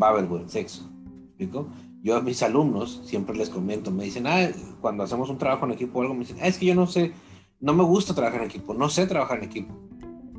va 0.01 0.09
a 0.09 0.11
haber 0.11 0.27
buen 0.27 0.49
sexo. 0.49 0.91
¿explico? 1.29 1.69
Yo 2.03 2.17
a 2.17 2.21
mis 2.21 2.43
alumnos 2.43 3.01
siempre 3.05 3.37
les 3.37 3.49
comento, 3.49 3.91
me 3.91 4.05
dicen, 4.05 4.27
ah, 4.27 4.49
cuando 4.81 5.05
hacemos 5.05 5.31
un 5.31 5.39
trabajo 5.39 5.67
en 5.67 5.73
equipo 5.73 5.99
o 5.99 6.03
algo, 6.03 6.15
me 6.15 6.21
dicen, 6.21 6.39
ah, 6.43 6.49
es 6.49 6.59
que 6.59 6.67
yo 6.67 6.75
no 6.75 6.87
sé, 6.87 7.13
no 7.61 7.75
me 7.75 7.85
gusta 7.85 8.15
trabajar 8.15 8.41
en 8.41 8.47
equipo, 8.47 8.75
no 8.75 8.89
sé 8.89 9.07
trabajar 9.07 9.39
en 9.39 9.45
equipo. 9.45 9.73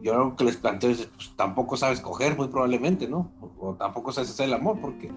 yo 0.01 0.15
lo 0.15 0.35
que 0.35 0.43
les 0.43 0.57
planteo 0.57 0.89
es, 0.89 1.09
pues, 1.15 1.33
tampoco 1.37 1.77
sabes 1.77 2.01
coger, 2.01 2.35
muy 2.35 2.49
probablemente, 2.49 3.07
¿no? 3.07 3.31
O, 3.39 3.75
tampoco 3.75 4.11
sabes 4.11 4.29
hacer 4.29 4.47
el 4.47 4.53
amor, 4.53 4.79
porque 4.81 5.09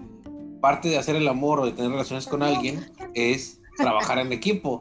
parte 0.61 0.87
de 0.87 0.97
hacer 0.97 1.17
el 1.17 1.27
amor 1.27 1.59
o 1.59 1.65
de 1.65 1.73
tener 1.73 1.91
relaciones 1.91 2.27
con 2.27 2.41
alguien 2.41 2.85
es 3.13 3.59
trabajar 3.75 4.19
en 4.19 4.31
equipo. 4.31 4.79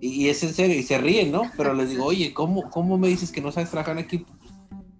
Y, 0.00 0.28
es 0.28 0.42
en 0.42 0.52
serio, 0.52 0.76
y 0.76 0.82
se 0.82 0.98
ríen, 0.98 1.30
¿no? 1.30 1.42
Pero 1.56 1.72
les 1.72 1.90
digo, 1.90 2.04
oye, 2.04 2.34
¿cómo, 2.34 2.68
¿cómo 2.70 2.98
me 2.98 3.08
dices 3.08 3.30
que 3.30 3.40
no 3.40 3.52
sabes 3.52 3.70
trabajar 3.70 3.96
en 3.96 4.04
equipo? 4.04 4.35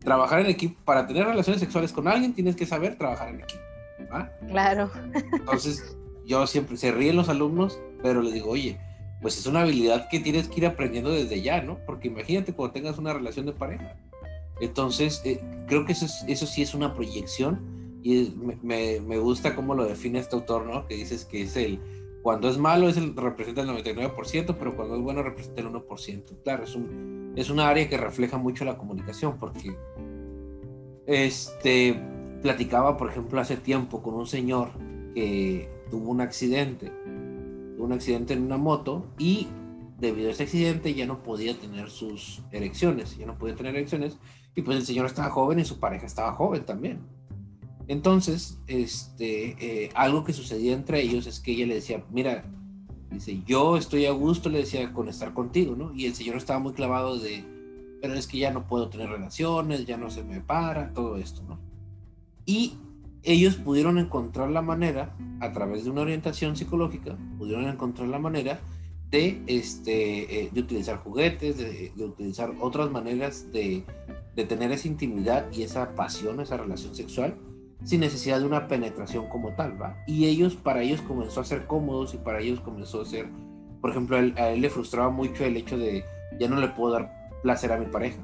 Trabajar 0.07 0.39
en 0.39 0.47
equipo, 0.47 0.81
para 0.85 1.05
tener 1.05 1.27
relaciones 1.27 1.61
sexuales 1.61 1.93
con 1.93 2.07
alguien 2.07 2.33
tienes 2.33 2.55
que 2.55 2.65
saber 2.65 2.97
trabajar 2.97 3.29
en 3.29 3.41
equipo. 3.41 3.63
Claro. 4.47 4.89
Entonces, 5.33 5.97
yo 6.25 6.47
siempre, 6.47 6.77
se 6.77 6.93
ríen 6.93 7.17
los 7.17 7.29
alumnos, 7.29 7.81
pero 8.05 8.23
les 8.23 8.33
digo, 8.33 8.51
oye, 8.51 8.79
pues 9.21 9.37
es 9.37 9.47
una 9.47 9.63
habilidad 9.63 10.09
que 10.09 10.21
tienes 10.21 10.47
que 10.47 10.61
ir 10.61 10.67
aprendiendo 10.67 11.11
desde 11.11 11.43
ya, 11.43 11.61
¿no? 11.61 11.81
Porque 11.87 12.07
imagínate 12.07 12.53
cuando 12.53 12.73
tengas 12.73 12.99
una 12.99 13.13
relación 13.13 13.47
de 13.47 13.53
pareja. 13.53 13.97
Entonces, 14.61 15.23
eh, 15.25 15.41
creo 15.67 15.85
que 15.85 15.93
eso, 15.93 16.07
eso 16.29 16.47
sí 16.47 16.63
es 16.63 16.73
una 16.73 16.95
proyección 16.95 17.99
y 18.05 18.33
me, 18.63 19.01
me, 19.01 19.19
gusta 19.19 19.57
cómo 19.57 19.75
lo 19.75 19.87
define 19.87 20.21
este 20.21 20.37
autor, 20.37 20.67
¿no? 20.67 20.87
Que 20.87 20.95
dices 20.95 21.25
que 21.25 21.43
es 21.43 21.57
el, 21.57 21.81
cuando 22.27 22.49
es 22.49 22.59
malo 22.59 22.89
es 22.89 22.97
el, 22.97 23.15
representa 23.15 23.61
el 23.61 23.69
99%, 23.69 24.57
pero 24.59 24.75
cuando 24.75 24.97
es 24.97 25.01
bueno 25.01 25.23
representa 25.23 25.61
el 25.61 25.69
1%. 25.69 26.43
Claro, 26.43 26.65
es, 26.65 26.75
un, 26.75 27.33
es 27.37 27.51
una 27.51 27.69
área 27.69 27.89
que 27.89 27.97
refleja 27.97 28.37
mucho 28.37 28.65
la 28.65 28.77
comunicación 28.77 29.39
porque 29.39 29.77
este, 31.07 32.01
platicaba, 32.43 32.97
por 32.97 33.11
ejemplo, 33.11 33.41
hace 33.41 33.57
tiempo 33.57 34.03
con 34.03 34.15
un 34.15 34.27
señor 34.27 34.71
que 35.15 35.69
tuvo 35.91 36.11
un 36.11 36.21
accidente, 36.21 36.93
un 37.79 37.93
accidente 37.93 38.35
en 38.35 38.43
una 38.43 38.57
moto 38.57 39.07
y 39.19 39.49
debido 39.99 40.29
a 40.29 40.33
ese 40.33 40.43
accidente 40.43 40.95
ya 40.95 41.07
no 41.07 41.23
podía 41.23 41.59
tener 41.59 41.91
sus 41.91 42.43
erecciones, 42.53 43.17
ya 43.17 43.27
no 43.27 43.39
podía 43.39 43.55
tener 43.55 43.75
erecciones 43.75 44.19
y 44.55 44.63
pues 44.63 44.77
el 44.79 44.85
señor 44.85 45.07
estaba 45.07 45.31
joven 45.31 45.59
y 45.59 45.65
su 45.65 45.79
pareja 45.79 46.07
estaba 46.07 46.33
joven 46.33 46.65
también. 46.65 47.01
Entonces, 47.89 48.59
este, 48.67 49.85
eh, 49.85 49.91
algo 49.95 50.25
que 50.25 50.33
sucedía 50.33 50.75
entre 50.75 51.01
ellos 51.01 51.27
es 51.27 51.41
que 51.41 51.53
ella 51.53 51.67
le 51.67 51.77
decía, 51.77 52.05
mira, 52.11 52.45
dice, 53.11 53.43
yo 53.47 53.77
estoy 53.77 54.07
a 54.07 54.11
gusto, 54.11 54.49
le 54.49 54.59
decía, 54.59 54.93
con 54.93 55.09
estar 55.09 55.33
contigo, 55.33 55.77
¿no? 55.77 55.95
Y 55.95 56.07
el 56.07 56.15
señor 56.15 56.37
estaba 56.37 56.59
muy 56.59 56.73
clavado 56.73 57.19
de, 57.19 57.45
es 58.15 58.27
que 58.27 58.39
ya 58.39 58.51
no 58.51 58.67
puedo 58.67 58.89
tener 58.89 59.09
relaciones, 59.09 59.87
ya 59.87 59.97
no 59.97 60.11
se 60.11 60.23
me 60.23 60.41
para, 60.41 60.93
todo 60.93 61.17
esto, 61.17 61.43
¿no? 61.49 61.59
Y 62.45 62.79
ellos 63.23 63.57
pudieron 63.57 63.99
encontrar 63.99 64.51
la 64.51 64.63
manera, 64.63 65.17
a 65.41 65.53
través 65.53 65.85
de 65.85 65.91
una 65.91 66.03
orientación 66.03 66.57
psicológica, 66.57 67.17
pudieron 67.39 67.67
encontrar 67.67 68.09
la 68.09 68.21
manera 68.21 68.61
de, 69.11 69.43
este, 69.47 70.45
eh, 70.45 70.51
de 70.53 70.61
utilizar 70.61 70.99
juguetes, 70.99 71.59
de, 71.59 71.93
utilizar 72.05 72.53
otras 72.61 72.91
maneras 72.91 73.51
de, 73.53 73.85
de, 74.35 74.45
tener 74.45 74.71
esa 74.73 74.89
intimidad 74.89 75.51
y 75.53 75.63
esa 75.63 75.95
pasión, 75.95 76.41
esa 76.41 76.57
relación 76.57 76.95
sexual, 76.95 77.37
sin 77.85 78.01
necesidad 78.01 78.39
de 78.39 78.47
una 78.47 78.69
penetración 78.69 79.29
como 79.29 79.51
tal, 79.55 79.81
¿va? 79.81 79.97
Y 80.07 80.27
ellos, 80.27 80.55
para 80.55 80.83
ellos 80.83 81.03
comenzó 81.03 81.41
a 81.41 81.45
ser 81.45 81.67
cómodos 81.67 82.15
y 82.15 82.19
para 82.19 82.41
ellos 82.41 82.61
comenzó 82.61 83.03
a 83.03 83.07
ser, 83.07 83.29
por 83.81 83.91
ejemplo, 83.91 84.17
a 84.17 84.21
él, 84.21 84.35
a 84.37 84.51
él 84.51 84.61
le 84.61 84.71
frustraba 84.71 85.11
mucho 85.11 85.45
el 85.45 85.57
hecho 85.57 85.77
de, 85.77 86.05
ya 86.39 86.49
no 86.49 86.57
le 86.57 86.69
puedo 86.69 86.93
dar 86.93 87.16
placer 87.47 87.71
a 87.71 87.79
mi 87.79 87.87
pareja. 87.87 88.19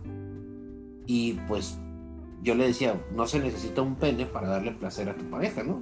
Y 1.06 1.34
pues 1.46 1.78
yo 2.42 2.56
le 2.56 2.66
decía, 2.66 3.00
no 3.14 3.28
se 3.28 3.38
necesita 3.38 3.80
un 3.80 3.94
pene 3.94 4.26
para 4.26 4.48
darle 4.48 4.72
placer 4.72 5.08
a 5.08 5.16
tu 5.16 5.24
pareja, 5.30 5.62
¿no? 5.62 5.80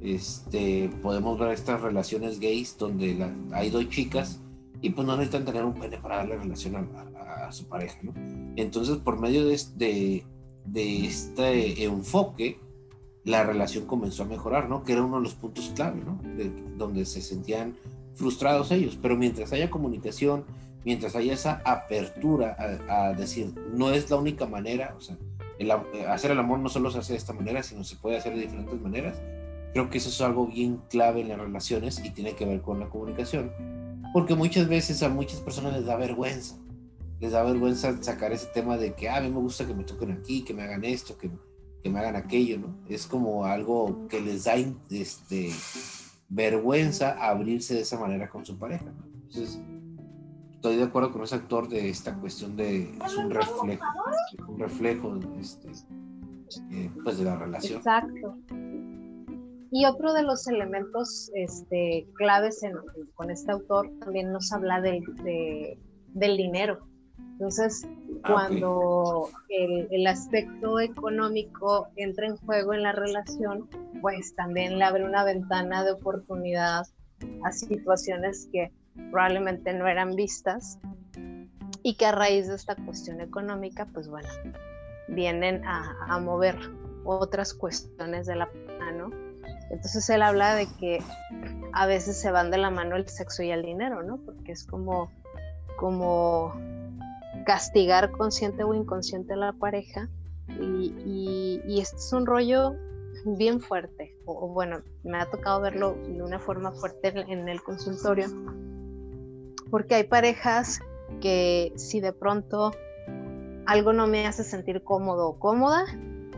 Este, 0.00 0.90
podemos 1.00 1.38
ver 1.38 1.52
estas 1.52 1.80
relaciones 1.82 2.40
gays 2.40 2.76
donde 2.76 3.30
hay 3.52 3.70
dos 3.70 3.88
chicas 3.90 4.40
y 4.80 4.90
pues 4.90 5.06
no 5.06 5.16
necesitan 5.16 5.44
tener 5.44 5.64
un 5.64 5.74
pene 5.74 5.98
para 5.98 6.16
darle 6.16 6.36
relación 6.38 6.74
a, 6.76 7.52
su 7.52 7.66
pareja, 7.66 7.98
¿no? 8.02 8.12
Entonces, 8.56 8.96
por 8.98 9.20
medio 9.20 9.46
de, 9.46 9.60
de, 9.76 10.24
de, 10.64 11.06
este 11.06 11.84
enfoque, 11.84 12.58
la 13.24 13.44
relación 13.44 13.86
comenzó 13.86 14.24
a 14.24 14.26
mejorar, 14.26 14.68
¿no? 14.68 14.82
Que 14.82 14.94
era 14.94 15.04
uno 15.04 15.18
de 15.18 15.22
los 15.22 15.34
puntos 15.34 15.72
clave, 15.76 16.00
¿no? 16.04 16.20
donde 16.76 17.04
se 17.04 17.22
sentían 17.22 17.76
frustrados 18.14 18.70
ellos. 18.72 18.98
Pero 19.00 19.16
mientras 19.16 19.52
haya 19.52 19.70
comunicación, 19.70 20.44
mientras 20.84 21.14
haya 21.16 21.32
esa 21.32 21.62
apertura 21.64 22.56
a, 22.88 23.12
decir, 23.12 23.54
no 23.74 23.90
es 23.90 24.10
la 24.10 24.16
única 24.16 24.46
manera, 24.46 24.94
o 24.96 25.00
sea, 25.00 25.16
hacer 26.08 26.30
el 26.30 26.38
amor 26.38 26.58
no 26.58 26.68
solo 26.68 26.90
se 26.90 26.98
hace 26.98 27.12
de 27.12 27.18
esta 27.18 27.32
manera, 27.32 27.62
sino 27.62 27.84
se 27.84 27.96
puede 27.96 28.16
hacer 28.16 28.34
de 28.34 28.42
diferentes 28.42 28.80
maneras. 28.80 29.20
Creo 29.72 29.90
que 29.90 29.98
eso 29.98 30.08
es 30.08 30.20
algo 30.20 30.46
bien 30.46 30.80
clave 30.88 31.20
en 31.20 31.28
las 31.28 31.38
relaciones 31.38 32.02
y 32.04 32.10
tiene 32.10 32.34
que 32.34 32.44
ver 32.44 32.60
con 32.62 32.80
la 32.80 32.88
comunicación. 32.88 33.52
Porque 34.12 34.34
muchas 34.34 34.68
veces 34.68 35.02
a 35.02 35.08
muchas 35.08 35.40
personas 35.40 35.74
les 35.74 35.84
da 35.84 35.96
vergüenza. 35.96 36.56
Les 37.20 37.32
da 37.32 37.42
vergüenza 37.42 38.02
sacar 38.02 38.32
ese 38.32 38.46
tema 38.46 38.76
de 38.78 38.94
que, 38.94 39.08
ah, 39.08 39.18
a 39.18 39.20
mí 39.20 39.28
me 39.28 39.38
gusta 39.38 39.66
que 39.66 39.74
me 39.74 39.84
toquen 39.84 40.10
aquí, 40.12 40.42
que 40.42 40.54
me 40.54 40.62
hagan 40.62 40.84
esto, 40.84 41.16
que, 41.16 41.30
que 41.82 41.90
me 41.90 42.00
hagan 42.00 42.16
aquello, 42.16 42.58
¿no? 42.58 42.78
Es 42.88 43.06
como 43.06 43.44
algo 43.44 44.08
que 44.08 44.20
les 44.20 44.44
da 44.44 44.54
este, 44.90 45.52
vergüenza 46.28 47.12
abrirse 47.24 47.74
de 47.74 47.82
esa 47.82 47.98
manera 47.98 48.28
con 48.28 48.46
su 48.46 48.58
pareja. 48.58 48.86
¿no? 48.86 49.04
Entonces, 49.14 49.60
estoy 50.60 50.76
de 50.76 50.84
acuerdo 50.84 51.10
con 51.10 51.22
ese 51.22 51.36
actor 51.36 51.70
de 51.70 51.88
esta 51.88 52.14
cuestión 52.16 52.54
de 52.54 52.82
es 53.06 53.16
un 53.16 53.30
reflejo, 53.30 53.86
un 54.46 54.58
reflejo 54.58 55.18
este, 55.40 55.70
eh, 56.70 56.90
pues 57.02 57.16
de 57.16 57.24
la 57.24 57.36
relación. 57.36 57.78
Exacto. 57.78 58.36
Y 59.70 59.86
otro 59.86 60.12
de 60.12 60.22
los 60.22 60.46
elementos 60.48 61.30
este, 61.32 62.06
claves 62.12 62.60
con 63.14 63.30
este 63.30 63.52
autor 63.52 63.90
también 64.00 64.32
nos 64.32 64.52
habla 64.52 64.82
del, 64.82 65.02
del 66.08 66.36
dinero. 66.36 66.86
Entonces, 67.16 67.88
ah, 68.22 68.32
cuando 68.34 69.30
el, 69.48 69.88
el, 69.90 70.06
aspecto 70.06 70.78
económico 70.78 71.88
entra 71.96 72.26
en 72.26 72.36
juego 72.36 72.74
en 72.74 72.82
la 72.82 72.92
relación, 72.92 73.66
pues 74.02 74.34
también 74.34 74.78
le 74.78 74.84
abre 74.84 75.06
una 75.06 75.24
ventana 75.24 75.84
de 75.84 75.92
oportunidad 75.92 76.82
a 77.44 77.52
situaciones 77.52 78.46
que 78.52 78.70
probablemente 79.10 79.72
no 79.72 79.86
eran 79.86 80.14
vistas 80.14 80.78
y 81.82 81.94
que 81.94 82.06
a 82.06 82.12
raíz 82.12 82.48
de 82.48 82.54
esta 82.54 82.76
cuestión 82.76 83.20
económica, 83.20 83.86
pues 83.92 84.08
bueno, 84.08 84.28
vienen 85.08 85.62
a, 85.64 86.18
mover 86.20 86.56
otras 87.04 87.54
cuestiones 87.54 88.26
de 88.26 88.36
la 88.36 88.48
mano. 88.78 89.10
Entonces 89.70 90.08
él 90.10 90.22
habla 90.22 90.54
de 90.54 90.66
que 90.78 91.02
a 91.72 91.86
veces 91.86 92.20
se 92.20 92.30
van 92.30 92.50
de 92.50 92.58
la 92.58 92.70
mano 92.70 92.96
el 92.96 93.08
sexo 93.08 93.42
y 93.42 93.50
el 93.50 93.62
dinero, 93.62 94.02
¿no? 94.02 94.18
Porque 94.18 94.52
es 94.52 94.66
como, 94.66 95.10
como 95.76 96.54
castigar 97.46 98.10
consciente 98.10 98.64
o 98.64 98.74
inconsciente 98.74 99.34
a 99.34 99.36
la 99.36 99.52
pareja. 99.52 100.08
Y, 100.60 101.60
y, 101.64 101.80
este 101.80 101.96
es 101.96 102.12
un 102.12 102.26
rollo 102.26 102.74
bien 103.24 103.60
fuerte, 103.60 104.16
o, 104.24 104.48
bueno, 104.48 104.82
me 105.04 105.18
ha 105.18 105.26
tocado 105.26 105.60
verlo 105.60 105.94
de 105.94 106.22
una 106.22 106.40
forma 106.40 106.72
fuerte 106.72 107.08
en 107.08 107.48
el 107.48 107.62
consultorio, 107.62 108.26
porque 109.70 109.94
hay 109.94 110.04
parejas 110.04 110.80
que 111.20 111.72
si 111.76 112.00
de 112.00 112.12
pronto 112.12 112.72
algo 113.66 113.92
no 113.92 114.06
me 114.06 114.26
hace 114.26 114.44
sentir 114.44 114.82
cómodo 114.82 115.28
o 115.28 115.38
cómoda, 115.38 115.84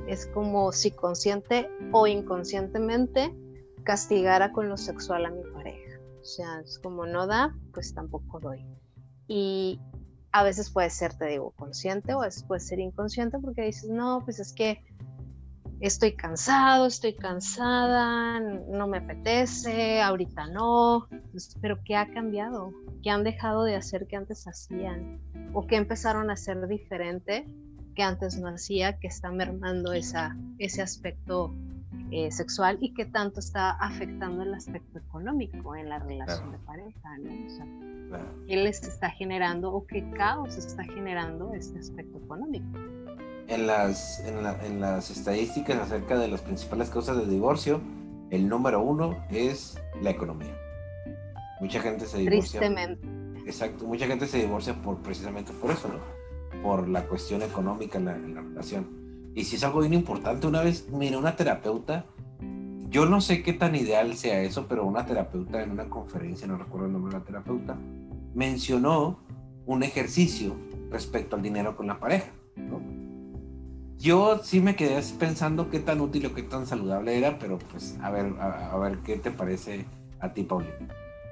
es 0.07 0.27
como 0.27 0.73
si 0.73 0.91
consciente 0.91 1.71
o 1.93 2.07
inconscientemente 2.07 3.35
castigara 3.85 4.53
con 4.53 4.69
lo 4.69 4.77
sexual 4.77 5.27
a 5.27 5.31
mi 5.31 5.43
pareja. 5.53 6.01
O 6.21 6.25
sea, 6.25 6.61
es 6.61 6.79
como 6.79 7.07
no 7.07 7.27
da, 7.27 7.57
pues 7.73 7.95
tampoco 7.95 8.39
doy. 8.41 8.65
Y 9.27 9.81
a 10.33 10.43
veces 10.43 10.71
puede 10.71 10.91
ser, 10.91 11.15
te 11.15 11.27
digo, 11.27 11.53
consciente 11.53 12.15
o 12.15 12.23
a 12.23 12.27
veces 12.27 12.45
puede 12.45 12.61
ser 12.61 12.81
inconsciente 12.81 13.39
porque 13.39 13.63
dices, 13.63 13.91
no, 13.91 14.23
pues 14.25 14.39
es 14.39 14.53
que 14.53 14.85
estoy 15.83 16.13
cansado, 16.13 16.87
estoy 16.87 17.15
cansada, 17.15 18.39
no 18.41 18.87
me 18.87 18.99
apetece, 18.99 20.01
ahorita 20.01 20.47
no, 20.47 21.09
pues, 21.33 21.57
pero 21.61 21.83
¿qué 21.85 21.97
ha 21.97 22.09
cambiado? 22.09 22.73
¿Qué 23.03 23.11
han 23.11 23.25
dejado 23.25 23.65
de 23.65 23.75
hacer 23.75 24.07
que 24.07 24.17
antes 24.17 24.47
hacían? 24.47 25.21
¿O 25.53 25.67
qué 25.67 25.77
empezaron 25.77 26.31
a 26.31 26.35
hacer 26.35 26.69
diferente 26.69 27.47
que 27.97 28.03
antes 28.03 28.39
no 28.39 28.49
hacía, 28.49 28.99
que 28.99 29.09
está 29.09 29.31
mermando 29.33 29.93
esa, 29.93 30.37
ese 30.59 30.83
aspecto 30.83 31.53
eh, 32.13 32.31
sexual 32.31 32.79
y 32.81 32.95
que 32.95 33.05
tanto 33.05 33.41
está 33.41 33.73
afectando 33.73 34.45
el 34.45 34.55
aspecto 34.55 35.01
económico 35.01 35.75
en 35.75 35.89
la 35.89 35.99
relación 35.99 36.53
de 36.53 36.59
pareja? 36.59 37.19
¿no? 37.19 38.47
¿Qué 38.47 38.57
les 38.57 38.83
está 38.85 39.11
generando 39.11 39.73
o 39.73 39.85
qué 39.85 40.09
caos 40.13 40.57
está 40.57 40.85
generando 40.85 41.53
este 41.55 41.81
aspecto 41.81 42.19
económico? 42.19 42.79
En 43.49 43.67
las, 43.67 44.21
en, 44.21 44.81
las 44.81 45.11
estadísticas 45.11 45.79
acerca 45.79 46.19
de 46.19 46.29
las 46.29 46.41
principales 46.41 46.91
causas 46.91 47.17
de 47.17 47.27
divorcio, 47.27 47.81
el 48.31 48.49
número 48.49 48.83
uno 48.83 49.25
es 49.31 49.79
la 50.01 50.11
economía. 50.11 50.57
Mucha 51.61 51.81
gente 51.81 52.07
se 52.07 52.19
divorcia. 52.19 52.61
Tristemente. 52.61 53.07
Exacto, 53.47 53.85
mucha 53.87 54.07
gente 54.07 54.27
se 54.27 54.39
divorcia 54.39 54.75
por 54.75 54.99
precisamente 54.99 55.53
por 55.53 55.71
eso, 55.71 55.89
¿no? 55.89 56.63
Por 56.63 56.89
la 56.89 57.07
cuestión 57.07 57.43
económica 57.43 57.99
en 57.99 58.05
la, 58.05 58.17
en 58.17 58.35
la 58.35 58.41
relación. 58.41 59.33
Y 59.35 59.45
si 59.45 59.57
es 59.57 59.65
algo 59.65 59.81
bien 59.81 59.95
importante, 59.95 60.47
una 60.47 60.63
vez 60.63 60.89
miré 60.91 61.17
una 61.17 61.37
terapeuta, 61.37 62.07
yo 62.89 63.07
no 63.07 63.21
sé 63.21 63.43
qué 63.43 63.55
tan 63.55 63.75
ideal 63.75 64.17
sea 64.17 64.43
eso, 64.43 64.67
pero 64.69 64.85
una 64.85 65.07
terapeuta 65.07 65.63
en 65.63 65.71
una 65.71 65.89
conferencia, 65.89 66.47
no 66.47 66.59
recuerdo 66.59 66.87
el 66.87 66.93
nombre 66.93 67.13
de 67.13 67.19
la 67.19 67.25
terapeuta, 67.25 67.79
mencionó 68.35 69.21
un 69.67 69.83
ejercicio 69.83 70.55
respecto 70.91 71.37
al 71.37 71.43
dinero 71.43 71.75
con 71.77 71.87
la 71.87 71.99
pareja, 71.99 72.31
¿no? 72.57 73.02
Yo 74.03 74.41
sí 74.43 74.61
me 74.61 74.75
quedé 74.75 75.01
pensando 75.17 75.71
qué 75.71 75.79
tan 75.79 76.01
útil 76.01 76.27
o 76.27 76.35
qué 76.35 76.43
tan 76.43 76.67
saludable 76.67 77.17
era, 77.17 77.39
pero 77.39 77.59
pues 77.71 77.97
a 78.03 78.11
ver, 78.11 78.35
a, 78.41 78.77
ver 78.79 78.99
qué 78.99 79.17
te 79.17 79.31
parece 79.31 79.87
a 80.19 80.33
ti, 80.33 80.43
Paulina. 80.43 80.75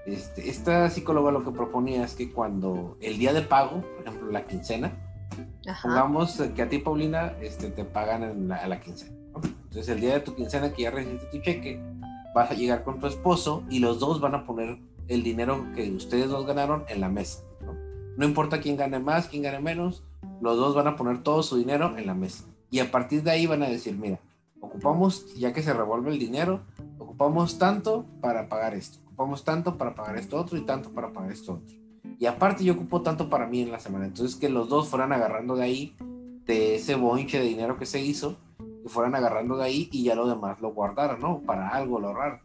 Este, 0.06 0.48
esta 0.48 0.88
psicóloga 0.88 1.32
lo 1.32 1.44
que 1.44 1.50
proponía 1.50 2.04
es 2.04 2.14
que 2.14 2.32
cuando 2.32 2.96
el 3.00 3.18
día 3.18 3.32
de 3.32 3.42
pago, 3.42 3.82
por 3.82 4.06
ejemplo, 4.06 4.30
la 4.30 4.46
quincena, 4.46 4.92
pongamos 5.82 6.40
que 6.54 6.62
a 6.62 6.68
ti, 6.68 6.78
Paulina, 6.78 7.34
este, 7.40 7.70
te 7.70 7.84
pagan 7.84 8.52
a 8.52 8.66
la 8.68 8.80
quincena. 8.80 9.16
Entonces, 9.34 9.88
el 9.88 10.00
día 10.00 10.14
de 10.14 10.20
tu 10.20 10.36
quincena 10.36 10.72
que 10.72 10.82
ya 10.82 10.92
recibiste 10.92 11.26
tu 11.26 11.40
cheque, 11.42 11.82
vas 12.34 12.52
a 12.52 12.54
llegar 12.54 12.84
con 12.84 13.00
tu 13.00 13.08
esposo 13.08 13.64
y 13.68 13.80
los 13.80 13.98
dos 13.98 14.20
van 14.20 14.36
a 14.36 14.44
poner 14.44 14.78
el 15.08 15.24
dinero 15.24 15.66
que 15.74 15.90
ustedes 15.90 16.28
dos 16.28 16.46
ganaron 16.46 16.84
en 16.88 17.00
la 17.00 17.08
mesa. 17.08 17.42
¿no? 17.64 17.74
no 18.16 18.24
importa 18.24 18.60
quién 18.60 18.76
gane 18.76 19.00
más, 19.00 19.26
quién 19.26 19.42
gane 19.42 19.60
menos, 19.60 20.04
los 20.40 20.56
dos 20.56 20.74
van 20.74 20.86
a 20.86 20.96
poner 20.96 21.22
todo 21.22 21.42
su 21.42 21.56
dinero 21.56 21.96
en 21.98 22.06
la 22.06 22.14
mesa. 22.14 22.44
Y 22.70 22.78
a 22.78 22.90
partir 22.90 23.22
de 23.22 23.32
ahí 23.32 23.46
van 23.46 23.62
a 23.62 23.68
decir, 23.68 23.96
mira, 23.96 24.20
ocupamos, 24.60 25.34
ya 25.34 25.52
que 25.52 25.62
se 25.62 25.72
revuelve 25.72 26.10
el 26.10 26.18
dinero, 26.18 26.60
ocupamos 26.98 27.58
tanto 27.58 28.06
para 28.20 28.48
pagar 28.48 28.74
esto, 28.74 28.98
ocupamos 29.06 29.44
tanto 29.44 29.76
para 29.76 29.94
pagar 29.94 30.16
esto 30.16 30.38
otro 30.38 30.56
y 30.56 30.62
tanto 30.62 30.90
para 30.90 31.12
pagar 31.12 31.32
esto 31.32 31.54
otro. 31.54 31.76
Y 32.18 32.26
aparte 32.26 32.64
yo 32.64 32.74
ocupo 32.74 33.02
tanto 33.02 33.30
para 33.30 33.46
mí 33.46 33.62
en 33.62 33.72
la 33.72 33.80
semana. 33.80 34.06
Entonces 34.06 34.36
que 34.36 34.48
los 34.48 34.68
dos 34.68 34.88
fueran 34.88 35.12
agarrando 35.12 35.56
de 35.56 35.64
ahí, 35.64 35.96
de 36.46 36.76
ese 36.76 36.94
bonche 36.94 37.38
de 37.38 37.46
dinero 37.46 37.78
que 37.78 37.86
se 37.86 38.00
hizo, 38.00 38.36
que 38.58 38.88
fueran 38.88 39.14
agarrando 39.14 39.56
de 39.56 39.64
ahí 39.64 39.88
y 39.90 40.04
ya 40.04 40.14
lo 40.14 40.28
demás 40.28 40.60
lo 40.60 40.72
guardaran, 40.72 41.20
¿no? 41.20 41.40
Para 41.40 41.68
algo, 41.68 41.98
lo 41.98 42.08
ahorrar. 42.08 42.42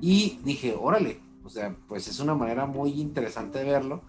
Y 0.00 0.40
dije, 0.44 0.76
órale, 0.78 1.20
o 1.44 1.48
sea, 1.48 1.76
pues 1.88 2.08
es 2.08 2.20
una 2.20 2.34
manera 2.34 2.66
muy 2.66 3.00
interesante 3.00 3.60
de 3.60 3.64
verlo 3.64 4.02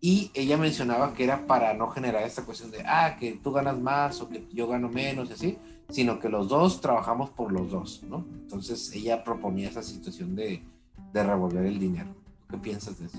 y 0.00 0.30
ella 0.34 0.56
mencionaba 0.56 1.12
que 1.12 1.24
era 1.24 1.46
para 1.46 1.74
no 1.74 1.88
generar 1.88 2.22
esta 2.22 2.44
cuestión 2.44 2.70
de, 2.70 2.82
ah, 2.86 3.16
que 3.18 3.32
tú 3.42 3.52
ganas 3.52 3.78
más 3.78 4.20
o 4.20 4.28
que 4.28 4.46
yo 4.52 4.68
gano 4.68 4.88
menos 4.88 5.30
y 5.30 5.32
así, 5.32 5.58
sino 5.88 6.20
que 6.20 6.28
los 6.28 6.48
dos 6.48 6.80
trabajamos 6.80 7.30
por 7.30 7.50
los 7.50 7.70
dos, 7.70 8.02
¿no? 8.04 8.24
Entonces 8.42 8.92
ella 8.92 9.24
proponía 9.24 9.68
esa 9.68 9.82
situación 9.82 10.36
de, 10.36 10.62
de 11.12 11.22
revolver 11.22 11.66
el 11.66 11.78
dinero. 11.78 12.14
¿Qué 12.48 12.58
piensas 12.58 12.98
de 12.98 13.06
eso? 13.06 13.18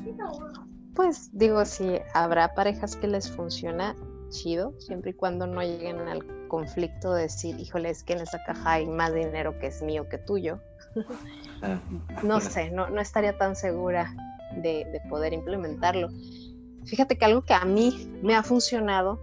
Pues 0.95 1.29
digo, 1.33 1.65
si 1.65 1.99
habrá 2.13 2.53
parejas 2.53 2.95
que 2.95 3.07
les 3.07 3.29
funciona 3.29 3.95
chido, 4.29 4.73
siempre 4.79 5.11
y 5.11 5.13
cuando 5.13 5.47
no 5.47 5.61
lleguen 5.61 5.99
al 6.07 6.47
conflicto 6.47 7.13
de 7.13 7.23
decir, 7.23 7.59
híjole, 7.59 7.89
es 7.89 8.03
que 8.03 8.13
en 8.13 8.21
esa 8.21 8.41
caja 8.43 8.71
hay 8.71 8.87
más 8.87 9.13
dinero 9.13 9.57
que 9.59 9.67
es 9.67 9.81
mío 9.81 10.07
que 10.07 10.17
tuyo. 10.17 10.59
Ah. 11.61 11.77
no 12.23 12.39
sé, 12.39 12.71
no, 12.71 12.89
no 12.89 13.01
estaría 13.01 13.37
tan 13.37 13.53
segura 13.53 14.15
de, 14.55 14.85
de 14.85 15.01
poder 15.09 15.33
implementarlo. 15.33 16.07
Fíjate 16.89 17.19
que 17.19 17.25
algo 17.25 17.43
que 17.43 17.53
a 17.53 17.65
mí 17.65 18.11
me 18.23 18.35
ha 18.35 18.41
funcionado 18.41 19.19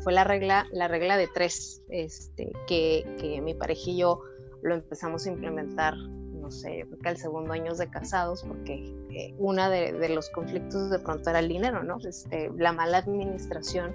fue 0.00 0.12
la 0.12 0.24
regla, 0.24 0.66
la 0.72 0.88
regla 0.88 1.16
de 1.16 1.28
tres, 1.28 1.82
este, 1.88 2.52
que, 2.66 3.40
mi 3.44 3.54
pareja 3.54 3.90
y 3.90 3.98
yo 3.98 4.22
lo 4.62 4.74
empezamos 4.74 5.24
a 5.26 5.30
implementar, 5.30 5.96
no 5.96 6.50
sé, 6.50 6.80
yo 6.80 6.86
creo 6.86 6.98
que 6.98 7.08
al 7.08 7.16
segundo 7.16 7.52
año 7.52 7.74
de 7.76 7.88
casados, 7.88 8.42
porque 8.42 8.92
eh, 9.10 9.34
una 9.38 9.70
de, 9.70 10.08
los 10.08 10.30
conflictos 10.30 10.90
de 10.90 10.98
pronto 10.98 11.30
era 11.30 11.38
el 11.38 11.48
dinero, 11.48 11.84
¿no? 11.84 11.98
Este, 11.98 12.50
la 12.56 12.72
mala 12.72 12.98
administración 12.98 13.94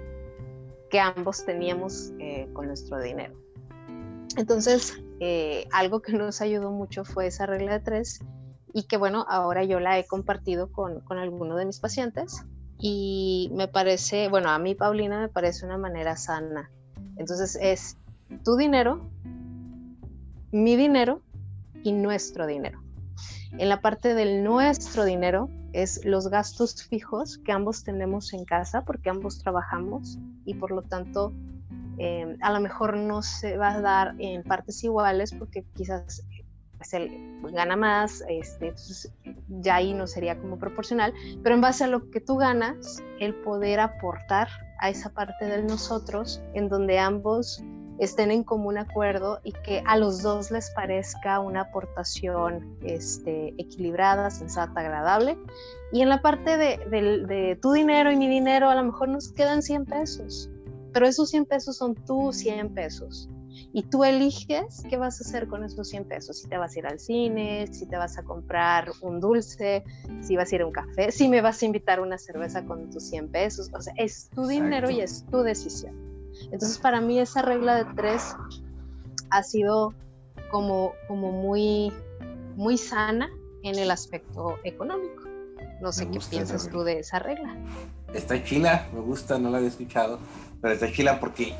que 0.88 0.98
ambos 0.98 1.44
teníamos 1.44 2.12
eh, 2.18 2.48
con 2.54 2.66
nuestro 2.66 2.98
dinero. 2.98 3.34
Entonces, 4.38 5.02
eh, 5.20 5.66
algo 5.70 6.00
que 6.00 6.12
nos 6.12 6.40
ayudó 6.40 6.70
mucho 6.70 7.04
fue 7.04 7.26
esa 7.26 7.44
regla 7.44 7.72
de 7.72 7.80
tres 7.80 8.20
y 8.72 8.84
que 8.84 8.96
bueno, 8.96 9.26
ahora 9.28 9.64
yo 9.64 9.80
la 9.80 9.98
he 9.98 10.06
compartido 10.06 10.72
con, 10.72 11.00
con 11.00 11.18
algunos 11.18 11.58
de 11.58 11.66
mis 11.66 11.78
pacientes 11.78 12.42
y 12.84 13.48
me 13.54 13.68
parece, 13.68 14.28
bueno, 14.28 14.50
a 14.50 14.58
mí 14.58 14.74
Paulina 14.74 15.20
me 15.20 15.28
parece 15.28 15.64
una 15.64 15.78
manera 15.78 16.16
sana. 16.16 16.68
Entonces 17.16 17.56
es 17.62 17.96
tu 18.44 18.56
dinero, 18.56 19.08
mi 20.50 20.74
dinero 20.74 21.22
y 21.84 21.92
nuestro 21.92 22.44
dinero. 22.44 22.82
En 23.52 23.68
la 23.68 23.80
parte 23.80 24.14
del 24.14 24.42
nuestro 24.42 25.04
dinero 25.04 25.48
es 25.72 26.04
los 26.04 26.26
gastos 26.26 26.82
fijos 26.82 27.38
que 27.38 27.52
ambos 27.52 27.84
tenemos 27.84 28.32
en 28.32 28.44
casa 28.44 28.84
porque 28.84 29.10
ambos 29.10 29.38
trabajamos 29.38 30.18
y 30.44 30.54
por 30.54 30.72
lo 30.72 30.82
tanto 30.82 31.32
eh, 31.98 32.36
a 32.40 32.52
lo 32.52 32.58
mejor 32.58 32.96
no 32.96 33.22
se 33.22 33.58
va 33.58 33.74
a 33.74 33.80
dar 33.80 34.14
en 34.18 34.42
partes 34.42 34.82
iguales 34.82 35.32
porque 35.32 35.64
quizás 35.76 36.24
pues 36.78 36.94
él 36.94 37.38
gana 37.52 37.76
más, 37.76 38.24
este, 38.28 38.68
entonces 38.68 39.12
ya 39.60 39.76
ahí 39.76 39.94
no 39.94 40.06
sería 40.06 40.38
como 40.38 40.58
proporcional, 40.58 41.12
pero 41.42 41.54
en 41.54 41.60
base 41.60 41.84
a 41.84 41.86
lo 41.86 42.10
que 42.10 42.20
tú 42.20 42.36
ganas, 42.36 43.02
el 43.20 43.34
poder 43.34 43.80
aportar 43.80 44.48
a 44.78 44.90
esa 44.90 45.10
parte 45.10 45.44
de 45.44 45.62
nosotros 45.62 46.42
en 46.54 46.68
donde 46.68 46.98
ambos 46.98 47.62
estén 47.98 48.30
en 48.30 48.42
común 48.42 48.78
acuerdo 48.78 49.40
y 49.44 49.52
que 49.52 49.82
a 49.86 49.96
los 49.96 50.22
dos 50.22 50.50
les 50.50 50.70
parezca 50.70 51.38
una 51.38 51.62
aportación 51.62 52.76
este, 52.82 53.54
equilibrada, 53.58 54.30
sensata, 54.30 54.80
agradable. 54.80 55.38
Y 55.92 56.00
en 56.00 56.08
la 56.08 56.20
parte 56.20 56.56
de, 56.56 56.78
de, 56.88 57.58
tu 57.60 57.72
dinero 57.72 58.10
y 58.10 58.16
mi 58.16 58.28
dinero, 58.28 58.70
a 58.70 58.74
lo 58.74 58.82
mejor 58.82 59.08
nos 59.08 59.32
quedan 59.32 59.62
100 59.62 59.84
pesos, 59.84 60.50
pero 60.92 61.06
esos 61.06 61.30
100 61.30 61.44
pesos 61.44 61.76
son 61.76 61.94
tus 61.94 62.36
100 62.38 62.74
pesos 62.74 63.28
y 63.72 63.82
tú 63.84 64.04
eliges 64.04 64.82
qué 64.88 64.96
vas 64.96 65.20
a 65.20 65.24
hacer 65.24 65.48
con 65.48 65.64
esos 65.64 65.88
100 65.88 66.04
pesos, 66.04 66.38
si 66.38 66.48
te 66.48 66.56
vas 66.56 66.74
a 66.74 66.78
ir 66.78 66.86
al 66.86 66.98
cine, 66.98 67.66
si 67.72 67.86
te 67.86 67.96
vas 67.96 68.18
a 68.18 68.22
comprar 68.22 68.90
un 69.00 69.20
dulce, 69.20 69.84
si 70.20 70.36
vas 70.36 70.52
a 70.52 70.54
ir 70.54 70.62
a 70.62 70.66
un 70.66 70.72
café, 70.72 71.12
si 71.12 71.28
me 71.28 71.40
vas 71.40 71.62
a 71.62 71.66
invitar 71.66 72.00
una 72.00 72.18
cerveza 72.18 72.64
con 72.64 72.90
tus 72.90 73.04
100 73.04 73.28
pesos, 73.28 73.70
o 73.72 73.80
sea, 73.80 73.94
es 73.96 74.28
tu 74.30 74.46
dinero 74.46 74.90
y 74.90 75.00
es 75.00 75.24
tu 75.30 75.42
decisión. 75.42 75.94
Entonces 76.44 76.78
para 76.78 77.00
mí 77.00 77.18
esa 77.18 77.42
regla 77.42 77.84
de 77.84 77.94
tres 77.94 78.34
ha 79.30 79.42
sido 79.42 79.94
como, 80.50 80.92
como 81.08 81.32
muy, 81.32 81.92
muy 82.56 82.76
sana 82.76 83.30
en 83.62 83.78
el 83.78 83.90
aspecto 83.90 84.58
económico. 84.64 85.22
No 85.80 85.90
sé 85.90 86.08
qué 86.08 86.20
piensas 86.30 86.68
tú 86.68 86.84
de 86.84 87.00
esa 87.00 87.18
regla. 87.18 87.56
Está 88.14 88.42
chila, 88.44 88.88
me 88.92 89.00
gusta, 89.00 89.38
no 89.38 89.50
la 89.50 89.56
había 89.56 89.68
escuchado. 89.68 90.20
Pero 90.62 90.74
está 90.74 90.90
chila 90.92 91.18
porque, 91.18 91.54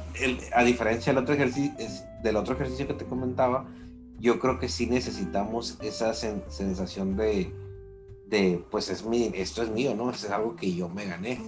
a 0.55 0.63
diferencia 0.63 1.13
del 1.13 1.23
otro, 1.23 1.35
ejercicio, 1.35 1.75
del 2.23 2.37
otro 2.37 2.55
ejercicio 2.55 2.87
que 2.87 2.95
te 2.95 3.05
comentaba, 3.05 3.67
yo 4.21 4.39
creo 4.39 4.61
que 4.61 4.69
sí 4.69 4.87
necesitamos 4.87 5.77
esa 5.83 6.15
sensación 6.15 7.17
de, 7.17 7.53
de, 8.29 8.65
pues 8.71 8.89
es 8.89 9.05
mi, 9.05 9.33
esto 9.35 9.63
es 9.63 9.71
mío, 9.71 9.97
¿no? 9.97 10.11
Es 10.11 10.31
algo 10.31 10.55
que 10.55 10.73
yo 10.73 10.89
me 10.89 11.05
gané. 11.05 11.41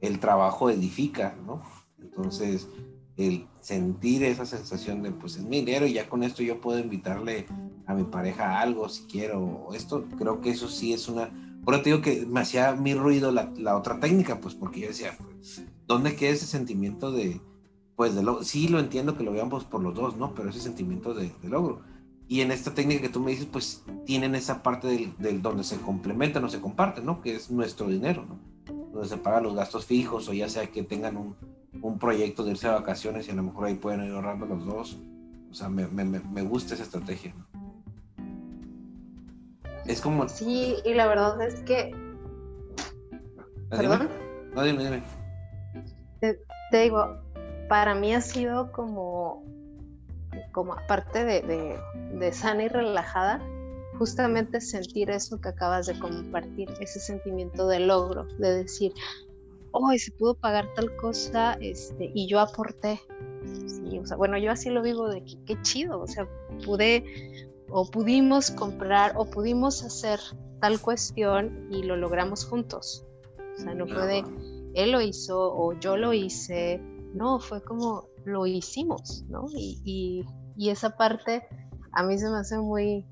El 0.00 0.20
trabajo 0.20 0.70
edifica, 0.70 1.36
¿no? 1.44 1.62
Entonces, 2.00 2.68
el 3.16 3.48
sentir 3.60 4.22
esa 4.22 4.46
sensación 4.46 5.02
de, 5.02 5.10
pues 5.10 5.34
es 5.36 5.42
mi 5.42 5.58
dinero 5.58 5.86
y 5.86 5.94
ya 5.94 6.08
con 6.08 6.22
esto 6.22 6.44
yo 6.44 6.60
puedo 6.60 6.78
invitarle 6.78 7.46
a 7.86 7.94
mi 7.94 8.04
pareja 8.04 8.60
algo 8.60 8.88
si 8.88 9.04
quiero, 9.06 9.68
esto, 9.74 10.04
creo 10.16 10.40
que 10.40 10.50
eso 10.50 10.68
sí 10.68 10.92
es 10.92 11.08
una 11.08 11.30
por 11.64 11.74
eso 11.74 11.82
te 11.82 11.90
digo 11.90 12.02
que 12.02 12.26
me 12.26 12.40
hacía 12.40 12.72
mi 12.72 12.94
ruido 12.94 13.32
la, 13.32 13.50
la, 13.56 13.76
otra 13.76 13.98
técnica, 13.98 14.38
pues 14.38 14.54
porque 14.54 14.80
yo 14.80 14.88
decía, 14.88 15.16
pues, 15.18 15.64
¿dónde 15.86 16.16
queda 16.16 16.30
ese 16.30 16.46
sentimiento 16.46 17.12
de, 17.12 17.40
pues, 17.96 18.14
de 18.14 18.22
lo, 18.22 18.42
sí 18.42 18.68
lo 18.68 18.78
entiendo 18.78 19.16
que 19.16 19.24
lo 19.24 19.32
veamos 19.32 19.64
por 19.64 19.82
los 19.82 19.94
dos, 19.94 20.16
¿no? 20.16 20.34
Pero 20.34 20.50
ese 20.50 20.60
sentimiento 20.60 21.14
de, 21.14 21.32
logro. 21.42 21.82
Y 22.26 22.40
en 22.40 22.50
esta 22.50 22.72
técnica 22.72 23.02
que 23.02 23.08
tú 23.10 23.20
me 23.20 23.32
dices, 23.32 23.46
pues 23.46 23.84
tienen 24.06 24.34
esa 24.34 24.62
parte 24.62 24.88
del, 24.88 25.14
del, 25.18 25.42
donde 25.42 25.62
se 25.62 25.78
complementan 25.78 26.42
o 26.44 26.48
se 26.48 26.60
comparten, 26.60 27.04
¿no? 27.04 27.20
Que 27.20 27.36
es 27.36 27.50
nuestro 27.50 27.88
dinero, 27.88 28.24
¿no? 28.26 28.38
Donde 28.92 29.08
se 29.08 29.18
pagan 29.18 29.42
los 29.42 29.54
gastos 29.54 29.84
fijos 29.84 30.28
o 30.28 30.32
ya 30.32 30.48
sea 30.48 30.66
que 30.68 30.82
tengan 30.82 31.16
un, 31.16 31.36
un 31.82 31.98
proyecto 31.98 32.44
de 32.44 32.52
irse 32.52 32.66
a 32.66 32.72
vacaciones 32.72 33.28
y 33.28 33.32
a 33.32 33.34
lo 33.34 33.42
mejor 33.42 33.66
ahí 33.66 33.74
pueden 33.74 34.04
ir 34.04 34.12
ahorrando 34.12 34.46
los 34.46 34.64
dos. 34.64 34.98
O 35.50 35.54
sea, 35.54 35.68
me, 35.68 35.86
me, 35.86 36.04
me 36.04 36.42
gusta 36.42 36.74
esa 36.74 36.82
estrategia, 36.82 37.34
¿no? 37.34 37.54
Es 39.86 40.00
como. 40.00 40.28
Sí, 40.28 40.76
y 40.84 40.94
la 40.94 41.06
verdad 41.06 41.40
es 41.42 41.60
que. 41.62 41.94
¿Perdón? 43.70 44.08
No, 44.54 44.62
dime, 44.62 44.84
dime. 44.84 45.23
Te, 46.20 46.38
digo, 46.72 47.18
para 47.68 47.94
mí 47.94 48.14
ha 48.14 48.20
sido 48.20 48.72
como. 48.72 49.42
Como 50.52 50.72
aparte 50.72 51.24
de, 51.24 51.78
de, 52.12 52.32
sana 52.32 52.64
y 52.64 52.68
relajada, 52.68 53.40
justamente 53.98 54.60
sentir 54.60 55.10
eso 55.10 55.40
que 55.40 55.48
acabas 55.48 55.86
de 55.86 55.98
compartir, 55.98 56.68
ese 56.80 56.98
sentimiento 56.98 57.68
de 57.68 57.80
logro, 57.80 58.24
de 58.38 58.62
decir, 58.62 58.92
oh, 59.70 59.92
se 59.96 60.10
pudo 60.12 60.34
pagar 60.34 60.72
tal 60.74 60.94
cosa 60.96 61.56
este, 61.60 62.10
y 62.14 62.26
yo 62.28 62.40
aporté. 62.40 63.00
Sí, 63.66 63.98
o 63.98 64.16
bueno, 64.16 64.38
yo 64.38 64.50
así 64.50 64.70
lo 64.70 64.82
vivo 64.82 65.08
de 65.08 65.24
que 65.24 65.36
qué 65.44 65.62
chido, 65.62 66.00
o 66.00 66.06
sea, 66.06 66.28
pude 66.64 67.04
o 67.70 67.84
pudimos 67.90 68.50
comprar 68.50 69.14
o 69.16 69.24
pudimos 69.26 69.82
hacer 69.82 70.20
tal 70.60 70.80
cuestión 70.80 71.68
y 71.70 71.82
lo 71.82 71.96
logramos 71.96 72.44
juntos. 72.44 73.04
O 73.56 73.60
sea, 73.60 73.74
no 73.74 73.86
fue 73.86 74.06
de 74.06 74.24
él 74.74 74.92
lo 74.92 75.00
hizo 75.00 75.54
o 75.54 75.72
yo 75.74 75.96
lo 75.96 76.12
hice, 76.12 76.80
no, 77.14 77.38
fue 77.38 77.62
como 77.62 78.08
lo 78.24 78.46
hicimos, 78.46 79.24
¿no? 79.28 79.46
Y, 79.54 80.24
esa 80.58 80.96
parte 80.96 81.46
a 81.92 82.02
mí 82.02 82.18
se 82.18 82.30
me 82.30 82.38
hace 82.38 82.58
muy, 82.58 83.04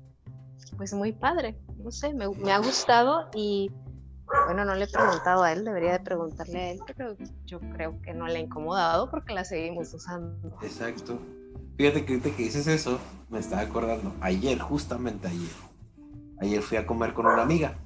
pues 0.77 0.93
muy 0.93 1.11
padre, 1.11 1.57
no 1.77 1.91
sé, 1.91 2.13
me, 2.13 2.25
ha 2.51 2.57
gustado 2.59 3.29
y, 3.35 3.69
Bueno, 4.45 4.65
no 4.65 4.75
le 4.75 4.85
he 4.85 4.87
preguntado 4.87 5.43
a 5.43 5.51
él, 5.51 5.63
debería 5.63 5.93
de 5.93 5.99
preguntarle 5.99 6.59
a 6.59 6.71
él, 6.71 6.79
pero 6.87 7.15
yo 7.45 7.59
creo 7.59 8.01
que 8.01 8.13
no 8.13 8.27
le 8.27 8.37
ha 8.37 8.39
incomodado 8.39 9.09
porque 9.09 9.33
la 9.33 9.43
seguimos 9.43 9.93
usando. 9.93 10.57
Exacto. 10.61 11.19
Fíjate 11.77 12.05
que 12.05 12.19
que 12.19 12.43
dices 12.43 12.67
eso, 12.67 12.99
me 13.29 13.39
estaba 13.39 13.61
acordando, 13.61 14.13
ayer, 14.21 14.59
justamente 14.59 15.27
ayer, 15.27 15.51
ayer 16.39 16.61
fui 16.61 16.77
a 16.77 16.85
comer 16.85 17.13
con 17.13 17.25
una 17.25 17.41
amiga, 17.41 17.77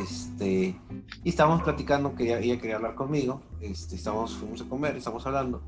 este, 0.00 0.76
y 1.22 1.28
estábamos 1.28 1.62
platicando 1.62 2.14
que 2.14 2.24
ella, 2.24 2.60
quería 2.60 2.76
hablar 2.76 2.94
conmigo, 2.94 3.42
este, 3.60 3.96
estamos, 3.96 4.36
fuimos 4.36 4.60
a 4.62 4.68
comer, 4.68 4.96
estamos 4.96 5.26
hablando, 5.26 5.62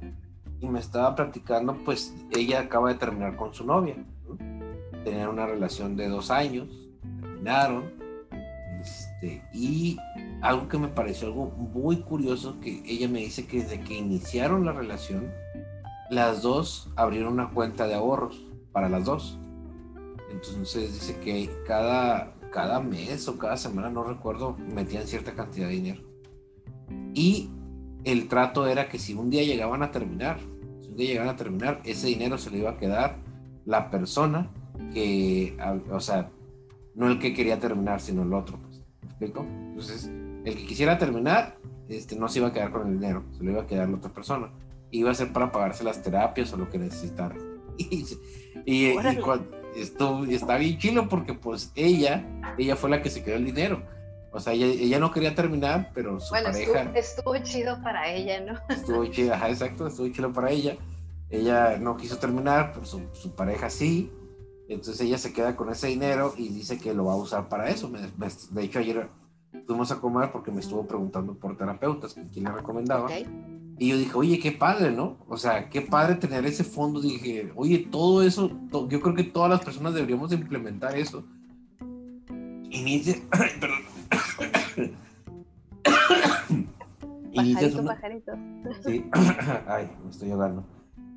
y 0.61 0.67
me 0.67 0.81
estaba 0.81 1.15
platicando, 1.15 1.77
pues 1.85 2.15
ella 2.31 2.61
acaba 2.61 2.89
de 2.91 2.99
terminar 2.99 3.37
con 3.37 3.53
su 3.53 3.65
novia, 3.65 3.97
tenían 5.05 5.29
una 5.29 5.47
relación 5.47 5.97
de 5.97 6.09
dos 6.09 6.31
años, 6.31 6.69
terminaron, 7.21 7.93
este, 8.81 9.43
y 9.53 9.99
algo 10.43 10.69
que 10.69 10.79
me 10.79 10.89
pareció 10.89 11.29
algo 11.29 11.47
muy 11.47 11.99
curioso, 11.99 12.61
que 12.61 12.83
ella 12.87 13.09
me 13.09 13.21
dice 13.21 13.47
que 13.47 13.63
desde 13.63 13.81
que 13.81 13.95
iniciaron 13.95 14.65
la 14.67 14.73
relación, 14.73 15.33
las 16.11 16.43
dos 16.43 16.91
abrieron 16.97 17.33
una 17.33 17.51
cuenta 17.51 17.87
de 17.87 17.95
ahorros 17.95 18.45
para 18.73 18.89
las 18.89 19.05
dos. 19.05 19.39
Entonces 20.31 20.93
dice 20.93 21.19
que 21.21 21.51
cada, 21.67 22.34
cada 22.55 22.79
mes 22.79 23.27
o 23.27 23.37
cada 23.37 23.57
semana, 23.57 23.91
no 23.91 24.05
recuerdo, 24.05 24.57
metían 24.73 25.09
cierta 25.09 25.35
cantidad 25.35 25.67
de 25.67 25.73
dinero. 25.73 26.03
Y 27.13 27.51
el 28.05 28.29
trato 28.29 28.69
era 28.69 28.89
que 28.89 29.01
si 29.01 29.13
un 29.13 29.29
día 29.29 29.43
llegaban 29.43 29.83
a 29.83 29.91
terminar, 29.91 30.39
si 30.81 30.91
un 30.91 30.97
día 30.97 31.09
llegaban 31.09 31.35
a 31.35 31.37
terminar, 31.37 31.81
ese 31.85 32.07
dinero 32.07 32.39
se 32.39 32.53
le 32.53 32.59
iba 32.59 32.71
a 32.71 32.77
quedar 32.77 33.17
la 33.65 33.91
persona 33.91 34.53
que, 34.93 35.57
o 35.91 35.99
sea, 35.99 36.31
no 36.95 37.09
el 37.09 37.19
que 37.19 37.35
quería 37.35 37.59
terminar, 37.59 38.01
sino 38.01 38.23
el 38.23 38.33
otro. 38.33 38.61
Pues, 38.61 38.83
¿Me 39.03 39.09
explico? 39.09 39.45
Entonces, 39.49 40.07
el 40.45 40.55
que 40.55 40.65
quisiera 40.65 40.97
terminar, 40.97 41.59
este, 41.89 42.15
no 42.15 42.29
se 42.29 42.39
iba 42.39 42.49
a 42.49 42.53
quedar 42.53 42.71
con 42.71 42.87
el 42.87 43.01
dinero, 43.01 43.25
se 43.37 43.43
lo 43.43 43.51
iba 43.51 43.63
a 43.63 43.67
quedar 43.67 43.89
la 43.89 43.97
otra 43.97 44.13
persona 44.13 44.53
iba 44.99 45.11
a 45.11 45.15
ser 45.15 45.33
para 45.33 45.51
pagarse 45.51 45.83
las 45.83 46.03
terapias 46.03 46.53
o 46.53 46.57
lo 46.57 46.71
que 46.71 46.79
necesitara. 46.79 47.35
Y, 47.77 48.07
y, 48.67 48.97
esto 49.77 50.25
está 50.25 50.57
bien 50.57 50.79
chilo 50.79 51.09
porque 51.09 51.35
pues 51.35 51.73
ella, 51.75 52.25
ella 52.59 52.77
fue 52.77 52.91
la 52.91 53.03
que 53.03 53.11
se 53.11 53.23
quedó 53.23 53.37
el 53.37 53.45
dinero. 53.45 53.83
O 54.33 54.41
sea, 54.41 54.53
ella, 54.53 54.99
no 54.99 55.13
quería 55.13 55.35
terminar, 55.35 55.93
pero 55.95 56.19
su 56.19 56.33
pareja... 56.33 56.91
Estuvo, 56.95 57.39
chido 57.39 57.81
para 57.83 58.11
ella, 58.11 58.41
¿no? 58.41 58.59
Estuvo 58.75 59.07
chido, 59.07 59.33
ajá, 59.33 59.49
exacto, 59.49 59.87
estuvo 59.87 60.09
chido 60.09 60.33
para 60.33 60.51
ella. 60.51 60.77
Ella 61.31 61.79
no 61.79 61.97
quiso 61.97 62.19
terminar, 62.19 62.73
pero 62.75 62.85
su, 62.85 63.03
su, 63.13 63.35
pareja 63.37 63.71
sí. 63.71 64.13
Entonces 64.69 65.01
ella 65.03 65.19
se 65.19 65.33
queda 65.33 65.55
con 65.55 65.71
ese 65.71 65.87
dinero 65.87 66.35
y 66.37 66.49
dice 66.49 66.79
que 66.79 66.93
lo 66.95 67.05
va 67.05 67.13
a 67.13 67.17
usar 67.17 67.49
para 67.49 67.69
eso. 67.69 67.89
de 67.91 68.65
hecho, 68.65 68.81
ayer 68.81 69.09
fuimos 69.67 69.93
a 69.93 70.01
comer 70.01 70.33
porque 70.33 70.51
me 70.51 70.61
estuvo 70.61 70.87
preguntando 70.87 71.35
por 71.35 71.57
terapeutas, 71.57 72.15
quién 72.33 72.45
le 72.45 72.53
recomendaba. 72.53 73.09
Y 73.79 73.89
yo 73.89 73.99
dije, 73.99 74.13
oye, 74.15 74.39
qué 74.39 74.53
padre, 74.53 74.93
¿no? 74.93 75.17
O 75.29 75.37
sea, 75.37 75.69
qué 75.69 75.81
padre 75.81 76.15
tener 76.15 76.47
ese 76.47 76.63
fondo. 76.63 77.01
Dije, 77.01 77.53
oye, 77.57 77.79
todo 77.79 78.23
eso, 78.23 78.51
yo 78.89 79.01
creo 79.01 79.15
que 79.15 79.25
todas 79.25 79.51
las 79.51 79.65
personas 79.65 79.95
deberíamos 79.95 80.33
implementar 80.33 80.97
eso. 80.97 81.25
Inicia, 82.71 83.17
perdón. 83.61 83.81
Inicias 87.33 87.75
una... 87.75 87.99
Sí, 88.85 89.05
ay, 89.67 89.91
me 90.05 90.11
estoy 90.11 90.31
ahogando. 90.31 90.65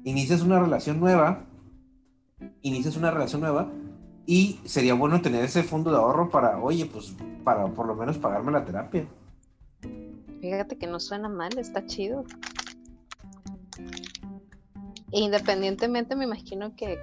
Inicias 0.04 0.42
una 0.42 0.60
relación 0.60 1.00
nueva, 1.00 1.46
inicias 2.62 2.98
una 2.98 3.12
relación 3.12 3.42
nueva 3.42 3.72
y 4.26 4.60
sería 4.66 4.94
bueno 4.94 5.22
tener 5.22 5.44
ese 5.44 5.64
fondo 5.64 5.92
de 5.92 5.98
ahorro 5.98 6.30
para, 6.30 6.60
oye, 6.60 6.86
pues 6.86 7.16
para 7.44 7.68
por 7.68 7.88
lo 7.88 7.96
menos 7.96 8.18
pagarme 8.18 8.52
la 8.52 8.66
terapia. 8.66 9.08
Fíjate 10.42 10.78
que 10.78 10.88
no 10.88 11.00
suena 11.00 11.30
mal, 11.30 11.58
está 11.58 11.86
chido. 11.86 12.26
E 15.12 15.22
independientemente 15.22 16.18
me 16.18 16.26
imagino 16.26 16.76
que, 16.76 17.00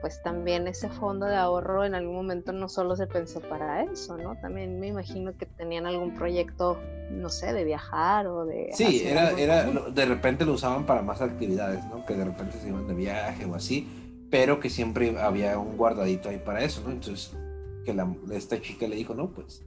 pues 0.00 0.22
también 0.22 0.66
ese 0.66 0.88
fondo 0.88 1.26
de 1.26 1.36
ahorro 1.36 1.84
en 1.84 1.94
algún 1.94 2.14
momento 2.14 2.52
no 2.52 2.66
solo 2.68 2.96
se 2.96 3.06
pensó 3.06 3.40
para 3.40 3.82
eso, 3.82 4.16
¿no? 4.16 4.36
También 4.40 4.80
me 4.80 4.86
imagino 4.86 5.36
que 5.36 5.44
tenían 5.44 5.84
algún 5.84 6.14
proyecto, 6.14 6.78
no 7.10 7.28
sé, 7.28 7.52
de 7.52 7.64
viajar 7.64 8.26
o 8.26 8.46
de... 8.46 8.70
Sí, 8.72 9.02
era, 9.04 9.32
era, 9.32 9.64
de 9.64 10.04
repente 10.06 10.46
lo 10.46 10.54
usaban 10.54 10.86
para 10.86 11.02
más 11.02 11.20
actividades, 11.20 11.84
¿no? 11.86 12.06
Que 12.06 12.14
de 12.14 12.24
repente 12.24 12.58
se 12.58 12.68
iban 12.68 12.86
de 12.88 12.94
viaje 12.94 13.44
o 13.44 13.54
así, 13.54 13.86
pero 14.30 14.58
que 14.58 14.70
siempre 14.70 15.18
había 15.20 15.58
un 15.58 15.76
guardadito 15.76 16.30
ahí 16.30 16.38
para 16.38 16.64
eso, 16.64 16.80
¿no? 16.82 16.90
Entonces, 16.90 17.36
que 17.84 17.92
la, 17.92 18.10
esta 18.32 18.58
chica 18.62 18.88
le 18.88 18.96
dijo, 18.96 19.14
no, 19.14 19.28
pues 19.28 19.62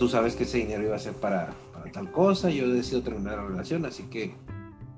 tú 0.00 0.08
sabes 0.08 0.34
que 0.34 0.42
ese 0.42 0.58
dinero 0.58 0.82
iba 0.82 0.96
a 0.96 0.98
ser 0.98 1.12
para, 1.12 1.50
tal 1.92 2.10
cosa, 2.10 2.50
yo 2.50 2.68
decido 2.68 3.02
terminar 3.02 3.38
la 3.38 3.44
relación, 3.44 3.84
así 3.86 4.04
que 4.04 4.34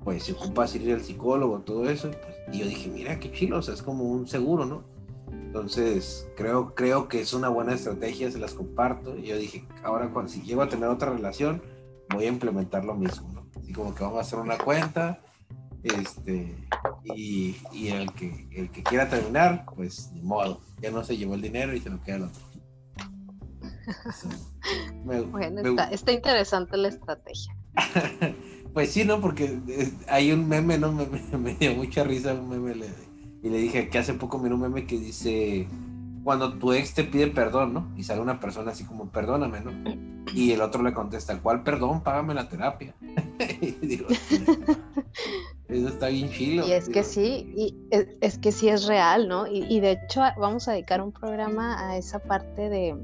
pues 0.03 0.23
se 0.23 0.33
ocupa 0.33 0.67
ir 0.73 0.93
al 0.93 1.01
psicólogo, 1.01 1.59
todo 1.61 1.89
eso, 1.89 2.11
pues, 2.11 2.35
y 2.53 2.59
yo 2.59 2.67
dije, 2.67 2.89
mira 2.89 3.19
qué 3.19 3.31
chilo, 3.31 3.57
o 3.57 3.61
sea, 3.61 3.73
es 3.73 3.81
como 3.81 4.03
un 4.03 4.27
seguro, 4.27 4.65
¿no? 4.65 4.83
Entonces, 5.31 6.27
creo, 6.35 6.75
creo 6.75 7.07
que 7.07 7.21
es 7.21 7.33
una 7.33 7.49
buena 7.49 7.73
estrategia, 7.73 8.29
se 8.29 8.37
las 8.37 8.53
comparto, 8.53 9.17
y 9.17 9.23
yo 9.23 9.37
dije, 9.37 9.67
ahora 9.83 10.11
cuando, 10.11 10.31
si 10.31 10.43
llego 10.43 10.61
a 10.61 10.69
tener 10.69 10.89
otra 10.89 11.11
relación, 11.11 11.61
voy 12.09 12.25
a 12.25 12.29
implementar 12.29 12.85
lo 12.85 12.93
mismo, 12.93 13.31
¿no? 13.33 13.47
Así 13.59 13.73
como 13.73 13.95
que 13.95 14.03
vamos 14.03 14.19
a 14.19 14.21
hacer 14.21 14.37
una 14.37 14.59
cuenta, 14.59 15.21
este, 15.81 16.55
y, 17.15 17.55
y 17.71 17.87
el, 17.87 18.11
que, 18.13 18.47
el 18.51 18.69
que 18.69 18.83
quiera 18.83 19.09
terminar, 19.09 19.65
pues 19.75 20.11
ni 20.13 20.21
modo, 20.21 20.61
ya 20.81 20.91
no 20.91 21.03
se 21.03 21.17
llevó 21.17 21.33
el 21.33 21.41
dinero 21.41 21.73
y 21.73 21.79
se 21.79 21.89
lo 21.89 22.01
queda 22.03 22.17
el 22.17 22.23
otro 22.23 22.44
bueno, 25.03 25.61
está, 25.91 26.11
interesante 26.11 26.77
la 26.77 26.89
estrategia. 26.89 27.55
pues 28.73 28.91
sí, 28.91 29.03
¿no? 29.03 29.21
Porque 29.21 29.59
eh, 29.67 29.91
hay 30.07 30.31
un 30.31 30.47
meme, 30.47 30.77
¿no? 30.77 30.91
Me, 31.37 31.55
dio 31.55 31.75
mucha 31.75 32.03
risa 32.03 32.33
un 32.33 32.49
meme 32.49 32.75
y 33.43 33.49
le 33.49 33.57
dije 33.57 33.89
que 33.89 33.99
hace 33.99 34.13
poco 34.15 34.39
miré 34.39 34.55
un 34.55 34.61
meme 34.61 34.87
que 34.87 34.97
dice 34.97 35.67
cuando 36.23 36.57
tu 36.57 36.73
ex 36.73 36.95
te 36.95 37.03
pide 37.03 37.27
perdón, 37.27 37.73
¿no? 37.75 37.87
Y 37.95 38.03
sale 38.03 38.19
una 38.19 38.39
persona 38.39 38.71
así 38.71 38.83
como, 38.83 39.11
perdóname, 39.11 39.59
¿no? 39.59 39.71
Y 40.33 40.51
el 40.51 40.61
otro 40.61 40.81
le 40.81 40.91
contesta, 40.91 41.39
¿cuál 41.39 41.61
perdón? 41.61 42.01
Págame 42.01 42.33
la 42.33 42.49
terapia. 42.49 42.95
eso 45.69 45.87
está 45.87 46.07
bien 46.07 46.31
chilo. 46.31 46.67
Y 46.67 46.71
es 46.71 46.89
que 46.89 47.03
sí, 47.03 47.53
y 47.55 47.77
es, 47.91 48.39
que 48.39 48.51
sí 48.51 48.69
es 48.69 48.87
real, 48.87 49.27
¿no? 49.27 49.45
Y, 49.45 49.67
y, 49.69 49.79
de 49.79 49.91
hecho 49.91 50.21
vamos 50.39 50.67
a 50.67 50.71
dedicar 50.71 50.99
un 50.99 51.11
programa 51.11 51.87
a 51.87 51.95
esa 51.95 52.17
parte 52.17 52.69
de, 52.69 52.95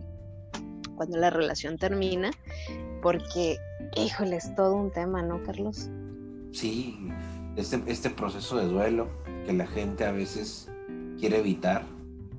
cuando 1.02 1.18
la 1.18 1.32
relación 1.32 1.80
termina, 1.80 2.30
porque, 3.02 3.58
híjole, 3.98 4.36
es 4.36 4.54
todo 4.54 4.76
un 4.76 4.92
tema, 4.92 5.24
¿no, 5.24 5.42
Carlos? 5.42 5.90
Sí, 6.52 7.10
este, 7.56 7.82
este 7.88 8.12
proceso 8.12 8.56
de 8.58 8.68
duelo 8.68 9.08
que 9.48 9.52
la 9.52 9.66
gente 9.66 10.06
a 10.06 10.12
veces 10.12 10.70
quiere 11.20 11.40
evitar, 11.40 11.86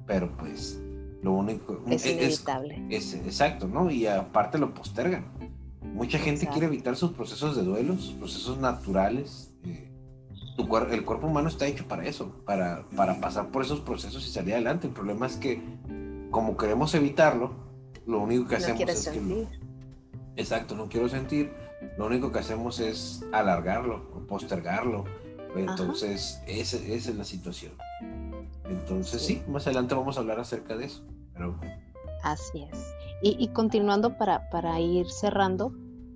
pero 0.07 0.31
pues 0.37 0.81
lo 1.23 1.33
único 1.33 1.83
es 1.91 2.07
inevitable. 2.07 2.87
Es, 2.89 3.15
exacto, 3.15 3.67
¿no? 3.67 3.91
Y 3.91 4.07
aparte 4.07 4.59
lo 4.59 4.73
postergan. 4.75 5.25
Mucha 5.83 6.21
gente 6.21 6.47
quiere 6.47 6.69
evitar 6.69 6.95
sus 6.95 7.11
procesos 7.11 7.57
de 7.57 7.65
duelo, 7.65 7.97
sus 7.97 8.15
procesos 8.15 8.59
naturales. 8.59 9.53
Eh, 9.65 9.91
el 10.93 11.05
cuerpo 11.05 11.27
humano 11.27 11.49
está 11.49 11.67
hecho 11.67 11.89
para 11.89 12.07
eso, 12.07 12.31
para, 12.47 12.87
para 12.95 13.21
pasar 13.21 13.51
por 13.51 13.65
esos 13.65 13.81
procesos 13.81 14.25
y 14.25 14.31
salir 14.31 14.55
adelante. 14.55 14.87
El 14.87 14.93
problema 14.93 15.27
es 15.27 15.35
que 15.35 15.61
como 16.31 16.57
queremos 16.57 16.95
evitarlo, 16.95 17.72
lo 18.07 18.21
único 18.21 18.47
que 18.47 18.57
hacemos 18.57 18.81
es 18.81 19.09
que... 19.09 19.47
Exacto, 20.37 20.75
no 20.75 20.89
quiero 20.89 21.09
sentir. 21.09 21.53
Lo 21.99 22.07
único 22.07 22.33
que 22.33 22.39
hacemos 22.39 22.81
es 22.81 23.25
alargarlo 23.33 24.09
o 24.15 24.27
postergarlo. 24.27 25.05
Entonces, 25.57 26.41
esa, 26.47 26.77
es 26.77 27.15
la 27.15 27.25
situación. 27.25 27.73
Entonces, 28.65 29.21
sí. 29.21 29.43
más 29.49 29.67
adelante 29.67 29.95
vamos 29.95 30.17
a 30.17 30.21
hablar 30.21 30.41
acerca 30.41 30.77
de 30.77 30.87
eso. 30.87 31.05
Pero... 31.35 31.59
Así 32.23 32.63
es. 32.63 32.95
Y, 33.25 33.49
continuando 33.49 34.17
para, 34.17 34.49
para, 34.51 34.81
ir 34.81 35.09
cerrando, 35.09 35.73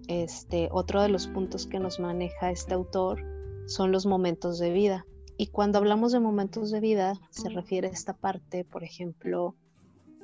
este, 0.08 0.68
otro 0.72 1.02
de 1.02 1.08
los 1.08 1.28
puntos 1.28 1.66
que 1.66 1.78
nos 1.78 2.00
maneja 2.00 2.50
este 2.50 2.74
autor 2.74 3.22
son 3.66 3.92
los 3.92 4.06
momentos 4.06 4.58
de 4.58 4.72
vida. 4.72 5.06
Y 5.36 5.48
cuando 5.48 5.78
hablamos 5.78 6.12
de 6.12 6.20
momentos 6.20 6.70
de 6.70 6.80
vida, 6.80 7.14
se 7.30 7.48
refiere 7.50 7.88
a 7.88 7.90
esta 7.90 8.14
parte, 8.14 8.64
por 8.64 8.82
ejemplo, 8.82 9.54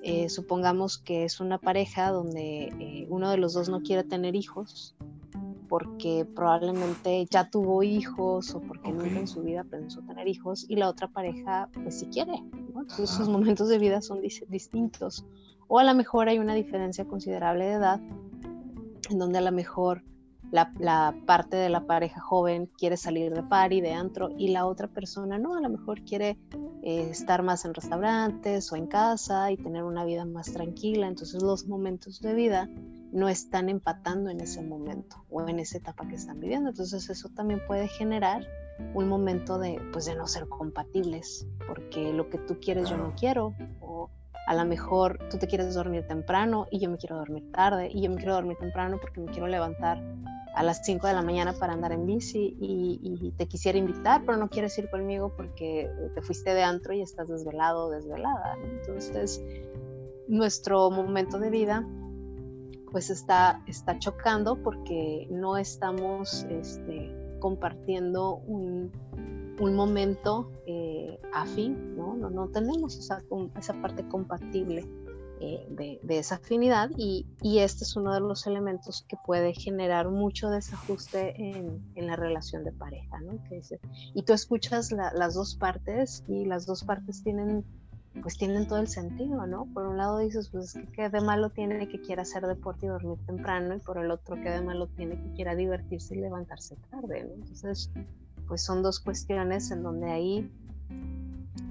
eh, 0.02 0.28
supongamos 0.28 0.98
que 0.98 1.24
es 1.24 1.40
una 1.40 1.58
pareja 1.58 2.10
donde 2.10 2.64
eh, 2.80 3.06
uno 3.08 3.30
de 3.30 3.36
los 3.36 3.54
dos 3.54 3.68
no 3.68 3.82
quiere 3.82 4.02
tener 4.04 4.34
hijos 4.34 4.96
porque 5.68 6.26
probablemente 6.34 7.24
ya 7.30 7.48
tuvo 7.48 7.82
hijos 7.82 8.54
o 8.54 8.60
porque 8.60 8.92
nunca 8.92 9.20
en 9.20 9.26
su 9.26 9.42
vida 9.42 9.64
pensó 9.64 10.02
tener 10.02 10.28
hijos 10.28 10.66
y 10.68 10.76
la 10.76 10.88
otra 10.88 11.08
pareja 11.08 11.70
pues 11.72 12.00
sí 12.00 12.08
quiere, 12.12 12.34
entonces 12.54 13.08
sus 13.08 13.28
momentos 13.28 13.68
de 13.68 13.78
vida 13.78 14.02
son 14.02 14.20
distintos. 14.20 15.24
O 15.68 15.78
a 15.78 15.84
lo 15.84 15.94
mejor 15.94 16.28
hay 16.28 16.38
una 16.38 16.54
diferencia 16.54 17.06
considerable 17.06 17.64
de 17.64 17.72
edad 17.72 18.00
en 19.08 19.18
donde 19.18 19.38
a 19.38 19.40
lo 19.40 19.52
mejor 19.52 20.02
la, 20.52 21.14
parte 21.26 21.56
de 21.56 21.70
la 21.70 21.86
pareja 21.86 22.20
joven 22.20 22.70
quiere 22.78 22.96
salir 22.96 23.32
de 23.32 23.42
party, 23.42 23.80
de 23.80 23.92
antro, 23.92 24.28
y 24.36 24.48
la 24.48 24.66
otra 24.66 24.86
persona 24.86 25.38
no, 25.38 25.56
a 25.56 25.60
lo 25.60 25.70
mejor 25.70 26.02
quiere 26.04 26.38
eh, 26.82 27.08
estar 27.10 27.42
más 27.42 27.64
en 27.64 27.72
restaurantes 27.72 28.70
o 28.70 28.76
en 28.76 28.86
casa 28.86 29.50
y 29.50 29.56
tener 29.56 29.82
una 29.82 30.04
vida 30.04 30.26
más 30.26 30.52
tranquila. 30.52 31.08
Entonces 31.08 31.42
los 31.42 31.66
momentos 31.66 32.20
de 32.20 32.34
vida 32.34 32.68
no 33.12 33.28
están 33.28 33.70
empatando 33.70 34.30
en 34.30 34.40
ese 34.40 34.62
momento 34.62 35.24
o 35.30 35.46
en 35.48 35.58
esa 35.58 35.78
etapa 35.78 36.06
que 36.06 36.16
están 36.16 36.38
viviendo. 36.38 36.68
Entonces 36.68 37.08
eso 37.08 37.30
también 37.30 37.62
puede 37.66 37.88
generar 37.88 38.46
un 38.94 39.08
momento 39.08 39.58
de, 39.58 39.80
pues, 39.92 40.04
de 40.04 40.14
no 40.14 40.26
ser 40.26 40.48
compatibles, 40.48 41.46
porque 41.66 42.12
lo 42.12 42.28
que 42.28 42.38
tú 42.38 42.58
quieres 42.60 42.90
yo 42.90 42.96
no 42.98 43.14
quiero, 43.18 43.54
o 43.80 44.10
a 44.46 44.54
lo 44.54 44.64
mejor 44.64 45.18
tú 45.30 45.38
te 45.38 45.46
quieres 45.46 45.74
dormir 45.74 46.06
temprano 46.06 46.66
y 46.70 46.80
yo 46.80 46.90
me 46.90 46.98
quiero 46.98 47.16
dormir 47.16 47.50
tarde, 47.52 47.88
y 47.90 48.02
yo 48.02 48.10
me 48.10 48.16
quiero 48.16 48.34
dormir 48.34 48.56
temprano 48.58 48.98
porque 49.00 49.20
me 49.20 49.30
quiero 49.30 49.46
levantar 49.46 50.02
a 50.54 50.62
las 50.62 50.84
5 50.84 51.06
de 51.06 51.14
la 51.14 51.22
mañana 51.22 51.54
para 51.54 51.72
andar 51.72 51.92
en 51.92 52.06
bici 52.06 52.56
y, 52.60 53.32
te 53.36 53.46
quisiera 53.46 53.78
invitar, 53.78 54.22
pero 54.26 54.36
no 54.36 54.48
quieres 54.50 54.76
ir 54.78 54.90
conmigo 54.90 55.32
porque 55.36 55.90
te 56.14 56.20
fuiste 56.20 56.52
de 56.54 56.62
antro 56.62 56.92
y 56.92 57.00
estás 57.00 57.28
desvelado 57.28 57.86
o 57.86 57.90
desvelada. 57.90 58.56
Entonces, 58.62 59.42
nuestro 60.28 60.90
momento 60.90 61.38
de 61.38 61.50
vida 61.50 61.86
pues 62.90 63.08
está, 63.08 63.62
está 63.66 63.98
chocando 63.98 64.62
porque 64.62 65.26
no 65.30 65.56
estamos 65.56 66.44
este, 66.50 67.10
compartiendo 67.40 68.34
un, 68.46 68.92
un 69.58 69.74
momento 69.74 70.50
eh, 70.66 71.18
afín, 71.32 71.96
¿no? 71.96 72.14
¿no? 72.14 72.28
No, 72.28 72.48
tenemos 72.48 72.98
esa, 72.98 73.22
esa 73.58 73.72
parte 73.80 74.06
compatible 74.08 74.84
eh, 75.42 75.98
de, 76.00 76.18
esa 76.18 76.36
afinidad 76.36 76.90
y, 76.96 77.26
este 77.42 77.82
es 77.82 77.96
uno 77.96 78.14
de 78.14 78.20
los 78.20 78.46
elementos 78.46 79.04
que 79.08 79.16
puede 79.26 79.54
generar 79.54 80.08
mucho 80.08 80.50
desajuste 80.50 81.34
en, 81.36 81.82
en 81.96 82.06
la 82.06 82.14
relación 82.14 82.62
de 82.62 82.70
pareja, 82.70 83.20
¿no? 83.20 83.42
Que 83.48 83.60
y 84.14 84.22
tú 84.22 84.32
escuchas 84.32 84.92
las 84.92 85.34
dos 85.34 85.56
partes 85.56 86.22
y 86.28 86.44
las 86.44 86.64
dos 86.66 86.84
partes 86.84 87.24
tienen 87.24 87.64
pues 88.20 88.36
tienen 88.36 88.68
todo 88.68 88.78
el 88.78 88.88
sentido, 88.88 89.46
¿no? 89.46 89.66
Por 89.72 89.86
un 89.86 89.96
lado 89.96 90.18
dices, 90.18 90.50
pues 90.50 90.74
que 90.74 90.86
qué 90.92 91.08
de 91.08 91.20
malo 91.20 91.50
tiene 91.50 91.88
que 91.88 92.00
quiera 92.00 92.22
hacer 92.22 92.46
deporte 92.46 92.86
y 92.86 92.88
dormir 92.90 93.18
temprano, 93.26 93.74
y 93.74 93.78
por 93.78 93.98
el 93.98 94.10
otro, 94.10 94.36
qué 94.36 94.50
de 94.50 94.60
malo 94.60 94.86
tiene 94.86 95.16
que 95.16 95.32
quiera 95.32 95.54
divertirse 95.54 96.14
y 96.14 96.20
levantarse 96.20 96.76
tarde. 96.90 97.20
Entonces, 97.34 97.90
pues 98.46 98.62
son 98.62 98.82
dos 98.82 99.00
cuestiones 99.00 99.70
en 99.70 99.82
donde 99.82 100.10
ahí 100.10 100.50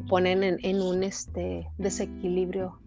ponen 0.09 0.43
en, 0.43 0.81
un 0.81 1.03
este, 1.03 1.69
desequilibrio 1.77 2.80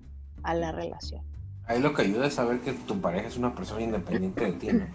a 0.45 0.55
la 0.55 0.73
relación. 0.73 1.23
Ahí 1.67 1.81
lo 1.81 1.95
que 1.95 2.03
ayuda 2.03 2.27
es 2.27 2.35
saber 2.35 2.61
que 2.61 2.73
tu 2.73 3.01
pareja 3.01 3.29
es 3.29 3.37
una 3.37 3.55
persona 3.55 3.83
independiente 3.83 4.45
de 4.45 4.53
ti, 4.53 4.69
¿no? 4.73 4.87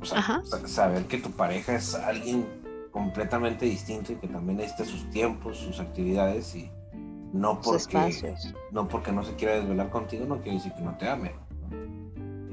O 0.00 0.04
sea, 0.04 0.42
saber 0.66 1.04
que 1.06 1.18
tu 1.18 1.30
pareja 1.30 1.76
es 1.76 1.94
alguien 1.94 2.46
completamente 2.90 3.64
distinto 3.64 4.12
y 4.12 4.16
que 4.16 4.28
también 4.28 4.58
necesita 4.58 4.84
sus 4.84 5.08
tiempos, 5.10 5.56
sus 5.56 5.80
actividades 5.80 6.54
y 6.54 6.70
no 7.32 7.60
porque, 7.60 8.34
no 8.70 8.88
porque 8.88 9.12
no 9.12 9.24
se 9.24 9.34
quiera 9.34 9.54
desvelar 9.54 9.90
contigo, 9.90 10.26
no 10.26 10.40
quiere 10.42 10.58
decir 10.58 10.72
que 10.74 10.82
no 10.82 10.96
te 10.98 11.08
ame. 11.08 11.32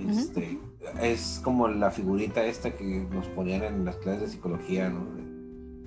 Este, 0.08 0.58
Es 1.02 1.42
como 1.44 1.68
la 1.68 1.92
figurita 1.92 2.46
esta 2.46 2.72
que 2.72 3.06
nos 3.12 3.28
ponían 3.28 3.64
en 3.64 3.84
las 3.84 3.98
clases 3.98 4.22
de 4.22 4.28
psicología, 4.30 4.90
¿no? 4.90 5.06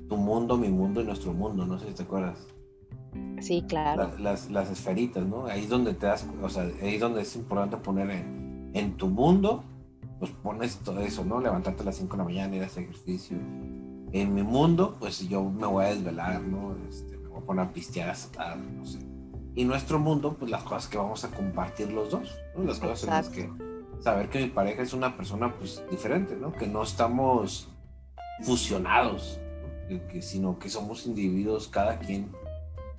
Tu 0.09 0.17
mundo, 0.17 0.59
mi 0.59 0.69
mundo 0.69 1.01
y 1.01 1.05
nuestro 1.05 1.33
mundo, 1.33 1.65
no 1.65 1.79
sé 1.79 1.89
si 1.89 1.95
te 1.95 2.03
acuerdas. 2.03 2.47
Sí, 3.41 3.65
claro. 3.69 4.11
las, 4.19 4.51
las, 4.51 4.71
esferitas, 4.71 5.27
¿no? 5.27 5.47
Ahí 5.47 5.63
es 5.63 5.69
donde 5.69 5.95
te 5.95 6.07
das, 6.07 6.27
o 6.41 6.49
sea, 6.49 6.63
ahí 6.81 6.95
es 6.95 7.01
donde 7.01 7.23
es 7.23 7.35
importante 7.35 7.77
poner 7.77 8.11
en, 8.11 8.71
en 8.73 8.97
tu 8.97 9.09
mundo, 9.09 9.65
pues 10.19 10.31
pones 10.31 10.79
todo 10.79 11.01
eso, 11.01 11.25
¿no? 11.25 11.41
Levantarte 11.41 11.83
a 11.83 11.87
las 11.87 11.97
5 11.97 12.13
de 12.13 12.19
la 12.19 12.25
mañana, 12.25 12.57
ir 12.57 12.63
a 12.63 12.67
hacer 12.67 12.85
ejercicio. 12.85 13.37
En 14.13 14.35
mi 14.35 14.43
mundo, 14.43 14.97
pues 15.01 15.29
yo 15.29 15.43
me 15.43 15.67
voy 15.67 15.85
a 15.85 15.89
desvelar, 15.89 16.41
¿no? 16.43 16.77
Este, 16.89 17.13
poner 17.47 17.67
a 17.67 17.73
pistear 17.73 18.11
hasta 18.11 18.55
no 18.55 18.85
sé. 18.87 19.01
Y 19.55 19.65
nuestro 19.65 19.99
mundo, 19.99 20.37
pues 20.39 20.51
las 20.51 20.63
cosas 20.63 20.89
que 20.89 20.97
vamos 20.97 21.25
a 21.25 21.31
compartir 21.31 21.93
los 21.93 22.11
dos, 22.11 22.39
¿no? 22.57 22.65
Las 22.65 22.79
cosas 22.79 23.05
en 23.05 23.11
las 23.11 23.29
que 23.29 23.51
saber 24.01 24.31
que 24.31 24.41
mi 24.41 24.49
pareja 24.49 24.83
es 24.83 24.93
una 24.93 25.17
persona 25.17 25.55
pues 25.55 25.83
diferente, 25.91 26.37
¿no? 26.37 26.53
Que 26.53 26.67
no 26.67 26.83
estamos 26.83 27.69
fusionados, 28.43 29.39
que, 30.11 30.23
sino 30.23 30.59
que 30.59 30.69
somos 30.69 31.07
individuos 31.07 31.69
cada 31.69 31.99
quien 31.99 32.31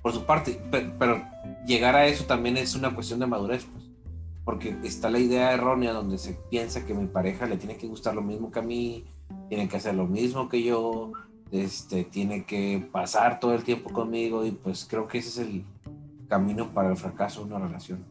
por 0.04 0.12
su 0.12 0.26
parte, 0.26 0.60
pero, 0.98 1.24
llegar 1.66 1.96
a 1.96 2.06
eso 2.06 2.26
también 2.26 2.58
es 2.58 2.74
una 2.74 2.94
cuestión 2.94 3.20
de 3.20 3.26
madurez, 3.26 3.64
pues, 3.64 3.84
porque 4.44 4.76
está 4.84 5.08
la 5.08 5.18
idea 5.18 5.54
errónea 5.54 5.94
donde 5.94 6.18
se 6.18 6.34
piensa 6.50 6.84
que 6.84 6.92
mi 6.92 7.06
pareja 7.06 7.46
le 7.46 7.56
tiene 7.56 7.78
que 7.78 7.86
gustar 7.86 8.14
lo 8.14 8.20
mismo 8.20 8.50
que 8.50 8.58
a 8.58 8.62
mí, 8.62 9.04
tiene 9.48 9.66
que 9.66 9.78
hacer 9.78 9.94
lo 9.94 10.06
mismo 10.06 10.50
que 10.50 10.62
yo, 10.62 11.12
este, 11.52 12.04
tiene 12.04 12.44
que 12.44 12.86
pasar 12.92 13.40
todo 13.40 13.54
el 13.54 13.64
tiempo 13.64 13.94
conmigo 13.94 14.44
y 14.44 14.50
pues 14.50 14.84
creo 14.84 15.08
que 15.08 15.16
ese 15.16 15.28
es 15.30 15.48
el 15.48 15.64
camino 16.28 16.74
para 16.74 16.90
el 16.90 16.98
fracaso 16.98 17.40
de 17.40 17.54
una 17.54 17.66
relación. 17.66 18.04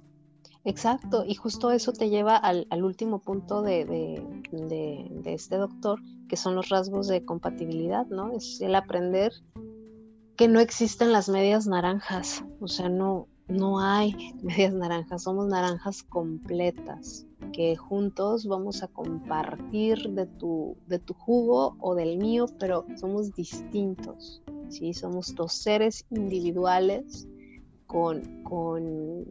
Exacto, 0.65 1.23
y 1.27 1.35
justo 1.35 1.69
eso 1.69 1.93
te 1.93 2.09
lleva 2.09 2.37
al, 2.37 2.65
último 2.83 3.19
punto 3.19 3.61
de, 3.61 3.85
de, 3.85 5.21
este 5.25 5.57
doctor, 5.57 5.99
que 6.27 6.37
son 6.37 6.55
los 6.55 6.69
rasgos 6.69 7.07
de 7.07 7.23
compatibilidad, 7.23 8.07
¿no? 8.07 8.31
Es 8.31 8.61
el 8.61 8.73
aprender 8.73 9.31
que 10.36 10.47
no 10.47 10.59
existen 10.59 11.11
las 11.11 11.29
medias 11.29 11.67
naranjas, 11.67 12.43
o 12.59 12.67
sea, 12.67 12.89
no, 12.89 13.27
no 13.47 13.79
hay 13.79 14.13
medias 14.43 14.73
naranjas, 14.73 15.23
somos 15.23 15.47
naranjas 15.47 16.03
completas, 16.03 17.25
que 17.51 17.75
juntos 17.75 18.47
vamos 18.47 18.81
a 18.84 18.88
compartir 18.88 20.09
de 20.09 20.25
tu, 20.25 20.77
de 20.88 20.99
tu 20.99 21.13
jugo 21.13 21.75
o 21.79 21.95
del 21.95 22.17
mío, 22.17 22.47
pero 22.59 22.86
somos 22.95 23.34
distintos, 23.34 24.41
¿sí? 24.69 24.93
Somos 24.93 25.36
dos 25.36 25.53
seres 25.53 26.05
individuales 26.09 27.27
con, 27.86 28.43
con 28.43 29.25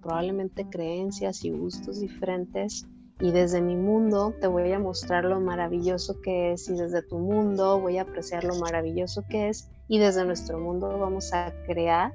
probablemente 0.00 0.68
creencias 0.68 1.44
y 1.44 1.50
gustos 1.50 2.00
diferentes 2.00 2.86
y 3.20 3.30
desde 3.30 3.60
mi 3.60 3.76
mundo 3.76 4.34
te 4.40 4.46
voy 4.46 4.72
a 4.72 4.78
mostrar 4.78 5.24
lo 5.24 5.40
maravilloso 5.40 6.20
que 6.20 6.52
es 6.52 6.68
y 6.68 6.76
desde 6.76 7.02
tu 7.02 7.18
mundo 7.18 7.80
voy 7.80 7.98
a 7.98 8.02
apreciar 8.02 8.44
lo 8.44 8.56
maravilloso 8.56 9.24
que 9.28 9.48
es 9.48 9.68
y 9.88 9.98
desde 9.98 10.24
nuestro 10.24 10.58
mundo 10.58 10.98
vamos 10.98 11.32
a 11.32 11.52
crear 11.66 12.12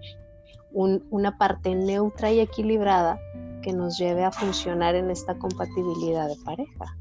una 0.71 1.37
parte 1.37 1.73
neutra 1.73 2.31
y 2.31 2.39
equilibrada 2.39 3.19
que 3.63 3.73
nos 3.73 3.97
lleve 3.97 4.23
a 4.23 4.31
funcionar 4.31 4.95
en 4.95 5.09
esta 5.09 5.35
compatibilidad 5.37 6.27
de 6.27 6.35
pareja. 6.43 6.97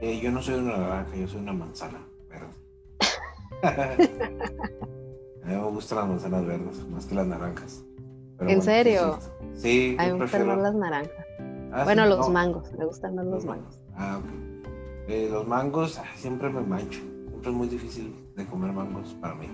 Eh, 0.00 0.20
yo 0.20 0.30
no 0.30 0.42
soy 0.42 0.54
una 0.54 0.76
naranja, 0.76 1.16
yo 1.16 1.28
soy 1.28 1.40
una 1.40 1.52
manzana 1.52 2.06
verde. 2.28 2.46
a 5.42 5.46
mí 5.46 5.54
me 5.54 5.70
gustan 5.70 5.98
las 5.98 6.08
manzanas 6.08 6.46
verdes 6.46 6.88
más 6.88 7.06
que 7.06 7.14
las 7.14 7.26
naranjas. 7.26 7.84
¿En 8.40 8.62
serio? 8.62 9.18
Sí, 9.54 9.96
a 9.98 10.06
mí 10.06 10.12
me 10.12 10.18
más 10.18 10.32
las 10.32 10.74
naranjas. 10.74 11.29
Ah, 11.72 11.84
bueno, 11.84 12.06
los 12.06 12.28
mangos, 12.28 12.72
me 12.72 12.84
gustan 12.84 13.14
más 13.14 13.26
los, 13.26 13.44
mangos. 13.44 13.80
Ah, 13.94 14.18
ok. 14.18 15.08
Eh, 15.08 15.28
los 15.30 15.46
mangos 15.46 16.00
siempre 16.16 16.48
me 16.50 16.60
mancho. 16.60 17.00
Siempre 17.28 17.50
es 17.50 17.56
muy 17.56 17.68
difícil 17.68 18.32
de 18.36 18.46
comer 18.46 18.72
mangos 18.72 19.14
para 19.20 19.34
mí. 19.34 19.48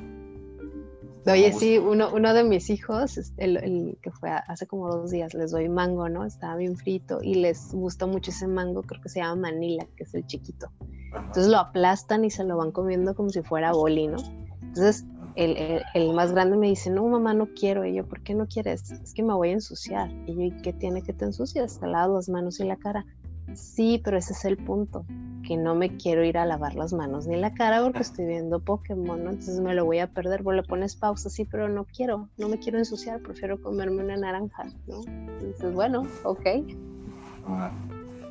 Oye, 1.26 1.52
sí, 1.52 1.78
uno, 1.78 2.10
uno 2.14 2.32
de 2.34 2.44
mis 2.44 2.70
hijos, 2.70 3.32
el, 3.36 3.56
el, 3.56 3.98
que 4.00 4.12
fue 4.12 4.30
hace 4.30 4.66
como 4.68 4.88
dos 4.88 5.10
días, 5.10 5.34
les 5.34 5.50
doy 5.50 5.68
mango, 5.68 6.08
¿no? 6.08 6.24
Estaba 6.24 6.56
bien 6.56 6.76
frito 6.76 7.18
y 7.20 7.34
les 7.34 7.72
gusta 7.72 8.06
mucho 8.06 8.30
ese 8.30 8.46
mango, 8.46 8.82
creo 8.82 9.02
que 9.02 9.08
se 9.08 9.18
llama 9.18 9.50
Manila, 9.50 9.88
que 9.96 10.04
es 10.04 10.14
el 10.14 10.24
chiquito. 10.26 10.68
Entonces 11.16 11.48
lo 11.48 11.58
aplastan 11.58 12.24
y 12.24 12.30
se 12.30 12.44
lo 12.44 12.56
van 12.56 12.70
comiendo 12.70 13.14
como 13.16 13.30
si 13.30 13.42
fuera 13.42 13.72
boli, 13.72 14.06
¿no? 14.06 14.18
Entonces 14.62 15.04
el, 15.37 15.57
el, 15.57 15.82
el, 15.95 16.12
más 16.14 16.32
grande 16.32 16.57
me 16.57 16.68
dice, 16.68 16.91
no, 16.91 17.07
mamá, 17.07 17.34
no 17.34 17.49
quiero. 17.55 17.84
Y 17.84 17.95
yo, 17.95 18.07
¿por 18.07 18.22
qué 18.22 18.34
no 18.34 18.47
quieres? 18.47 18.91
Es 18.91 19.14
que 19.14 19.22
me 19.22 19.34
voy 19.34 19.51
a 19.51 19.53
ensuciar. 19.53 20.11
Y 20.26 20.34
yo, 20.34 20.43
¿y 20.43 20.51
qué 20.62 20.72
tiene 20.72 21.03
que 21.03 21.12
te 21.12 21.24
ensucias? 21.24 21.78
Te 21.78 21.87
lavas 21.87 22.11
las 22.11 22.28
manos 22.28 22.59
y 22.61 22.64
la 22.64 22.76
cara. 22.76 23.05
Sí, 23.55 24.01
pero 24.05 24.18
ese 24.18 24.32
es 24.32 24.45
el 24.45 24.57
punto, 24.57 25.07
que 25.47 25.57
no 25.57 25.74
me 25.74 25.97
quiero 25.97 26.24
ir 26.24 26.37
a 26.37 26.45
lavar 26.45 26.74
las 26.74 26.93
manos 26.93 27.26
ni 27.26 27.37
la 27.37 27.55
cara 27.55 27.82
porque 27.82 28.01
estoy 28.01 28.26
viendo 28.26 28.59
Pokémon, 28.61 29.22
¿no? 29.22 29.30
Entonces 29.30 29.61
me 29.61 29.72
lo 29.74 29.84
voy 29.84 30.01
a 30.01 30.09
perder, 30.09 30.43
vos 30.43 30.55
le 30.55 30.62
pones 30.62 30.97
pausa, 30.97 31.30
sí, 31.30 31.45
pero 31.45 31.68
no 31.68 31.84
quiero, 31.84 32.28
no 32.39 32.49
me 32.49 32.59
quiero 32.59 32.78
ensuciar, 32.78 33.20
prefiero 33.20 33.62
comerme 33.62 34.03
una 34.03 34.16
naranja, 34.16 34.64
¿no? 34.89 35.01
Entonces, 35.07 35.72
bueno, 35.72 36.03
ok. 36.24 36.47
Ah, 37.47 37.70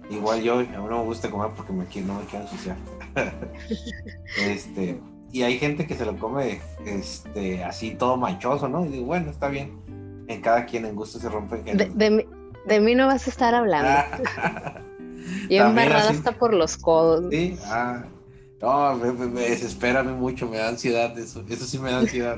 igual 0.09 0.41
yo, 0.41 0.59
a 0.59 0.63
mí 0.63 0.67
no 0.73 0.99
me 0.99 1.05
gusta 1.05 1.31
comer 1.31 1.51
porque 1.55 1.71
me 1.71 1.85
quiero, 1.85 2.09
no 2.09 2.19
me 2.19 2.25
quiero 2.25 2.45
ensuciar. 2.45 2.77
este, 4.37 4.99
y 5.35 5.43
hay 5.43 5.59
gente 5.59 5.85
que 5.85 5.95
se 5.95 6.05
lo 6.05 6.17
come 6.17 6.61
este, 6.85 7.61
así 7.61 7.91
todo 7.95 8.15
manchoso, 8.15 8.69
¿no? 8.69 8.85
Y 8.85 8.87
digo, 8.87 9.07
bueno, 9.07 9.31
está 9.31 9.49
bien. 9.49 9.77
En 10.29 10.39
cada 10.41 10.65
quien 10.65 10.85
en 10.85 10.95
gusto 10.95 11.19
se 11.19 11.27
rompe. 11.27 11.57
De, 11.57 11.89
de, 11.89 12.25
de 12.65 12.79
mí 12.79 12.95
no 12.95 13.07
vas 13.07 13.27
a 13.27 13.29
estar 13.31 13.53
hablando. 13.53 14.23
Y 15.49 15.57
embarrada 15.57 16.11
hasta 16.11 16.31
por 16.31 16.53
los 16.53 16.77
codos. 16.77 17.25
Sí, 17.31 17.57
ah. 17.65 18.05
No, 18.61 18.95
me, 18.95 19.11
me, 19.11 19.41
desespera 19.41 20.03
mucho, 20.03 20.47
me 20.47 20.57
da 20.57 20.69
ansiedad 20.69 21.17
eso. 21.19 21.43
Eso 21.49 21.65
sí 21.65 21.79
me 21.79 21.91
da 21.91 21.99
ansiedad. 21.99 22.37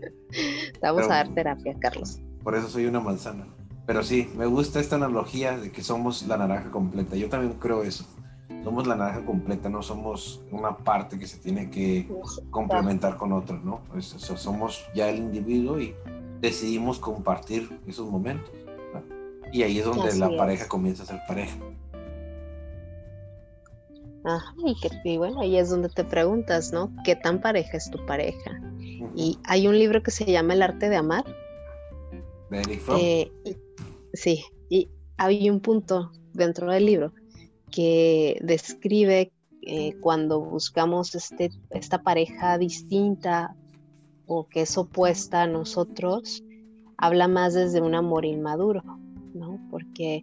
Vamos 0.82 1.06
a 1.06 1.08
dar 1.08 1.34
terapia, 1.34 1.74
Carlos. 1.80 2.20
Por 2.44 2.54
eso 2.54 2.68
soy 2.68 2.86
una 2.86 3.00
manzana. 3.00 3.46
Pero 3.86 4.04
sí, 4.04 4.30
me 4.36 4.46
gusta 4.46 4.78
esta 4.78 4.94
analogía 4.96 5.58
de 5.58 5.72
que 5.72 5.82
somos 5.82 6.28
la 6.28 6.36
naranja 6.36 6.70
completa. 6.70 7.16
Yo 7.16 7.28
también 7.28 7.54
creo 7.54 7.82
eso. 7.82 8.06
Somos 8.64 8.86
la 8.86 8.96
naranja 8.96 9.26
completa, 9.26 9.68
no 9.68 9.82
somos 9.82 10.42
una 10.50 10.74
parte 10.74 11.18
que 11.18 11.26
se 11.26 11.36
tiene 11.36 11.70
que 11.70 12.08
complementar 12.50 13.18
con 13.18 13.32
otra, 13.32 13.60
¿no? 13.62 13.82
somos 14.00 14.86
ya 14.94 15.10
el 15.10 15.18
individuo 15.18 15.78
y 15.78 15.94
decidimos 16.40 16.98
compartir 16.98 17.78
esos 17.86 18.08
momentos 18.10 18.50
Y 19.52 19.62
ahí 19.62 19.78
es 19.78 19.84
donde 19.84 20.16
la 20.16 20.34
pareja 20.34 20.66
comienza 20.66 21.02
a 21.02 21.06
ser 21.06 21.20
pareja. 21.28 21.56
Ajá, 24.24 24.54
y, 24.64 24.74
que, 24.80 25.18
bueno, 25.18 25.42
ahí 25.42 25.58
es 25.58 25.68
donde 25.68 25.90
te 25.90 26.02
preguntas, 26.02 26.72
¿no? 26.72 26.90
¿Qué 27.04 27.14
tan 27.16 27.42
pareja 27.42 27.76
es 27.76 27.90
tu 27.90 28.04
pareja? 28.06 28.58
Y 29.14 29.38
hay 29.44 29.68
un 29.68 29.78
libro 29.78 30.02
que 30.02 30.10
se 30.10 30.24
llama 30.24 30.54
El 30.54 30.62
arte 30.62 30.88
de 30.88 30.96
amar. 30.96 31.24
Eh, 32.98 33.30
sí, 34.14 34.42
y 34.70 34.88
hay 35.18 35.50
un 35.50 35.60
punto 35.60 36.10
dentro 36.32 36.70
del 36.70 36.86
libro 36.86 37.12
que 37.74 38.38
describe 38.40 39.32
eh, 39.62 39.96
cuando 40.00 40.40
buscamos 40.40 41.12
este, 41.16 41.50
esta 41.70 42.04
pareja 42.04 42.56
distinta 42.56 43.56
o 44.26 44.46
que 44.46 44.60
es 44.60 44.78
opuesta 44.78 45.42
a 45.42 45.48
nosotros, 45.48 46.44
habla 46.96 47.26
más 47.26 47.54
desde 47.54 47.80
un 47.80 47.96
amor 47.96 48.26
inmaduro, 48.26 48.84
¿no? 49.34 49.58
Porque 49.72 50.22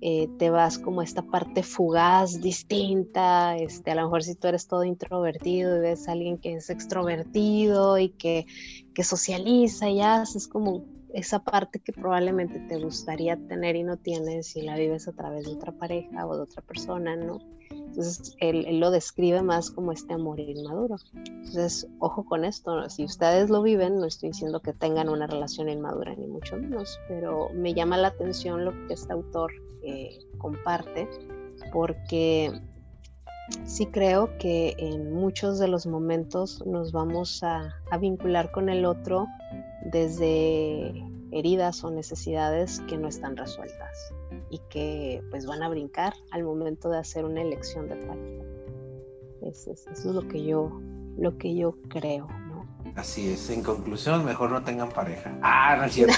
eh, 0.00 0.28
te 0.38 0.50
vas 0.50 0.80
como 0.80 1.00
esta 1.00 1.22
parte 1.22 1.62
fugaz, 1.62 2.40
distinta, 2.40 3.56
este, 3.56 3.92
a 3.92 3.94
lo 3.94 4.02
mejor 4.02 4.24
si 4.24 4.34
tú 4.34 4.48
eres 4.48 4.66
todo 4.66 4.82
introvertido 4.82 5.76
y 5.76 5.80
ves 5.80 6.08
a 6.08 6.12
alguien 6.12 6.36
que 6.36 6.54
es 6.54 6.68
extrovertido 6.68 7.96
y 8.00 8.08
que, 8.08 8.44
que 8.92 9.04
socializa 9.04 9.88
y 9.88 10.00
haces 10.00 10.48
como 10.48 10.84
esa 11.14 11.38
parte 11.40 11.80
que 11.80 11.92
probablemente 11.92 12.60
te 12.60 12.78
gustaría 12.78 13.36
tener 13.36 13.76
y 13.76 13.82
no 13.82 13.96
tienes 13.96 14.48
si 14.48 14.62
la 14.62 14.76
vives 14.76 15.08
a 15.08 15.12
través 15.12 15.44
de 15.46 15.52
otra 15.52 15.72
pareja 15.72 16.26
o 16.26 16.36
de 16.36 16.42
otra 16.42 16.62
persona, 16.62 17.16
¿no? 17.16 17.38
Entonces, 17.70 18.36
él, 18.40 18.78
lo 18.78 18.90
describe 18.90 19.42
más 19.42 19.70
como 19.70 19.92
este 19.92 20.14
amor 20.14 20.40
inmaduro. 20.40 20.96
Entonces, 21.14 21.86
ojo 21.98 22.24
con 22.24 22.44
esto, 22.44 22.88
si 22.88 23.04
ustedes 23.04 23.50
lo 23.50 23.62
viven, 23.62 23.98
no 23.98 24.06
estoy 24.06 24.30
diciendo 24.30 24.60
que 24.60 24.72
tengan 24.72 25.08
una 25.08 25.26
relación 25.26 25.68
inmadura, 25.68 26.14
ni 26.14 26.26
mucho 26.26 26.56
menos, 26.56 26.98
pero 27.08 27.48
me 27.54 27.74
llama 27.74 27.96
la 27.96 28.08
atención 28.08 28.64
lo 28.64 28.72
que 28.86 28.94
este 28.94 29.12
autor 29.12 29.52
eh, 29.82 30.18
comparte, 30.38 31.08
porque 31.72 32.52
sí 33.64 33.86
creo 33.86 34.36
que 34.38 34.74
en 34.78 35.12
muchos 35.12 35.58
de 35.58 35.68
los 35.68 35.86
momentos 35.86 36.64
nos 36.66 36.92
vamos 36.92 37.42
a, 37.42 37.74
a 37.90 37.98
vincular 37.98 38.50
con 38.50 38.68
el 38.68 38.84
otro 38.84 39.26
desde 39.90 41.04
heridas 41.30 41.84
o 41.84 41.90
necesidades 41.90 42.80
que 42.88 42.96
no 42.96 43.08
están 43.08 43.36
resueltas 43.36 44.12
y 44.50 44.58
que 44.70 45.22
pues 45.30 45.46
van 45.46 45.62
a 45.62 45.68
brincar 45.68 46.14
al 46.30 46.44
momento 46.44 46.88
de 46.90 46.98
hacer 46.98 47.24
una 47.24 47.42
elección 47.42 47.88
de 47.88 47.96
pareja. 47.96 48.44
Eso 49.42 49.72
es, 49.72 50.04
lo 50.04 50.26
que 50.26 50.44
yo 50.44 50.80
lo 51.16 51.36
que 51.36 51.54
yo 51.54 51.76
creo, 51.88 52.26
¿no? 52.26 52.66
Así 52.96 53.30
es. 53.30 53.50
En 53.50 53.62
conclusión, 53.62 54.24
mejor 54.24 54.50
no 54.50 54.62
tengan 54.62 54.88
pareja. 54.88 55.36
Ah, 55.42 55.76
no 55.78 55.84
es 55.84 55.92
cierto. 55.92 56.14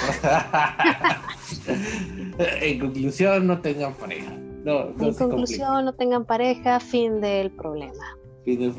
en 2.39 2.79
conclusión, 2.79 3.47
no 3.47 3.61
tengan 3.61 3.95
pareja. 3.95 4.31
No, 4.65 4.89
en 4.89 5.15
conclusión, 5.15 5.85
no 5.87 5.95
tengan 5.95 6.25
pareja. 6.25 6.81
Fin 6.81 7.21
del 7.21 7.51
problema. 7.51 8.17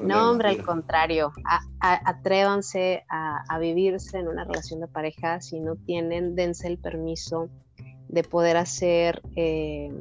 No, 0.04 0.32
hombre, 0.32 0.50
al 0.50 0.64
contrario, 0.64 1.32
atrévanse 1.80 3.04
a, 3.10 3.60
vivirse 3.60 4.18
en 4.18 4.28
una 4.28 4.44
relación 4.44 4.80
de 4.80 4.88
pareja. 4.88 5.40
Si 5.42 5.60
no 5.60 5.76
tienen, 5.76 6.36
dense 6.36 6.68
el 6.68 6.78
permiso 6.78 7.50
de 8.08 8.24
poder 8.24 8.58
hacer 8.58 9.22
eh, 9.36 9.92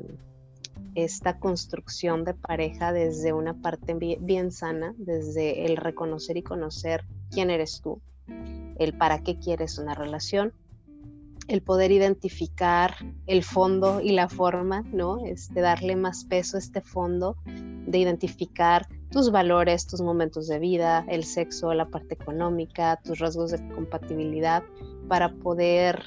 esta 0.95 1.39
construcción 1.39 2.25
de 2.25 2.35
pareja 2.35 2.93
desde 2.93 3.33
una 3.33 3.55
parte 3.55 3.95
bien, 3.95 4.51
sana, 4.51 4.95
desde 4.97 5.67
el 5.67 5.77
reconocer 5.77 6.37
y 6.37 6.43
conocer 6.43 7.05
quién 7.31 7.51
eres 7.51 7.81
tú, 7.81 8.01
el 8.79 8.97
para 8.97 9.23
qué 9.23 9.39
quieres 9.39 9.79
una 9.79 9.95
relación, 9.95 10.53
el 11.51 11.63
poder 11.63 11.91
identificar 11.91 12.95
el 13.27 13.43
fondo 13.43 14.01
y 14.01 14.13
la 14.13 14.29
forma, 14.29 14.83
¿no? 14.93 15.25
Este, 15.25 15.61
darle 15.61 15.97
más 15.97 16.25
peso 16.25 16.57
a 16.57 16.61
este 16.61 16.81
fondo, 16.81 17.37
de 17.45 17.99
identificar 17.99 18.87
tus 19.11 19.33
valores, 19.33 19.87
tus 19.89 20.01
momentos 20.01 20.47
de 20.47 20.61
vida, 20.61 21.05
el 21.09 21.25
sexo, 21.25 21.75
la 21.75 21.87
parte 21.87 22.15
económica, 22.15 23.01
tus 23.03 23.19
rasgos 23.19 23.51
de 23.51 23.69
compatibilidad, 23.71 24.63
para 25.09 25.33
poder 25.35 26.05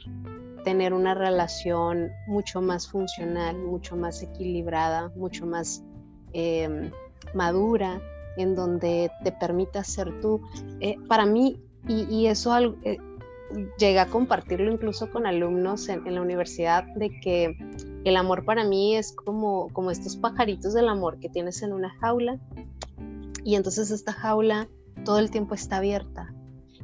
tener 0.64 0.94
una 0.94 1.14
relación 1.14 2.10
mucho 2.26 2.62
más 2.62 2.88
funcional, 2.88 3.58
mucho 3.58 3.98
más 3.98 4.24
equilibrada, 4.24 5.12
mucho 5.18 5.46
más 5.46 5.84
em, 6.32 6.90
madura, 7.34 8.02
en 8.38 8.56
donde 8.56 9.12
te 9.26 9.34
permita 9.34 9.84
ser 9.84 10.22
tú. 10.22 10.42
Eh, 10.80 10.96
para 11.10 11.26
mí, 11.26 11.62
y, 11.86 12.28
eso 12.28 12.58
eh, 12.84 12.98
llegué 13.78 14.00
a 14.00 14.08
compartirlo 14.08 14.72
incluso 14.72 15.10
con 15.12 15.26
alumnos 15.26 15.90
en, 15.90 16.14
la 16.14 16.22
universidad, 16.22 16.84
de 16.96 17.10
que 17.20 17.58
el 18.04 18.16
amor 18.16 18.46
para 18.46 18.64
mí 18.64 18.96
es 18.96 19.14
como, 19.14 19.70
como 19.70 19.92
estos 19.92 20.18
pajaritos 20.18 20.74
del 20.74 20.90
amor 20.90 21.20
que 21.20 21.30
tienes 21.30 21.62
en 21.62 21.74
una 21.74 21.90
jaula, 22.00 22.40
y 23.44 23.56
entonces 23.56 23.92
esta 23.92 24.14
jaula 24.14 24.68
todo 25.04 25.20
el 25.20 25.32
tiempo 25.32 25.56
está 25.56 25.78
abierta. 25.78 26.34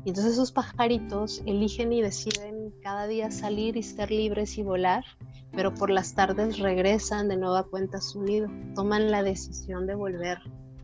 Y 0.06 0.10
entonces 0.10 0.34
esos 0.34 0.52
pajaritos 0.52 1.42
eligen 1.46 1.92
y 1.92 2.02
deciden 2.02 2.74
cada 2.82 3.08
día 3.08 3.32
salir 3.32 3.76
y 3.76 3.84
ser 3.84 4.12
libres 4.12 4.58
y 4.58 4.64
volar, 4.64 5.04
pero 5.52 5.74
por 5.74 5.90
las 5.90 6.16
tardes 6.16 6.60
regresan 6.60 7.28
de 7.28 7.38
nueva 7.38 7.64
cuenta 7.64 7.98
a 7.98 8.02
su 8.02 8.24
nido, 8.24 8.48
toman 8.76 9.12
la 9.12 9.24
decisión 9.24 9.88
de 9.88 9.96
volver 9.96 10.38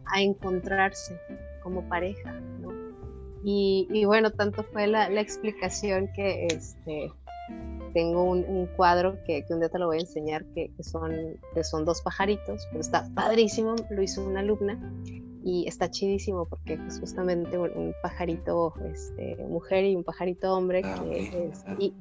a 0.06 0.22
encontrarse 0.22 1.20
como 1.64 1.88
pareja. 1.88 2.40
¿No? 3.46 3.96
Y, 3.96 4.06
bueno, 4.06 4.32
tanto 4.32 4.64
fue 4.64 4.88
la, 4.88 5.08
explicación 5.22 6.10
que 6.14 6.48
este, 6.48 7.12
tengo 7.94 8.24
un, 8.24 8.68
cuadro 8.76 9.18
que, 9.26 9.46
un 9.50 9.60
día 9.60 9.70
te 9.70 9.80
lo 9.80 9.88
voy 9.88 9.98
a 9.98 10.02
enseñar, 10.02 10.46
que, 10.54 10.72
son, 10.82 11.12
que 11.54 11.64
son 11.64 11.86
dos 11.86 12.02
pajaritos, 12.02 12.68
pero 12.70 12.82
está 12.82 13.08
padrísimo, 13.14 13.76
lo 13.90 14.02
hizo 14.02 14.26
una 14.26 14.42
alumna 14.42 14.80
y 15.46 15.68
está 15.68 15.92
chidísimo 15.92 16.46
porque 16.46 16.80
es 16.88 17.00
justamente 17.00 17.56
un, 17.60 17.94
pajarito 18.02 18.74
este, 18.92 19.38
mujer 19.48 19.86
y 19.86 19.96
un 19.96 20.04
pajarito 20.04 20.52
hombre 20.52 20.82
ah, 20.84 21.06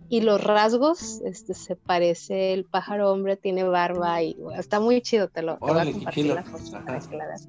y, 0.08 0.20
los 0.22 0.42
rasgos 0.42 1.20
este, 1.26 1.52
se 1.52 1.76
parece 1.76 2.54
el 2.54 2.64
pájaro 2.64 3.12
hombre 3.12 3.36
tiene 3.36 3.62
barba 3.64 4.22
y 4.22 4.34
está 4.58 4.80
muy 4.80 5.02
chido 5.02 5.28
te 5.28 5.42
lo, 5.42 5.58
te 5.58 5.72
voy 5.72 5.78
a 5.78 5.92
compartir 5.92 6.26
la 6.26 6.42
foto 6.42 6.84
para 6.86 6.98
que 6.98 7.16
la 7.18 7.26
veas 7.26 7.46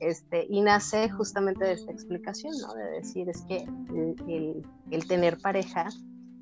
este, 0.00 0.46
y 0.48 0.60
nace 0.60 1.10
justamente 1.10 1.64
de 1.64 1.72
esta 1.72 1.92
explicación. 1.92 2.52
De 2.76 2.98
decir, 2.98 3.28
es 3.28 3.42
que 3.42 3.58
el, 3.58 4.66
el 4.90 5.06
tener 5.06 5.38
pareja 5.38 5.88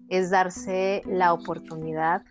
es 0.08 0.30
darse 0.30 1.02
la 1.06 1.32
oportunidad 1.32 2.22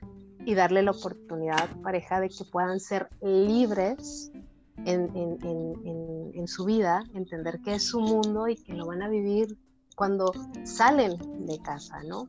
y 0.46 0.54
darle 0.54 0.84
la 0.84 0.92
oportunidad 0.92 1.64
a 1.64 1.68
tu 1.68 1.82
pareja 1.82 2.20
de 2.20 2.30
que 2.30 2.46
puedan 2.46 2.80
ser 2.80 3.10
libres 3.22 4.32
en, 4.86 6.48
su 6.48 6.66
vida, 6.66 7.04
entender 7.14 7.60
que 7.62 7.76
es 7.76 7.84
su 7.88 8.00
mundo 8.00 8.48
y 8.48 8.56
que 8.56 8.74
lo 8.74 8.86
van 8.86 9.02
a 9.02 9.10
vivir 9.10 9.58
cuando 9.96 10.32
salen 10.64 11.18
de 11.46 11.60
casa, 11.60 12.04
¿no? 12.04 12.28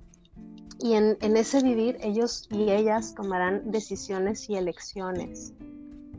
Y 0.79 0.95
en, 0.95 1.17
ese 1.21 1.63
vivir 1.63 1.99
ellos 2.01 2.49
y 2.51 2.71
ellas 2.71 3.15
tomarán 3.15 3.71
decisiones 3.71 4.49
y 4.49 4.57
elecciones. 4.57 5.53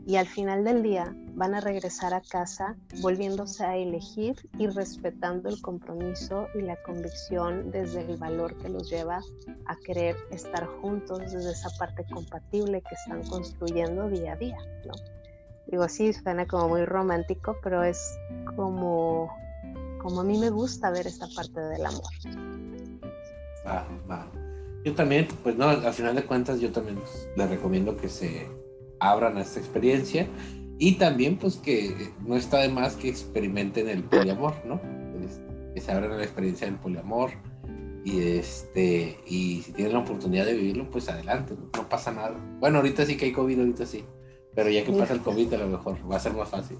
Y 0.08 0.16
al 0.16 0.26
final 0.26 0.64
del 0.64 0.82
día 0.82 1.14
van 1.34 1.54
a 1.54 1.60
regresar 1.60 2.14
a 2.14 2.22
casa 2.22 2.76
volviéndose 3.02 3.62
a 3.62 3.76
elegir 3.76 4.36
y 4.58 4.66
respetando 4.66 5.50
el 5.50 5.60
compromiso 5.60 6.48
y 6.54 6.62
la 6.62 6.76
convicción 6.82 7.70
desde 7.70 8.00
el 8.10 8.16
valor 8.16 8.56
que 8.56 8.70
los 8.70 8.88
lleva 8.88 9.20
a 9.66 9.76
querer 9.84 10.16
estar 10.30 10.64
juntos 10.80 11.18
desde 11.30 11.52
esa 11.52 11.68
parte 11.78 12.06
compatible 12.10 12.80
que 12.88 12.94
están 12.94 13.22
construyendo 13.28 14.08
día 14.08 14.32
a 14.32 14.36
día, 14.36 14.56
¿no? 14.86 14.94
Digo, 15.66 15.86
sí, 15.90 16.14
suena 16.14 16.46
como 16.46 16.70
muy 16.70 16.86
romántico, 16.86 17.58
pero 17.62 17.82
es 17.82 18.18
como, 18.56 19.30
como 20.00 20.22
a 20.22 20.24
mí 20.24 20.38
me 20.38 20.48
gusta 20.48 20.90
ver 20.90 21.06
esta 21.06 21.26
parte 21.36 21.60
del 21.60 21.84
amor. 21.84 22.12
Va, 23.66 23.86
va. 24.10 24.26
Yo 24.86 24.94
también, 24.94 25.28
pues 25.42 25.54
no, 25.54 25.68
al 25.68 25.92
final 25.92 26.14
de 26.16 26.24
cuentas, 26.24 26.60
yo 26.60 26.72
también 26.72 26.98
les 27.36 27.50
recomiendo 27.50 27.94
que 27.94 28.08
se 28.08 28.48
abran 29.00 29.36
a 29.36 29.42
esta 29.42 29.60
experiencia 29.60 30.26
y 30.78 30.92
también, 30.94 31.38
pues 31.38 31.56
que 31.56 32.12
no 32.24 32.36
está 32.36 32.58
de 32.58 32.68
más 32.68 32.94
que 32.96 33.08
experimenten 33.08 33.88
el 33.88 34.04
poliamor, 34.04 34.54
¿no? 34.64 34.80
Este, 35.24 35.42
que 35.74 35.80
se 35.80 35.92
abran 35.92 36.12
a 36.12 36.16
la 36.16 36.22
experiencia 36.22 36.66
del 36.66 36.76
poliamor 36.76 37.30
y 38.04 38.20
este 38.20 39.18
y 39.26 39.62
si 39.62 39.72
tienen 39.72 39.92
la 39.92 39.98
oportunidad 40.00 40.46
de 40.46 40.54
vivirlo 40.54 40.88
pues 40.88 41.08
adelante 41.08 41.54
no, 41.58 41.68
no, 41.76 41.88
pasa 41.88 42.12
nada 42.12 42.38
bueno 42.60 42.78
ahorita 42.78 43.04
sí 43.04 43.16
que 43.16 43.26
hay 43.26 43.32
covid 43.32 43.58
ahorita 43.58 43.84
sí 43.86 44.04
pero 44.58 44.70
ya 44.70 44.84
que 44.84 44.90
pasa 44.90 45.14
el 45.14 45.22
COVID, 45.22 45.54
a 45.54 45.58
lo 45.58 45.68
mejor 45.68 46.10
va 46.10 46.16
a 46.16 46.18
ser 46.18 46.34
más 46.34 46.48
fácil. 46.48 46.78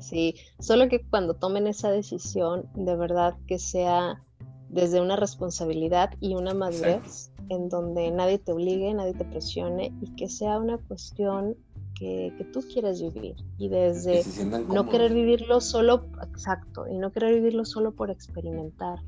Sí, 0.00 0.34
solo 0.58 0.88
que 0.88 1.04
cuando 1.10 1.34
tomen 1.34 1.66
esa 1.66 1.90
decisión, 1.90 2.70
de 2.74 2.96
verdad 2.96 3.34
que 3.46 3.58
sea 3.58 4.22
desde 4.70 5.02
una 5.02 5.16
responsabilidad 5.16 6.14
y 6.20 6.34
una 6.36 6.54
madurez, 6.54 7.30
en 7.48 7.68
donde 7.68 8.10
nadie 8.10 8.38
te 8.38 8.52
obligue, 8.52 8.92
nadie 8.94 9.14
te 9.14 9.24
presione 9.24 9.92
y 10.00 10.14
que 10.16 10.28
sea 10.28 10.58
una 10.58 10.78
cuestión 10.78 11.56
que, 11.94 12.32
que 12.36 12.44
tú 12.44 12.60
quieres 12.72 13.02
vivir. 13.02 13.36
Y 13.58 13.68
desde 13.68 14.22
no 14.68 14.88
querer 14.88 15.12
vivirlo 15.12 15.60
solo, 15.60 16.06
exacto, 16.22 16.86
y 16.88 16.98
no 16.98 17.12
querer 17.12 17.34
vivirlo 17.34 17.64
solo 17.64 17.92
por 17.92 18.10
experimentar, 18.10 18.98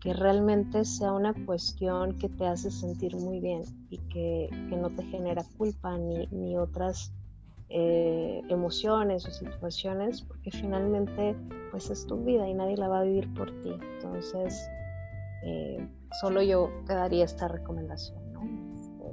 que 0.00 0.12
realmente 0.12 0.84
sea 0.84 1.12
una 1.12 1.34
cuestión 1.46 2.18
que 2.18 2.28
te 2.28 2.46
hace 2.46 2.70
sentir 2.70 3.16
muy 3.16 3.40
bien 3.40 3.62
y 3.90 3.98
que, 4.08 4.48
no 4.76 4.90
te 4.90 5.02
genera 5.04 5.42
culpa 5.56 5.96
ni, 5.96 6.26
ni 6.28 6.56
otras 6.56 7.12
eh, 7.68 8.42
emociones 8.48 9.26
o 9.26 9.32
situaciones, 9.32 10.22
porque 10.22 10.52
finalmente 10.52 11.34
pues 11.72 11.90
es 11.90 12.06
tu 12.06 12.16
vida 12.24 12.48
y 12.48 12.54
nadie 12.54 12.76
la 12.76 12.88
va 12.88 13.00
a 13.00 13.02
vivir 13.02 13.32
por 13.34 13.50
ti. 13.62 13.72
Entonces, 13.94 14.68
eh, 15.42 15.88
solo 16.20 16.42
yo 16.42 16.70
te 16.86 16.94
daría 16.94 17.24
esta 17.24 17.48
recomendación, 17.48 18.32
¿no? 18.32 18.40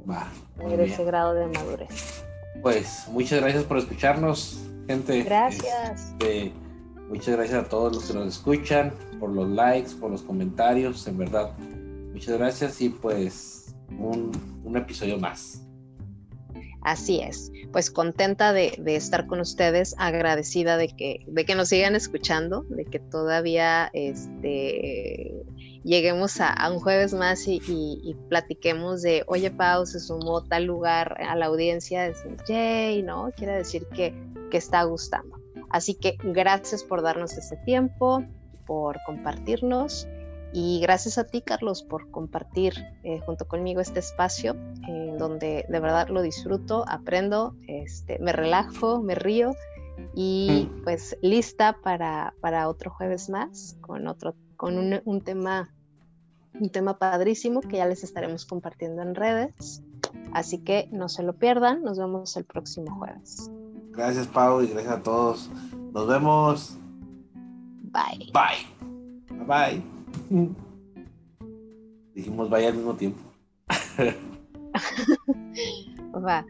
Va, 0.10 0.32
ese 0.80 1.04
grado 1.04 1.34
de 1.34 1.48
madurez. 1.48 2.24
Pues 2.62 3.08
muchas 3.10 3.42
gracias 3.42 3.64
por 3.64 3.78
escucharnos, 3.78 4.60
gente. 4.88 5.24
Gracias. 5.24 6.12
Este, 6.12 6.54
muchas 7.10 7.36
gracias 7.36 7.66
a 7.66 7.70
todos 7.70 7.96
los 7.96 8.06
que 8.06 8.14
nos 8.14 8.28
escuchan, 8.28 8.94
por 9.20 9.30
los 9.32 9.50
likes, 9.50 9.92
por 10.00 10.12
los 10.12 10.22
comentarios, 10.22 11.08
en 11.08 11.18
verdad. 11.18 11.52
Muchas 12.12 12.38
gracias 12.38 12.82
y 12.82 12.90
pues 12.90 13.76
un, 13.98 14.32
un 14.64 14.78
episodio 14.78 15.18
más. 15.18 15.64
Así 16.84 17.22
es, 17.22 17.50
pues 17.72 17.90
contenta 17.90 18.52
de, 18.52 18.74
estar 18.86 19.26
con 19.26 19.40
ustedes, 19.40 19.96
agradecida 19.98 20.76
de 20.76 20.90
que, 20.90 21.24
de 21.28 21.46
que 21.46 21.56
nos 21.56 21.70
sigan 21.70 21.96
escuchando, 21.96 22.66
de 22.68 22.84
que 22.84 23.00
todavía 23.00 23.90
este, 23.94 25.34
lleguemos 25.84 26.40
a, 26.40 26.72
un 26.72 26.80
jueves 26.80 27.14
más 27.14 27.48
y, 27.48 28.16
platiquemos 28.30 29.02
de, 29.02 29.24
oye, 29.28 29.52
Pau, 29.52 29.86
se 29.86 30.00
sumó 30.00 30.44
tal 30.44 30.66
lugar 30.66 31.22
a 31.22 31.36
la 31.36 31.48
audiencia, 31.48 32.04
decir, 32.04 32.38
yay, 32.48 33.04
¿no? 33.04 33.32
Quiere 33.36 33.54
decir 33.54 33.88
que, 33.88 34.14
que 34.50 34.58
está 34.58 34.84
gustando. 34.84 35.40
Así 35.70 35.96
que 35.96 36.18
gracias 36.24 36.84
por 36.84 37.02
darnos 37.02 37.38
ese 37.38 37.58
tiempo, 37.58 38.24
por 38.66 39.00
compartirnos 39.06 40.08
y 40.54 40.80
gracias 40.82 41.18
a 41.18 41.26
ti, 41.26 41.42
Carlos, 41.42 41.82
por 41.82 42.12
compartir 42.12 42.74
eh, 43.04 43.20
junto 43.26 43.48
conmigo 43.48 43.82
este 43.82 44.00
espacio 44.00 44.56
en 44.88 45.18
donde 45.18 45.66
de 45.68 45.80
verdad 45.80 46.10
lo 46.10 46.22
disfruto, 46.22 46.86
aprendo, 46.88 47.56
este, 47.68 48.20
me 48.20 48.32
relajo, 48.32 49.02
me 49.02 49.16
río 49.16 49.56
y 50.14 50.70
mm. 50.70 50.84
pues 50.84 51.18
lista 51.24 51.78
para, 51.84 52.36
para 52.40 52.70
otro 52.70 52.92
jueves 52.92 53.30
más 53.30 53.78
con 53.82 54.08
otro 54.08 54.36
con 54.64 54.78
un, 54.78 55.02
un, 55.04 55.20
tema 55.20 55.68
un 56.58 56.70
tema 56.70 56.98
padrísimo 56.98 57.60
que 57.60 57.76
ya 57.76 57.86
les 57.86 58.02
estaremos 58.02 58.46
compartiendo 58.46 59.02
en 59.02 59.14
redes. 59.14 59.84
Así 60.32 60.60
que 60.60 60.88
no 60.90 61.10
se 61.10 61.22
lo 61.22 61.34
pierdan, 61.34 61.84
nos 61.84 62.00
vemos 62.00 62.38
el 62.38 62.46
próximo 62.46 62.96
jueves. 62.96 63.52
Gracias, 63.92 64.26
Pau, 64.28 64.62
y 64.62 64.68
gracias 64.68 64.94
a 64.94 65.04
todos. 65.04 65.52
Nos 65.92 66.08
vemos. 66.08 66.78
Bye. 67.92 68.32
Bye. 68.32 68.66
Bye. 69.46 69.84
Dijimos 72.16 72.50
vaya 72.50 72.70
al 72.70 72.76
mismo 72.76 72.94
tiempo. 72.94 73.20
Va. 76.26 76.46